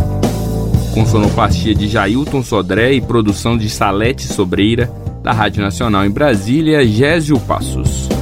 Com 0.93 1.07
sonoplastia 1.07 1.75
de 1.75 1.89
Jailton 1.89 2.43
Sodré 2.43 2.93
e 2.93 3.01
produção 3.01 3.57
de 3.57 3.71
Salete 3.71 4.27
Sobreira, 4.27 4.91
da 5.23 5.33
Rádio 5.33 5.63
Nacional 5.63 6.05
em 6.05 6.11
Brasília, 6.11 6.85
Gésio 6.85 7.39
Passos. 7.41 8.20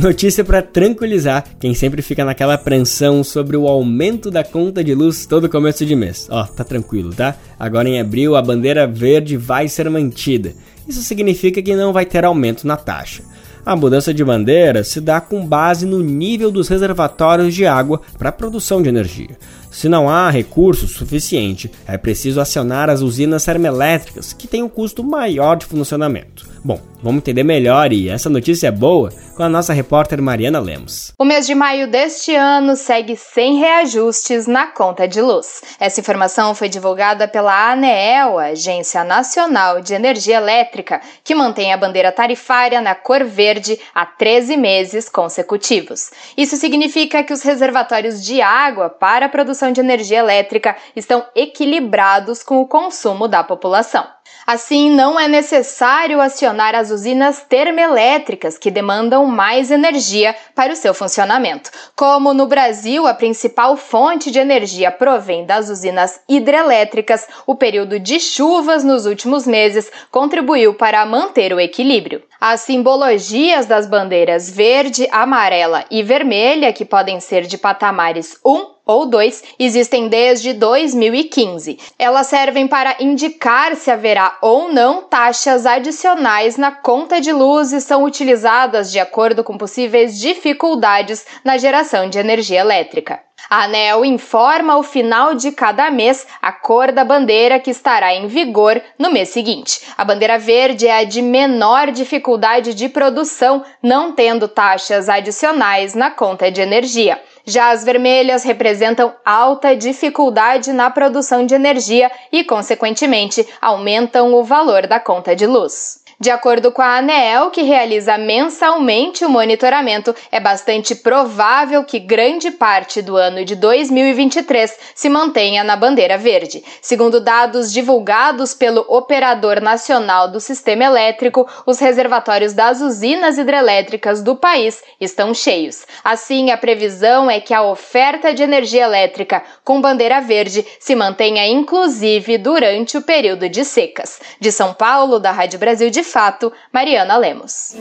Notícia 0.00 0.42
para 0.42 0.62
tranquilizar 0.62 1.44
quem 1.60 1.74
sempre 1.74 2.00
fica 2.00 2.24
naquela 2.24 2.54
apreensão 2.54 3.22
sobre 3.22 3.54
o 3.54 3.68
aumento 3.68 4.30
da 4.30 4.42
conta 4.42 4.82
de 4.82 4.94
luz 4.94 5.26
todo 5.26 5.46
começo 5.46 5.84
de 5.84 5.94
mês. 5.94 6.26
Ó, 6.30 6.42
tá 6.44 6.64
tranquilo, 6.64 7.12
tá? 7.12 7.36
Agora 7.58 7.86
em 7.86 8.00
abril 8.00 8.34
a 8.34 8.40
bandeira 8.40 8.86
verde 8.86 9.36
vai 9.36 9.68
ser 9.68 9.90
mantida. 9.90 10.54
Isso 10.88 11.02
significa 11.02 11.60
que 11.60 11.76
não 11.76 11.92
vai 11.92 12.06
ter 12.06 12.24
aumento 12.24 12.66
na 12.66 12.78
taxa. 12.78 13.22
A 13.64 13.76
mudança 13.76 14.14
de 14.14 14.24
bandeira 14.24 14.82
se 14.82 15.02
dá 15.02 15.20
com 15.20 15.44
base 15.44 15.84
no 15.84 16.00
nível 16.00 16.50
dos 16.50 16.66
reservatórios 16.66 17.54
de 17.54 17.66
água 17.66 18.00
para 18.18 18.30
a 18.30 18.32
produção 18.32 18.80
de 18.80 18.88
energia. 18.88 19.36
Se 19.70 19.86
não 19.86 20.08
há 20.08 20.30
recurso 20.30 20.88
suficiente, 20.88 21.70
é 21.86 21.98
preciso 21.98 22.40
acionar 22.40 22.88
as 22.88 23.02
usinas 23.02 23.44
termoelétricas, 23.44 24.32
que 24.32 24.48
têm 24.48 24.62
um 24.62 24.68
custo 24.68 25.04
maior 25.04 25.56
de 25.56 25.66
funcionamento. 25.66 26.48
Bom, 26.64 26.80
vamos 27.02 27.18
entender 27.18 27.42
melhor 27.42 27.92
e 27.92 28.08
essa 28.08 28.28
notícia 28.28 28.68
é 28.68 28.70
boa 28.70 29.10
com 29.36 29.42
a 29.42 29.48
nossa 29.48 29.72
repórter 29.72 30.20
Mariana 30.20 30.60
Lemos. 30.60 31.12
O 31.18 31.24
mês 31.24 31.46
de 31.46 31.54
maio 31.54 31.88
deste 31.88 32.34
ano 32.34 32.76
segue 32.76 33.16
sem 33.16 33.56
reajustes 33.56 34.46
na 34.46 34.66
conta 34.66 35.08
de 35.08 35.20
luz. 35.20 35.62
Essa 35.78 36.00
informação 36.00 36.54
foi 36.54 36.68
divulgada 36.68 37.26
pela 37.26 37.72
ANEEL, 37.72 38.38
Agência 38.38 39.02
Nacional 39.02 39.80
de 39.80 39.94
Energia 39.94 40.36
Elétrica, 40.36 41.00
que 41.24 41.34
mantém 41.34 41.72
a 41.72 41.76
bandeira 41.76 42.12
tarifária 42.12 42.80
na 42.80 42.94
cor 42.94 43.24
verde 43.24 43.78
há 43.94 44.04
13 44.04 44.56
meses 44.56 45.08
consecutivos. 45.08 46.10
Isso 46.36 46.56
significa 46.56 47.22
que 47.22 47.32
os 47.32 47.42
reservatórios 47.42 48.22
de 48.22 48.42
água 48.42 48.90
para 48.90 49.26
a 49.26 49.28
produção 49.28 49.72
de 49.72 49.80
energia 49.80 50.18
elétrica 50.18 50.76
estão 50.94 51.24
equilibrados 51.34 52.42
com 52.42 52.60
o 52.60 52.68
consumo 52.68 53.26
da 53.26 53.42
população. 53.42 54.04
Assim, 54.52 54.90
não 54.90 55.18
é 55.18 55.28
necessário 55.28 56.20
acionar 56.20 56.74
as 56.74 56.90
usinas 56.90 57.40
termoelétricas 57.40 58.58
que 58.58 58.68
demandam 58.68 59.24
mais 59.24 59.70
energia 59.70 60.34
para 60.56 60.72
o 60.72 60.76
seu 60.76 60.92
funcionamento. 60.92 61.70
Como 61.94 62.34
no 62.34 62.48
Brasil 62.48 63.06
a 63.06 63.14
principal 63.14 63.76
fonte 63.76 64.28
de 64.28 64.40
energia 64.40 64.90
provém 64.90 65.46
das 65.46 65.68
usinas 65.68 66.18
hidrelétricas, 66.28 67.28
o 67.46 67.54
período 67.54 68.00
de 68.00 68.18
chuvas 68.18 68.82
nos 68.82 69.06
últimos 69.06 69.46
meses 69.46 69.88
contribuiu 70.10 70.74
para 70.74 71.06
manter 71.06 71.52
o 71.52 71.60
equilíbrio. 71.60 72.24
As 72.40 72.62
simbologias 72.62 73.66
das 73.66 73.86
bandeiras 73.86 74.50
verde, 74.50 75.06
amarela 75.12 75.84
e 75.88 76.02
vermelha, 76.02 76.72
que 76.72 76.84
podem 76.84 77.20
ser 77.20 77.42
de 77.42 77.56
patamares 77.56 78.36
1 78.44 78.79
ou 78.90 79.06
2, 79.06 79.44
existem 79.58 80.08
desde 80.08 80.52
2015. 80.52 81.78
Elas 81.98 82.26
servem 82.26 82.66
para 82.66 82.96
indicar 82.98 83.76
se 83.76 83.90
haverá 83.90 84.36
ou 84.42 84.72
não 84.72 85.02
taxas 85.02 85.64
adicionais 85.64 86.56
na 86.56 86.72
conta 86.72 87.20
de 87.20 87.32
luz 87.32 87.72
e 87.72 87.80
são 87.80 88.02
utilizadas 88.02 88.90
de 88.90 88.98
acordo 88.98 89.44
com 89.44 89.56
possíveis 89.56 90.18
dificuldades 90.18 91.24
na 91.44 91.56
geração 91.56 92.08
de 92.08 92.18
energia 92.18 92.60
elétrica. 92.60 93.20
A 93.48 93.64
ANEL 93.64 94.04
informa 94.04 94.74
ao 94.74 94.82
final 94.82 95.34
de 95.34 95.50
cada 95.50 95.90
mês 95.90 96.26
a 96.42 96.52
cor 96.52 96.92
da 96.92 97.04
bandeira 97.04 97.58
que 97.58 97.70
estará 97.70 98.14
em 98.14 98.26
vigor 98.26 98.80
no 98.98 99.10
mês 99.10 99.30
seguinte. 99.30 99.80
A 99.96 100.04
bandeira 100.04 100.38
verde 100.38 100.86
é 100.86 100.98
a 100.98 101.04
de 101.04 101.22
menor 101.22 101.90
dificuldade 101.90 102.74
de 102.74 102.88
produção, 102.88 103.64
não 103.82 104.12
tendo 104.12 104.46
taxas 104.46 105.08
adicionais 105.08 105.94
na 105.94 106.10
conta 106.10 106.50
de 106.50 106.60
energia. 106.60 107.20
Já 107.44 107.70
as 107.70 107.84
vermelhas 107.84 108.44
representam 108.44 109.14
alta 109.24 109.74
dificuldade 109.74 110.72
na 110.72 110.90
produção 110.90 111.44
de 111.44 111.54
energia 111.54 112.10
e, 112.30 112.44
consequentemente, 112.44 113.46
aumentam 113.60 114.34
o 114.34 114.44
valor 114.44 114.86
da 114.86 115.00
conta 115.00 115.34
de 115.34 115.46
luz. 115.46 116.00
De 116.22 116.30
acordo 116.30 116.70
com 116.70 116.82
a 116.82 116.98
ANEEL, 116.98 117.48
que 117.48 117.62
realiza 117.62 118.18
mensalmente 118.18 119.24
o 119.24 119.30
monitoramento, 119.30 120.14
é 120.30 120.38
bastante 120.38 120.94
provável 120.94 121.82
que 121.82 121.98
grande 121.98 122.50
parte 122.50 123.00
do 123.00 123.16
ano 123.16 123.42
de 123.42 123.56
2023 123.56 124.70
se 124.94 125.08
mantenha 125.08 125.64
na 125.64 125.76
bandeira 125.76 126.18
verde. 126.18 126.62
Segundo 126.82 127.22
dados 127.22 127.72
divulgados 127.72 128.52
pelo 128.52 128.84
Operador 128.86 129.62
Nacional 129.62 130.28
do 130.28 130.40
Sistema 130.40 130.84
Elétrico, 130.84 131.48
os 131.64 131.78
reservatórios 131.78 132.52
das 132.52 132.82
usinas 132.82 133.38
hidrelétricas 133.38 134.22
do 134.22 134.36
país 134.36 134.82
estão 135.00 135.32
cheios. 135.32 135.86
Assim, 136.04 136.50
a 136.50 136.58
previsão 136.58 137.30
é 137.30 137.40
que 137.40 137.54
a 137.54 137.62
oferta 137.62 138.34
de 138.34 138.42
energia 138.42 138.84
elétrica 138.84 139.42
com 139.64 139.80
bandeira 139.80 140.20
verde 140.20 140.66
se 140.78 140.94
mantenha 140.94 141.48
inclusive 141.48 142.36
durante 142.36 142.98
o 142.98 143.02
período 143.02 143.48
de 143.48 143.64
secas. 143.64 144.20
De 144.38 144.52
São 144.52 144.74
Paulo, 144.74 145.18
da 145.18 145.32
Rádio 145.32 145.58
Brasil 145.58 145.88
de 145.88 146.09
fato, 146.10 146.52
Mariana 146.72 147.16
Lemos. 147.16 147.74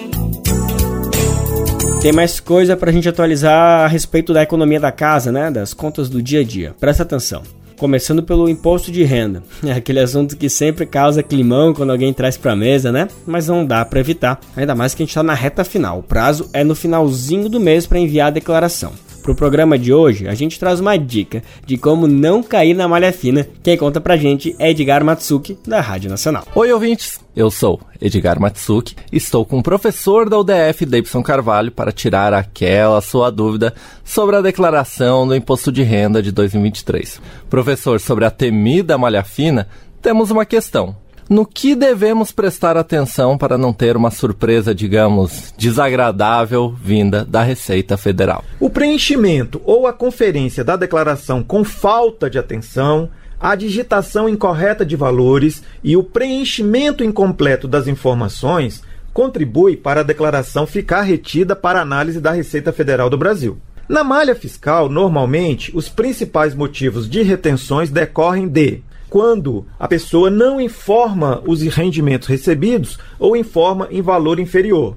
Tem 2.02 2.14
mais 2.14 2.40
coisa 2.40 2.78
para 2.78 2.90
a 2.90 2.94
gente 2.94 3.10
atualizar 3.10 3.84
a 3.84 3.88
respeito 3.88 4.32
da 4.32 4.42
economia 4.42 4.80
da 4.80 4.92
casa, 4.92 5.34
né? 5.34 5.52
Das 5.52 5.74
contas 5.74 6.08
do 6.08 6.22
dia 6.22 6.40
a 6.40 6.44
dia. 6.44 6.74
Presta 6.80 7.04
atenção. 7.04 7.44
Começando 7.78 8.24
pelo 8.24 8.48
imposto 8.48 8.92
de 8.92 9.04
renda. 9.04 9.44
É 9.66 9.74
aquele 9.80 10.00
assunto 10.00 10.38
que 10.38 10.50
sempre 10.50 10.86
causa 10.86 11.22
climão 11.22 11.74
quando 11.74 11.92
alguém 11.92 12.14
traz 12.14 12.38
para 12.38 12.54
a 12.54 12.56
mesa, 12.56 12.92
né? 12.92 13.10
Mas 13.26 13.48
não 13.48 13.66
dá 13.66 13.84
para 13.84 14.00
evitar. 14.00 14.40
Ainda 14.56 14.76
mais 14.76 14.94
que 14.94 15.02
a 15.02 15.06
gente 15.06 15.12
está 15.12 15.24
na 15.24 15.34
reta 15.34 15.66
final. 15.66 16.00
O 16.00 16.04
prazo 16.04 16.50
é 16.54 16.64
no 16.64 16.76
finalzinho 16.76 17.50
do 17.50 17.60
mês 17.60 17.86
para 17.86 18.00
enviar 18.00 18.28
a 18.28 18.32
declaração. 18.32 18.94
Para 19.30 19.34
o 19.34 19.36
programa 19.36 19.78
de 19.78 19.94
hoje, 19.94 20.28
a 20.28 20.34
gente 20.34 20.60
traz 20.60 20.80
uma 20.80 20.98
dica 20.98 21.44
de 21.64 21.78
como 21.78 22.08
não 22.08 22.42
cair 22.42 22.74
na 22.74 22.88
malha 22.88 23.14
fina. 23.14 23.48
Quem 23.62 23.78
conta 23.78 24.02
pra 24.02 24.18
gente 24.18 24.56
é 24.58 24.72
Edgar 24.72 25.06
Matsuki, 25.06 25.56
da 25.68 25.80
Rádio 25.80 26.10
Nacional. 26.10 26.48
Oi, 26.56 26.74
ouvintes! 26.74 27.20
Eu 27.36 27.52
sou 27.52 27.80
Edgar 28.02 28.40
Matsuki, 28.40 28.96
estou 29.12 29.46
com 29.46 29.60
o 29.60 29.64
professor 29.64 30.28
da 30.28 30.40
UDF, 30.40 30.84
Davidson 30.84 31.22
Carvalho, 31.22 31.72
para 31.72 31.92
tirar 31.92 32.34
aquela 32.34 33.00
sua 33.02 33.30
dúvida 33.30 33.72
sobre 34.04 34.36
a 34.36 34.42
declaração 34.42 35.28
do 35.28 35.36
Imposto 35.36 35.72
de 35.72 35.84
Renda 35.84 36.24
de 36.24 36.32
2023. 36.32 37.22
Professor, 37.52 38.00
sobre 38.00 38.26
a 38.26 38.32
temida 38.32 38.98
malha 38.98 39.24
fina, 39.24 39.68
temos 40.02 40.32
uma 40.32 40.44
questão 40.44 40.96
no 41.30 41.46
que 41.46 41.76
devemos 41.76 42.32
prestar 42.32 42.76
atenção 42.76 43.38
para 43.38 43.58
não 43.58 43.72
ter 43.72 43.96
uma 43.96 44.10
surpresa, 44.10 44.74
digamos, 44.74 45.54
desagradável 45.56 46.74
vinda 46.82 47.24
da 47.24 47.44
Receita 47.44 47.96
Federal? 47.96 48.44
O 48.60 48.70
preenchimento 48.70 49.62
ou 49.64 49.86
a 49.86 49.94
conferência 49.94 50.64
da 50.64 50.76
declaração 50.76 51.44
com 51.44 51.64
falta 51.64 52.30
de 52.30 52.40
atenção, 52.40 53.10
a 53.40 53.56
digitação 53.56 54.28
incorreta 54.28 54.84
de 54.84 54.96
valores 54.96 55.62
e 55.84 55.96
o 55.96 56.04
preenchimento 56.04 57.04
incompleto 57.04 57.68
das 57.68 57.88
informações 57.88 58.82
contribui 59.14 59.78
para 59.78 60.02
a 60.02 60.04
declaração 60.04 60.66
ficar 60.66 61.02
retida 61.02 61.56
para 61.56 61.82
análise 61.82 62.20
da 62.20 62.32
Receita 62.32 62.74
Federal 62.74 63.10
do 63.10 63.18
Brasil. 63.18 63.58
Na 63.88 64.04
malha 64.04 64.36
fiscal, 64.36 64.88
normalmente, 64.88 65.72
os 65.76 65.90
principais 65.90 66.54
motivos 66.54 67.10
de 67.10 67.22
retenções 67.22 67.90
decorrem 67.90 68.48
de 68.48 68.84
quando 69.10 69.66
a 69.80 69.88
pessoa 69.88 70.30
não 70.30 70.62
informa 70.62 71.42
os 71.46 71.62
rendimentos 71.62 72.28
recebidos 72.28 73.00
ou 73.18 73.36
informa 73.36 73.88
em 73.90 74.02
valor 74.02 74.40
inferior. 74.40 74.96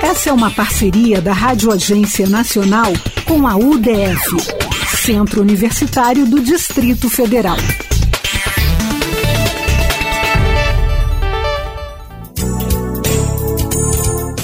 Essa 0.00 0.30
é 0.30 0.32
uma 0.32 0.52
parceria 0.52 1.20
da 1.20 1.32
Rádio 1.32 1.72
Agência 1.72 2.28
Nacional 2.28 2.92
com 3.26 3.44
a 3.44 3.56
UDF, 3.56 4.36
Centro 4.96 5.40
Universitário 5.40 6.26
do 6.26 6.40
Distrito 6.40 7.10
Federal. 7.10 7.58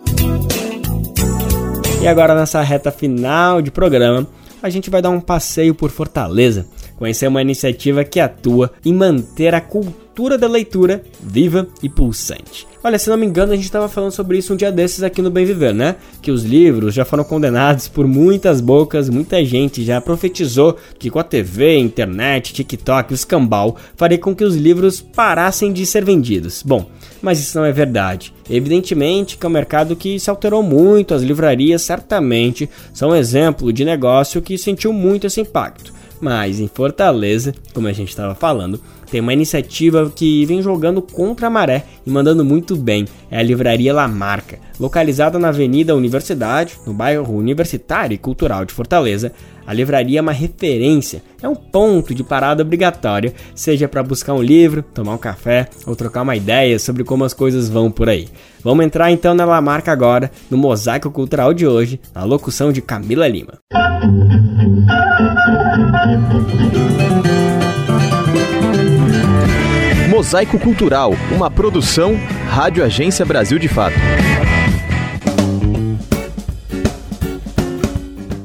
E 2.00 2.08
agora, 2.08 2.34
nessa 2.34 2.62
reta 2.62 2.90
final 2.90 3.60
de 3.60 3.70
programa, 3.70 4.26
a 4.62 4.70
gente 4.70 4.88
vai 4.88 5.02
dar 5.02 5.10
um 5.10 5.20
passeio 5.20 5.74
por 5.74 5.90
Fortaleza, 5.90 6.66
conhecer 6.96 7.28
uma 7.28 7.42
iniciativa 7.42 8.02
que 8.02 8.18
atua 8.18 8.72
em 8.84 8.92
manter 8.92 9.54
a 9.54 9.60
cultura 9.60 10.36
da 10.36 10.48
leitura 10.48 11.02
viva 11.20 11.66
e 11.82 11.88
pulsante. 11.88 12.66
Olha, 12.88 12.98
se 12.98 13.10
não 13.10 13.18
me 13.18 13.26
engano, 13.26 13.52
a 13.52 13.54
gente 13.54 13.66
estava 13.66 13.86
falando 13.86 14.12
sobre 14.12 14.38
isso 14.38 14.54
um 14.54 14.56
dia 14.56 14.72
desses 14.72 15.02
aqui 15.02 15.20
no 15.20 15.30
Bem 15.30 15.44
Viver, 15.44 15.74
né? 15.74 15.96
Que 16.22 16.30
os 16.30 16.42
livros 16.42 16.94
já 16.94 17.04
foram 17.04 17.22
condenados 17.22 17.86
por 17.86 18.06
muitas 18.06 18.62
bocas, 18.62 19.10
muita 19.10 19.44
gente 19.44 19.84
já 19.84 20.00
profetizou 20.00 20.74
que 20.98 21.10
com 21.10 21.18
a 21.18 21.22
TV, 21.22 21.76
internet, 21.76 22.54
TikTok, 22.54 23.12
o 23.12 23.14
escambau 23.14 23.76
faria 23.94 24.16
com 24.16 24.34
que 24.34 24.42
os 24.42 24.56
livros 24.56 25.02
parassem 25.02 25.70
de 25.70 25.84
ser 25.84 26.02
vendidos. 26.02 26.62
Bom, 26.62 26.88
mas 27.20 27.38
isso 27.38 27.58
não 27.58 27.66
é 27.66 27.72
verdade. 27.72 28.32
Evidentemente 28.48 29.36
que 29.36 29.44
é 29.44 29.48
um 29.50 29.52
mercado 29.52 29.94
que 29.94 30.18
se 30.18 30.30
alterou 30.30 30.62
muito, 30.62 31.12
as 31.12 31.20
livrarias 31.20 31.82
certamente 31.82 32.70
são 32.94 33.10
um 33.10 33.14
exemplo 33.14 33.70
de 33.70 33.84
negócio 33.84 34.40
que 34.40 34.56
sentiu 34.56 34.94
muito 34.94 35.26
esse 35.26 35.42
impacto. 35.42 35.97
Mas 36.20 36.60
em 36.60 36.68
Fortaleza, 36.68 37.54
como 37.72 37.88
a 37.88 37.92
gente 37.92 38.08
estava 38.08 38.34
falando, 38.34 38.80
tem 39.10 39.20
uma 39.20 39.32
iniciativa 39.32 40.10
que 40.14 40.44
vem 40.44 40.62
jogando 40.62 41.00
contra 41.00 41.46
a 41.46 41.50
maré 41.50 41.84
e 42.06 42.10
mandando 42.10 42.44
muito 42.44 42.76
bem. 42.76 43.06
É 43.30 43.38
a 43.38 43.42
Livraria 43.42 43.94
La 43.94 44.06
Marca, 44.06 44.58
localizada 44.78 45.38
na 45.38 45.48
Avenida 45.48 45.96
Universidade, 45.96 46.78
no 46.86 46.92
bairro 46.92 47.34
Universitário 47.34 48.14
e 48.14 48.18
Cultural 48.18 48.64
de 48.64 48.72
Fortaleza. 48.74 49.32
A 49.66 49.74
livraria 49.74 50.18
é 50.18 50.22
uma 50.22 50.32
referência, 50.32 51.22
é 51.42 51.48
um 51.48 51.54
ponto 51.54 52.14
de 52.14 52.24
parada 52.24 52.62
obrigatória, 52.62 53.34
seja 53.54 53.86
para 53.86 54.02
buscar 54.02 54.32
um 54.32 54.42
livro, 54.42 54.82
tomar 54.94 55.12
um 55.12 55.18
café 55.18 55.68
ou 55.86 55.94
trocar 55.94 56.22
uma 56.22 56.34
ideia 56.34 56.78
sobre 56.78 57.04
como 57.04 57.24
as 57.24 57.34
coisas 57.34 57.68
vão 57.68 57.90
por 57.90 58.08
aí. 58.08 58.28
Vamos 58.62 58.84
entrar 58.84 59.10
então 59.10 59.34
na 59.34 59.44
La 59.44 59.60
Marca 59.60 59.92
agora, 59.92 60.30
no 60.50 60.56
Mosaico 60.56 61.10
Cultural 61.10 61.52
de 61.52 61.66
hoje, 61.66 62.00
na 62.14 62.24
locução 62.24 62.72
de 62.72 62.80
Camila 62.80 63.28
Lima. 63.28 63.58
Mosaico 70.08 70.58
Cultural, 70.58 71.12
uma 71.34 71.50
produção 71.50 72.16
Rádio 72.48 72.84
Agência 72.84 73.24
Brasil 73.24 73.58
de 73.58 73.68
Fato. 73.68 73.94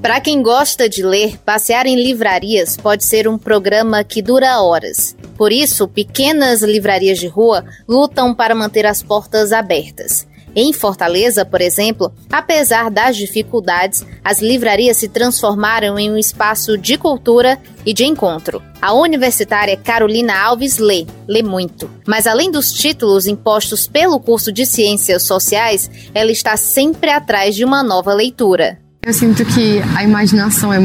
Para 0.01 0.19
quem 0.19 0.43
gosta 0.43 0.89
de 0.89 1.01
ler, 1.03 1.37
passear 1.45 1.85
em 1.85 1.95
livrarias 1.95 2.75
pode 2.77 3.05
ser 3.05 3.27
um 3.27 3.37
programa 3.37 4.03
que 4.03 4.21
dura 4.21 4.61
horas. 4.61 5.15
Por 5.37 5.51
isso, 5.51 5.87
pequenas 5.87 6.61
livrarias 6.61 7.17
de 7.17 7.27
rua 7.27 7.65
lutam 7.87 8.35
para 8.35 8.53
manter 8.53 8.85
as 8.85 9.01
portas 9.01 9.51
abertas. 9.51 10.27
Em 10.55 10.71
Fortaleza, 10.71 11.43
por 11.43 11.61
exemplo, 11.61 12.11
apesar 12.31 12.91
das 12.91 13.17
dificuldades, 13.17 14.05
as 14.23 14.41
livrarias 14.41 14.97
se 14.97 15.07
transformaram 15.07 15.97
em 15.97 16.11
um 16.11 16.17
espaço 16.17 16.77
de 16.77 16.97
cultura 16.97 17.59
e 17.85 17.93
de 17.93 18.05
encontro. 18.05 18.61
A 18.81 18.93
universitária 18.93 19.75
Carolina 19.77 20.37
Alves 20.37 20.77
lê, 20.77 21.05
lê 21.27 21.41
muito. 21.41 21.89
Mas 22.07 22.27
além 22.27 22.51
dos 22.51 22.71
títulos 22.71 23.25
impostos 23.25 23.87
pelo 23.87 24.19
curso 24.19 24.51
de 24.51 24.65
Ciências 24.65 25.23
Sociais, 25.23 25.89
ela 26.13 26.31
está 26.31 26.55
sempre 26.55 27.09
atrás 27.09 27.55
de 27.55 27.65
uma 27.65 27.81
nova 27.81 28.13
leitura. 28.13 28.77
Eu 29.05 29.11
sinto 29.11 29.43
que 29.43 29.81
a 29.97 30.03
imaginação 30.03 30.71
é, 30.73 30.79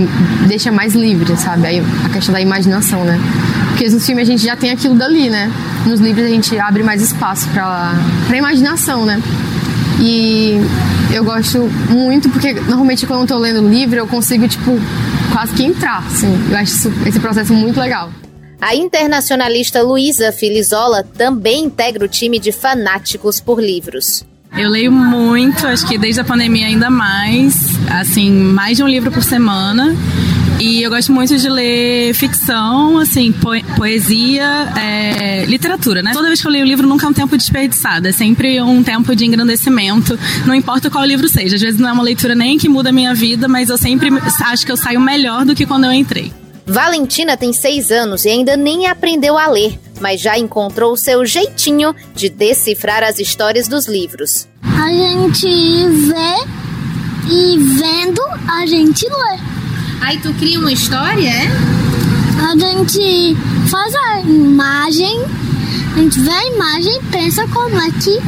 deixa 0.48 0.72
mais 0.72 0.92
livre, 0.92 1.36
sabe? 1.36 1.80
A 2.04 2.08
questão 2.08 2.32
da 2.32 2.40
imaginação, 2.40 3.04
né? 3.04 3.16
Porque 3.68 3.88
nos 3.88 4.04
filmes 4.04 4.28
a 4.28 4.32
gente 4.32 4.42
já 4.42 4.56
tem 4.56 4.72
aquilo 4.72 4.96
dali, 4.96 5.30
né? 5.30 5.52
Nos 5.86 6.00
livros 6.00 6.26
a 6.26 6.28
gente 6.28 6.58
abre 6.58 6.82
mais 6.82 7.00
espaço 7.00 7.48
para 7.50 7.92
a 8.28 8.36
imaginação, 8.36 9.06
né? 9.06 9.22
E 10.00 10.56
eu 11.12 11.24
gosto 11.24 11.58
muito 11.90 12.28
porque 12.28 12.54
normalmente 12.54 13.06
quando 13.06 13.22
eu 13.22 13.26
tô 13.26 13.38
lendo 13.38 13.68
livro 13.68 13.96
eu 13.96 14.06
consigo, 14.06 14.46
tipo, 14.46 14.78
quase 15.32 15.52
que 15.54 15.64
entrar, 15.64 16.04
assim. 16.06 16.32
Eu 16.50 16.56
acho 16.56 16.72
isso, 16.72 16.92
esse 17.06 17.20
processo 17.20 17.52
muito 17.52 17.78
legal. 17.80 18.10
A 18.60 18.74
internacionalista 18.74 19.82
Luísa 19.82 20.32
Filizola 20.32 21.02
também 21.02 21.64
integra 21.64 22.04
o 22.04 22.08
time 22.08 22.38
de 22.38 22.50
fanáticos 22.50 23.40
por 23.40 23.62
livros. 23.62 24.24
Eu 24.56 24.70
leio 24.70 24.90
muito, 24.90 25.66
acho 25.66 25.86
que 25.86 25.98
desde 25.98 26.20
a 26.20 26.24
pandemia 26.24 26.66
ainda 26.66 26.90
mais, 26.90 27.54
assim, 27.90 28.30
mais 28.30 28.76
de 28.76 28.82
um 28.82 28.88
livro 28.88 29.12
por 29.12 29.22
semana. 29.22 29.94
E 30.60 30.82
eu 30.82 30.90
gosto 30.90 31.12
muito 31.12 31.36
de 31.36 31.48
ler 31.48 32.12
ficção, 32.14 32.98
assim, 32.98 33.32
poesia, 33.76 34.72
é, 34.76 35.44
literatura, 35.46 36.02
né? 36.02 36.12
Toda 36.12 36.26
vez 36.26 36.40
que 36.40 36.46
eu 36.48 36.50
leio 36.50 36.64
o 36.64 36.68
livro, 36.68 36.86
nunca 36.86 37.06
é 37.06 37.08
um 37.08 37.12
tempo 37.12 37.36
desperdiçado. 37.36 38.08
É 38.08 38.12
sempre 38.12 38.60
um 38.60 38.82
tempo 38.82 39.14
de 39.14 39.24
engrandecimento, 39.24 40.18
não 40.44 40.54
importa 40.54 40.90
qual 40.90 41.04
livro 41.04 41.28
seja. 41.28 41.54
Às 41.54 41.62
vezes 41.62 41.78
não 41.78 41.88
é 41.88 41.92
uma 41.92 42.02
leitura 42.02 42.34
nem 42.34 42.58
que 42.58 42.68
muda 42.68 42.88
a 42.88 42.92
minha 42.92 43.14
vida, 43.14 43.46
mas 43.46 43.68
eu 43.68 43.78
sempre 43.78 44.10
acho 44.44 44.66
que 44.66 44.72
eu 44.72 44.76
saio 44.76 45.00
melhor 45.00 45.44
do 45.44 45.54
que 45.54 45.64
quando 45.64 45.84
eu 45.84 45.92
entrei. 45.92 46.32
Valentina 46.66 47.36
tem 47.36 47.52
seis 47.52 47.90
anos 47.90 48.24
e 48.24 48.28
ainda 48.28 48.56
nem 48.56 48.88
aprendeu 48.88 49.38
a 49.38 49.46
ler, 49.46 49.78
mas 50.00 50.20
já 50.20 50.36
encontrou 50.36 50.92
o 50.92 50.96
seu 50.96 51.24
jeitinho 51.24 51.94
de 52.14 52.28
decifrar 52.28 53.02
as 53.04 53.18
histórias 53.18 53.68
dos 53.68 53.86
livros. 53.86 54.48
A 54.62 54.92
gente 54.92 55.46
vê 55.46 56.58
e 57.30 57.58
vendo 57.58 58.20
a 58.48 58.66
gente 58.66 59.06
lê. 59.06 59.57
Aí 60.00 60.18
tu 60.18 60.32
cria 60.34 60.58
uma 60.58 60.72
história, 60.72 61.28
é? 61.28 61.48
A 62.40 62.56
gente 62.56 63.36
faz 63.68 63.94
a 63.94 64.20
imagem, 64.20 65.20
a 65.94 65.98
gente 65.98 66.20
vê 66.20 66.30
a 66.30 66.46
imagem 66.46 66.96
e 66.96 67.02
pensa 67.10 67.46
como 67.48 67.78
é 67.80 67.90
que 67.90 68.18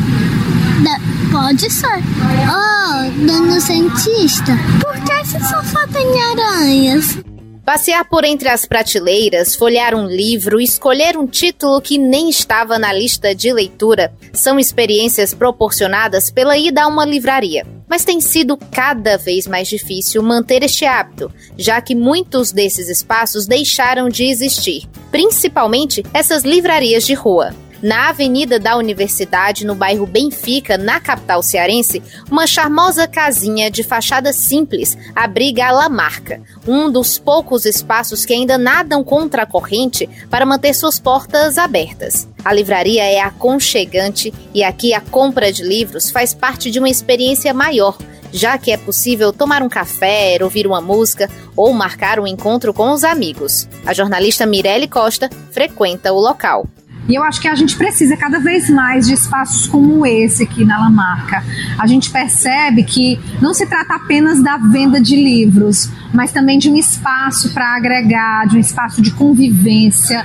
pode 1.31 1.71
ser. 1.71 2.03
Oh, 2.49 3.27
dando 3.27 3.61
cientista, 3.61 4.53
por 4.81 4.93
que 5.05 5.13
esse 5.13 5.39
sofá 5.49 5.87
tem 5.93 6.07
aranhas? 6.23 7.19
Passear 7.65 8.05
por 8.05 8.25
entre 8.25 8.49
as 8.49 8.67
prateleiras, 8.67 9.55
folhear 9.55 9.95
um 9.95 10.07
livro, 10.07 10.61
escolher 10.61 11.17
um 11.17 11.27
título 11.27 11.81
que 11.81 11.99
nem 11.99 12.29
estava 12.29 12.79
na 12.79 12.93
lista 12.93 13.33
de 13.33 13.53
leitura 13.53 14.13
são 14.33 14.59
experiências 14.59 15.33
proporcionadas 15.33 16.31
pela 16.31 16.59
ida 16.59 16.83
a 16.83 16.89
uma 16.89 17.05
livraria. 17.05 17.65
Mas 17.91 18.05
tem 18.05 18.21
sido 18.21 18.57
cada 18.57 19.19
vez 19.19 19.49
mais 19.49 19.67
difícil 19.67 20.23
manter 20.23 20.63
este 20.63 20.85
hábito, 20.85 21.29
já 21.59 21.81
que 21.81 21.93
muitos 21.93 22.53
desses 22.53 22.89
espaços 22.89 23.49
deixaram 23.49 24.09
de 24.09 24.27
existir, 24.27 24.89
principalmente 25.11 26.05
essas 26.15 26.45
livrarias 26.45 27.05
de 27.05 27.15
rua. 27.15 27.53
Na 27.83 28.11
Avenida 28.11 28.59
da 28.59 28.77
Universidade, 28.77 29.65
no 29.65 29.75
bairro 29.75 30.07
Benfica, 30.07 30.77
na 30.77 31.01
capital 31.01 31.43
cearense, 31.43 32.03
uma 32.31 32.47
charmosa 32.47 33.09
casinha 33.09 33.71
de 33.71 33.83
fachada 33.83 34.35
simples 34.35 34.99
abriga 35.17 35.67
a 35.67 35.73
Lamarca, 35.73 36.43
um 36.69 36.91
dos 36.91 37.19
poucos 37.19 37.65
espaços 37.65 38.27
que 38.27 38.35
ainda 38.35 38.59
nadam 38.59 39.03
contra 39.03 39.45
a 39.45 39.47
corrente 39.47 40.07
para 40.29 40.45
manter 40.45 40.75
suas 40.75 41.01
portas 41.01 41.57
abertas. 41.57 42.29
A 42.45 42.53
livraria 42.53 43.03
é 43.03 43.21
aconchegante 43.21 44.33
e 44.53 44.63
aqui 44.63 44.93
a 44.93 45.01
compra 45.01 45.51
de 45.51 45.63
livros 45.63 46.11
faz 46.11 46.35
parte 46.35 46.71
de 46.71 46.79
uma 46.79 46.89
experiência 46.91 47.55
maior, 47.55 47.97
já 48.31 48.59
que 48.59 48.71
é 48.71 48.77
possível 48.77 49.33
tomar 49.33 49.63
um 49.63 49.71
café, 49.71 50.37
ouvir 50.43 50.67
uma 50.67 50.83
música 50.83 51.31
ou 51.57 51.73
marcar 51.73 52.21
um 52.21 52.27
encontro 52.27 52.75
com 52.75 52.91
os 52.93 53.05
amigos. 53.05 53.67
A 53.87 53.95
jornalista 53.95 54.45
Mirelle 54.45 54.87
Costa 54.87 55.31
frequenta 55.51 56.13
o 56.13 56.21
local. 56.21 56.67
E 57.09 57.15
eu 57.15 57.23
acho 57.23 57.41
que 57.41 57.49
a 57.49 57.55
gente 57.55 57.77
precisa 57.77 58.17
cada 58.17 58.39
vez 58.39 58.71
mais 58.71 59.07
de 59.07 59.15
espaços 59.15 59.67
como 59.67 60.07
esse 60.07 60.43
aqui 60.43 60.65
na 60.65 60.79
Lamarca. 60.79 61.45
A 61.79 61.87
gente 61.87 62.11
percebe 62.11 62.85
que 62.85 63.19
não 63.41 63.53
se 63.53 63.67
trata 63.67 63.95
apenas 63.95 64.43
da 64.43 64.57
venda 64.57 65.01
de 65.01 65.17
livros, 65.17 65.91
mas 66.13 66.33
também 66.33 66.59
de 66.59 66.71
um 66.71 66.77
espaço 66.77 67.53
para 67.53 67.75
agregar, 67.75 68.47
de 68.47 68.57
um 68.57 68.61
espaço 68.61 69.03
de 69.03 69.11
convivência 69.13 70.25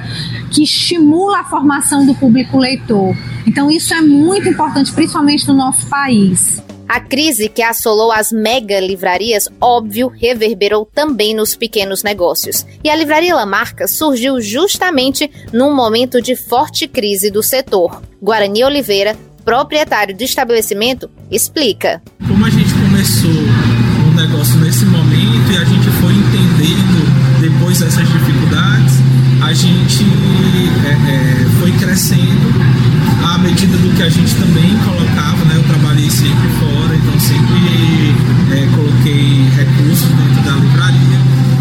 que 0.52 0.64
estimula 0.64 1.40
a 1.40 1.44
formação 1.44 2.06
do 2.06 2.14
público 2.14 2.58
leitor. 2.58 3.16
Então 3.48 3.72
isso 3.72 3.94
é 3.94 4.02
muito 4.02 4.48
importante, 4.48 4.92
principalmente 4.92 5.48
no 5.48 5.54
nosso 5.54 5.88
país. 5.88 6.65
A 6.88 7.00
crise 7.00 7.50
que 7.50 7.64
assolou 7.64 8.12
as 8.12 8.32
mega 8.32 8.80
livrarias, 8.80 9.50
óbvio, 9.60 10.08
reverberou 10.08 10.86
também 10.86 11.34
nos 11.34 11.56
pequenos 11.56 12.04
negócios. 12.04 12.66
E 12.84 12.90
a 12.90 12.96
Livraria 12.96 13.36
Lamarca 13.36 13.88
surgiu 13.88 14.40
justamente 14.40 15.30
num 15.52 15.74
momento 15.74 16.22
de 16.22 16.36
forte 16.36 16.88
crise 16.88 17.32
do 17.32 17.42
setor. 17.42 18.02
Guarani 18.22 18.64
Oliveira, 18.64 19.18
proprietário 19.44 20.16
do 20.16 20.24
estabelecimento, 20.24 21.10
explica. 21.32 22.02
Como 22.28 22.46
a 22.46 22.50
gente 22.50 22.74
começou 22.74 23.45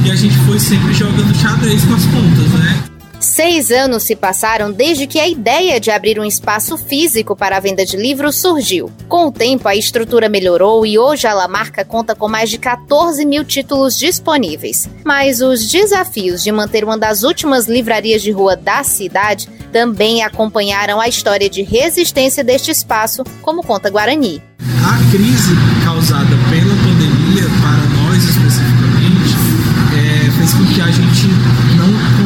e 0.04 0.10
a 0.10 0.16
gente 0.16 0.36
foi 0.46 0.58
sempre 0.60 0.92
jogando 0.92 1.34
xadrez 1.34 1.84
com 1.84 1.94
as 1.94 2.04
contas, 2.04 2.48
né? 2.60 2.84
Seis 3.18 3.70
anos 3.70 4.02
se 4.02 4.14
passaram 4.14 4.70
desde 4.70 5.06
que 5.06 5.18
a 5.18 5.26
ideia 5.26 5.80
de 5.80 5.90
abrir 5.90 6.20
um 6.20 6.24
espaço 6.24 6.76
físico 6.76 7.34
para 7.34 7.56
a 7.56 7.60
venda 7.60 7.84
de 7.84 7.96
livros 7.96 8.36
surgiu. 8.36 8.92
Com 9.08 9.28
o 9.28 9.32
tempo, 9.32 9.66
a 9.66 9.74
estrutura 9.74 10.28
melhorou 10.28 10.84
e 10.84 10.98
hoje 10.98 11.26
a 11.26 11.32
Lamarca 11.32 11.86
conta 11.86 12.14
com 12.14 12.28
mais 12.28 12.50
de 12.50 12.58
14 12.58 13.24
mil 13.24 13.42
títulos 13.42 13.98
disponíveis. 13.98 14.90
Mas 15.02 15.40
os 15.40 15.70
desafios 15.70 16.44
de 16.44 16.52
manter 16.52 16.84
uma 16.84 16.98
das 16.98 17.22
últimas 17.22 17.66
livrarias 17.66 18.20
de 18.20 18.30
rua 18.30 18.56
da 18.56 18.84
cidade 18.84 19.48
também 19.72 20.22
acompanharam 20.22 21.00
a 21.00 21.08
história 21.08 21.48
de 21.48 21.62
resistência 21.62 22.44
deste 22.44 22.70
espaço, 22.70 23.24
como 23.40 23.62
conta 23.62 23.88
Guarani. 23.88 24.42
A 24.84 25.10
crise 25.10 25.54
causada 25.82 26.36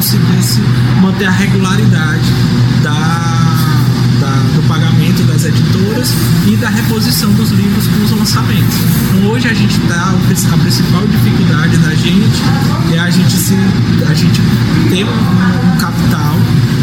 conseguisse 0.08 0.62
manter 1.02 1.26
a 1.26 1.30
regularidade 1.30 2.32
da, 2.82 3.57
das 5.38 5.44
editoras 5.44 6.14
e 6.48 6.56
da 6.56 6.68
reposição 6.68 7.32
dos 7.34 7.50
livros 7.50 7.86
com 7.86 8.04
os 8.04 8.10
lançamentos. 8.10 8.74
Então 9.08 9.30
hoje 9.30 9.46
a 9.48 9.54
gente 9.54 9.80
está 9.80 10.10
a 10.10 10.58
principal 10.58 11.06
dificuldade 11.06 11.76
da 11.76 11.94
gente 11.94 12.42
é 12.92 12.98
a 12.98 13.08
gente 13.08 13.32
se 13.32 13.54
a 14.08 14.14
gente 14.14 14.40
ter 14.90 15.04
um, 15.04 15.08
um 15.08 15.76
capital 15.76 16.34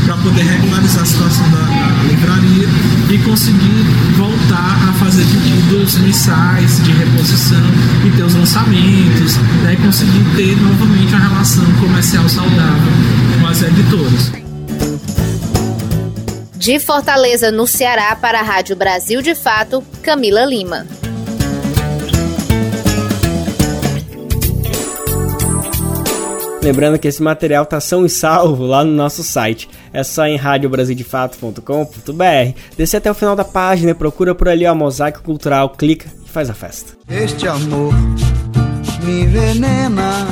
para 0.06 0.16
poder 0.18 0.44
regularizar 0.44 1.04
a 1.04 1.06
situação 1.06 1.50
da, 1.50 1.58
da, 1.58 2.04
livraria 2.08 2.70
e 3.10 3.18
conseguir 3.18 3.86
voltar 4.16 4.90
a 4.90 4.94
fazer 4.94 5.26
pedidos 5.26 5.98
mensais 5.98 6.82
de 6.82 6.92
reposição 6.92 7.66
e 8.06 8.12
ter 8.12 8.24
os 8.24 8.36
lançamentos, 8.36 9.36
né, 9.64 9.74
e 9.74 9.84
conseguir 9.84 10.24
ter 10.36 10.56
novamente 10.62 11.14
uma 11.14 11.28
relação 11.28 11.66
comercial 11.82 12.30
saudável 12.30 12.94
com 13.38 13.48
as 13.48 13.62
editoras. 13.64 14.45
De 16.66 16.80
Fortaleza, 16.80 17.52
no 17.52 17.68
Ceará, 17.68 18.16
para 18.16 18.40
a 18.40 18.42
Rádio 18.42 18.76
Brasil 18.76 19.22
de 19.22 19.36
Fato, 19.36 19.84
Camila 20.02 20.44
Lima. 20.46 20.88
Lembrando 26.64 26.98
que 26.98 27.08
esse 27.08 27.22
material 27.22 27.68
tá 27.68 27.80
são 27.80 28.04
e 28.04 28.10
salvo 28.10 28.66
lá 28.66 28.84
no 28.84 28.90
nosso 28.90 29.22
site. 29.22 29.70
É 29.94 30.04
só 30.04 30.26
em 30.26 30.38
radiobrasildefato.com.br. 30.38 32.60
Desce 32.76 32.98
até 32.98 33.12
o 33.12 33.14
final 33.14 33.36
da 33.36 33.46
página, 33.46 33.94
procura 33.94 34.34
por 34.34 34.50
ali 34.50 34.68
o 34.68 34.74
Mosaico 34.74 35.22
Cultural, 35.22 35.70
clica 35.70 36.10
e 36.26 36.28
faz 36.28 36.50
a 36.50 36.56
festa. 36.56 36.94
Este 37.08 37.48
amor 37.48 37.94
me 39.04 39.22
envenena, 39.22 40.26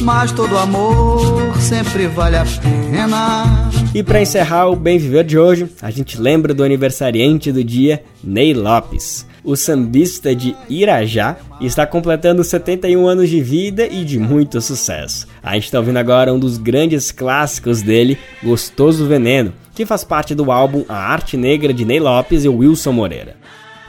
mas 0.00 0.32
todo 0.32 0.56
amor 0.56 1.54
sempre 1.60 2.06
vale 2.06 2.38
a 2.38 2.46
pena. 2.62 3.66
E 3.96 4.02
para 4.02 4.20
encerrar 4.20 4.68
o 4.68 4.76
Bem 4.76 4.98
Viver 4.98 5.24
de 5.24 5.38
hoje, 5.38 5.70
a 5.80 5.90
gente 5.90 6.20
lembra 6.20 6.52
do 6.52 6.62
aniversariante 6.62 7.50
do 7.50 7.64
dia, 7.64 8.04
Ney 8.22 8.52
Lopes 8.52 9.26
o 9.46 9.54
sambista 9.54 10.34
de 10.34 10.56
Irajá, 10.68 11.36
está 11.60 11.86
completando 11.86 12.42
71 12.42 13.06
anos 13.06 13.30
de 13.30 13.40
vida 13.40 13.86
e 13.86 14.04
de 14.04 14.18
muito 14.18 14.60
sucesso. 14.60 15.28
A 15.40 15.54
gente 15.54 15.66
está 15.66 15.78
ouvindo 15.78 15.98
agora 15.98 16.34
um 16.34 16.38
dos 16.38 16.58
grandes 16.58 17.12
clássicos 17.12 17.80
dele, 17.80 18.18
Gostoso 18.42 19.06
Veneno, 19.06 19.54
que 19.72 19.86
faz 19.86 20.02
parte 20.02 20.34
do 20.34 20.50
álbum 20.50 20.84
A 20.88 20.96
Arte 20.96 21.36
Negra 21.36 21.72
de 21.72 21.84
Ney 21.84 22.00
Lopes 22.00 22.44
e 22.44 22.48
Wilson 22.48 22.92
Moreira. 22.92 23.36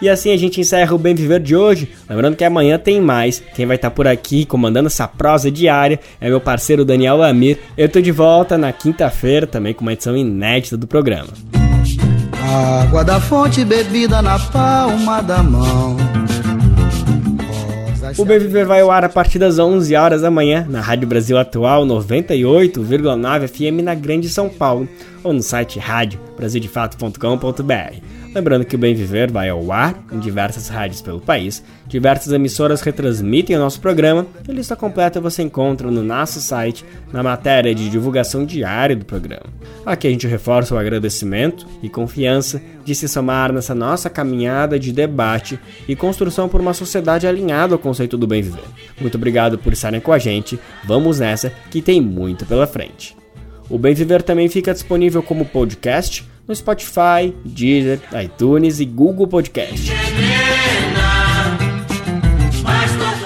E 0.01 0.09
assim 0.09 0.31
a 0.31 0.37
gente 0.37 0.61
encerra 0.61 0.93
o 0.93 0.97
Bem 0.97 1.15
Viver 1.15 1.39
de 1.39 1.55
hoje. 1.55 1.89
Lembrando 2.09 2.35
que 2.35 2.43
amanhã 2.43 2.77
tem 2.77 3.01
mais. 3.01 3.41
Quem 3.55 3.65
vai 3.65 3.75
estar 3.75 3.89
tá 3.89 3.95
por 3.95 4.07
aqui 4.07 4.45
comandando 4.45 4.87
essa 4.87 5.07
prosa 5.07 5.51
diária 5.51 5.99
é 6.21 6.29
meu 6.29 6.39
parceiro 6.39 6.85
Daniel 6.85 7.23
Amir. 7.23 7.57
Eu 7.77 7.89
tô 7.89 7.99
de 7.99 8.11
volta 8.11 8.57
na 8.57 8.71
quinta-feira 8.71 9.47
também 9.47 9.73
com 9.73 9.81
uma 9.81 9.93
edição 9.93 10.15
inédita 10.15 10.77
do 10.77 10.85
programa. 10.85 11.29
Água 12.81 13.03
da 13.03 13.19
fonte 13.19 13.65
bebida 13.65 14.21
na 14.21 14.39
palma 14.39 15.21
da 15.21 15.43
mão. 15.43 15.97
O 18.17 18.23
Bem 18.23 18.39
Viver 18.39 18.65
vai 18.65 18.79
ao 18.81 18.89
ar 18.89 19.03
a 19.03 19.09
partir 19.09 19.37
das 19.37 19.59
11 19.59 19.93
horas 19.95 20.21
da 20.21 20.31
manhã 20.31 20.65
na 20.69 20.79
Rádio 20.79 21.05
Brasil 21.07 21.37
Atual 21.37 21.85
98,9 21.85 23.47
FM 23.47 23.83
na 23.83 23.93
Grande 23.93 24.29
São 24.29 24.47
Paulo 24.47 24.87
ou 25.23 25.33
no 25.33 25.41
site 25.41 25.77
radiobrasildefato.com.br. 25.77 28.16
Lembrando 28.37 28.65
que 28.65 28.75
o 28.75 28.77
Bem 28.77 28.93
Viver 28.93 29.31
vai 29.31 29.49
ao 29.49 29.71
ar 29.71 29.99
em 30.11 30.19
diversas 30.19 30.67
rádios 30.67 31.01
pelo 31.01 31.19
país, 31.19 31.63
diversas 31.87 32.31
emissoras 32.31 32.81
retransmitem 32.81 33.55
o 33.55 33.59
nosso 33.59 33.81
programa 33.81 34.27
e 34.47 34.51
a 34.51 34.53
lista 34.53 34.75
completa 34.75 35.19
você 35.19 35.41
encontra 35.41 35.89
no 35.89 36.03
nosso 36.03 36.39
site, 36.39 36.85
na 37.11 37.23
matéria 37.23 37.73
de 37.73 37.89
divulgação 37.89 38.45
diária 38.45 38.95
do 38.95 39.05
programa. 39.05 39.47
Aqui 39.83 40.05
a 40.07 40.11
gente 40.11 40.27
reforça 40.27 40.75
o 40.75 40.77
agradecimento 40.77 41.65
e 41.81 41.89
confiança 41.89 42.61
de 42.85 42.93
se 42.93 43.07
somar 43.07 43.51
nessa 43.51 43.73
nossa 43.73 44.07
caminhada 44.07 44.77
de 44.77 44.93
debate 44.93 45.59
e 45.87 45.95
construção 45.95 46.47
por 46.47 46.61
uma 46.61 46.75
sociedade 46.75 47.25
alinhada 47.25 47.73
ao 47.73 47.79
conceito 47.79 48.19
do 48.19 48.27
bem 48.27 48.43
viver. 48.43 48.65
Muito 49.01 49.15
obrigado 49.15 49.57
por 49.57 49.73
estarem 49.73 49.99
com 49.99 50.13
a 50.13 50.19
gente, 50.19 50.59
vamos 50.85 51.17
nessa 51.17 51.51
que 51.71 51.81
tem 51.81 51.99
muito 51.99 52.45
pela 52.45 52.67
frente. 52.67 53.17
O 53.67 53.79
Bem 53.79 53.95
Viver 53.95 54.21
também 54.21 54.47
fica 54.47 54.73
disponível 54.73 55.21
como 55.21 55.43
podcast 55.43 56.23
no 56.47 56.55
Spotify, 56.55 57.35
Deezer, 57.43 57.99
iTunes 58.23 58.79
e 58.79 58.85
Google 58.85 59.27
Podcast. 59.27 59.91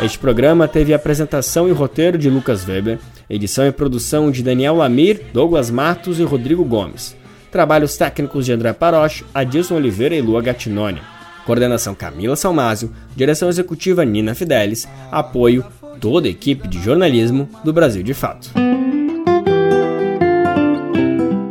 Este 0.03 0.17
programa 0.17 0.67
teve 0.67 0.93
apresentação 0.93 1.69
e 1.69 1.72
roteiro 1.72 2.17
de 2.17 2.30
Lucas 2.30 2.67
Weber, 2.67 2.97
edição 3.30 3.67
e 3.67 3.72
produção 3.72 4.32
de 4.32 4.41
Daniel 4.41 4.76
Lamir, 4.76 5.22
Douglas 5.32 5.69
Matos 5.69 6.19
e 6.19 6.24
Rodrigo 6.24 6.65
Gomes. 6.65 7.15
Trabalhos 7.51 7.95
técnicos 7.97 8.45
de 8.45 8.53
André 8.53 8.74
Paroche, 8.74 9.24
Adilson 9.34 9.76
Oliveira 9.76 10.15
e 10.15 10.22
Lua 10.22 10.41
Gatinoni. 10.41 11.01
Coordenação 11.45 11.93
Camila 11.93 12.36
Salmásio, 12.36 12.91
direção 13.15 13.49
executiva 13.49 14.05
Nina 14.05 14.34
Fidelis, 14.34 14.88
apoio 15.11 15.63
toda 15.99 16.28
a 16.28 16.32
equipe 16.32 16.67
de 16.67 16.82
jornalismo 16.82 17.47
do 17.63 17.72
Brasil 17.72 18.01
de 18.01 18.13
Fato. 18.13 18.51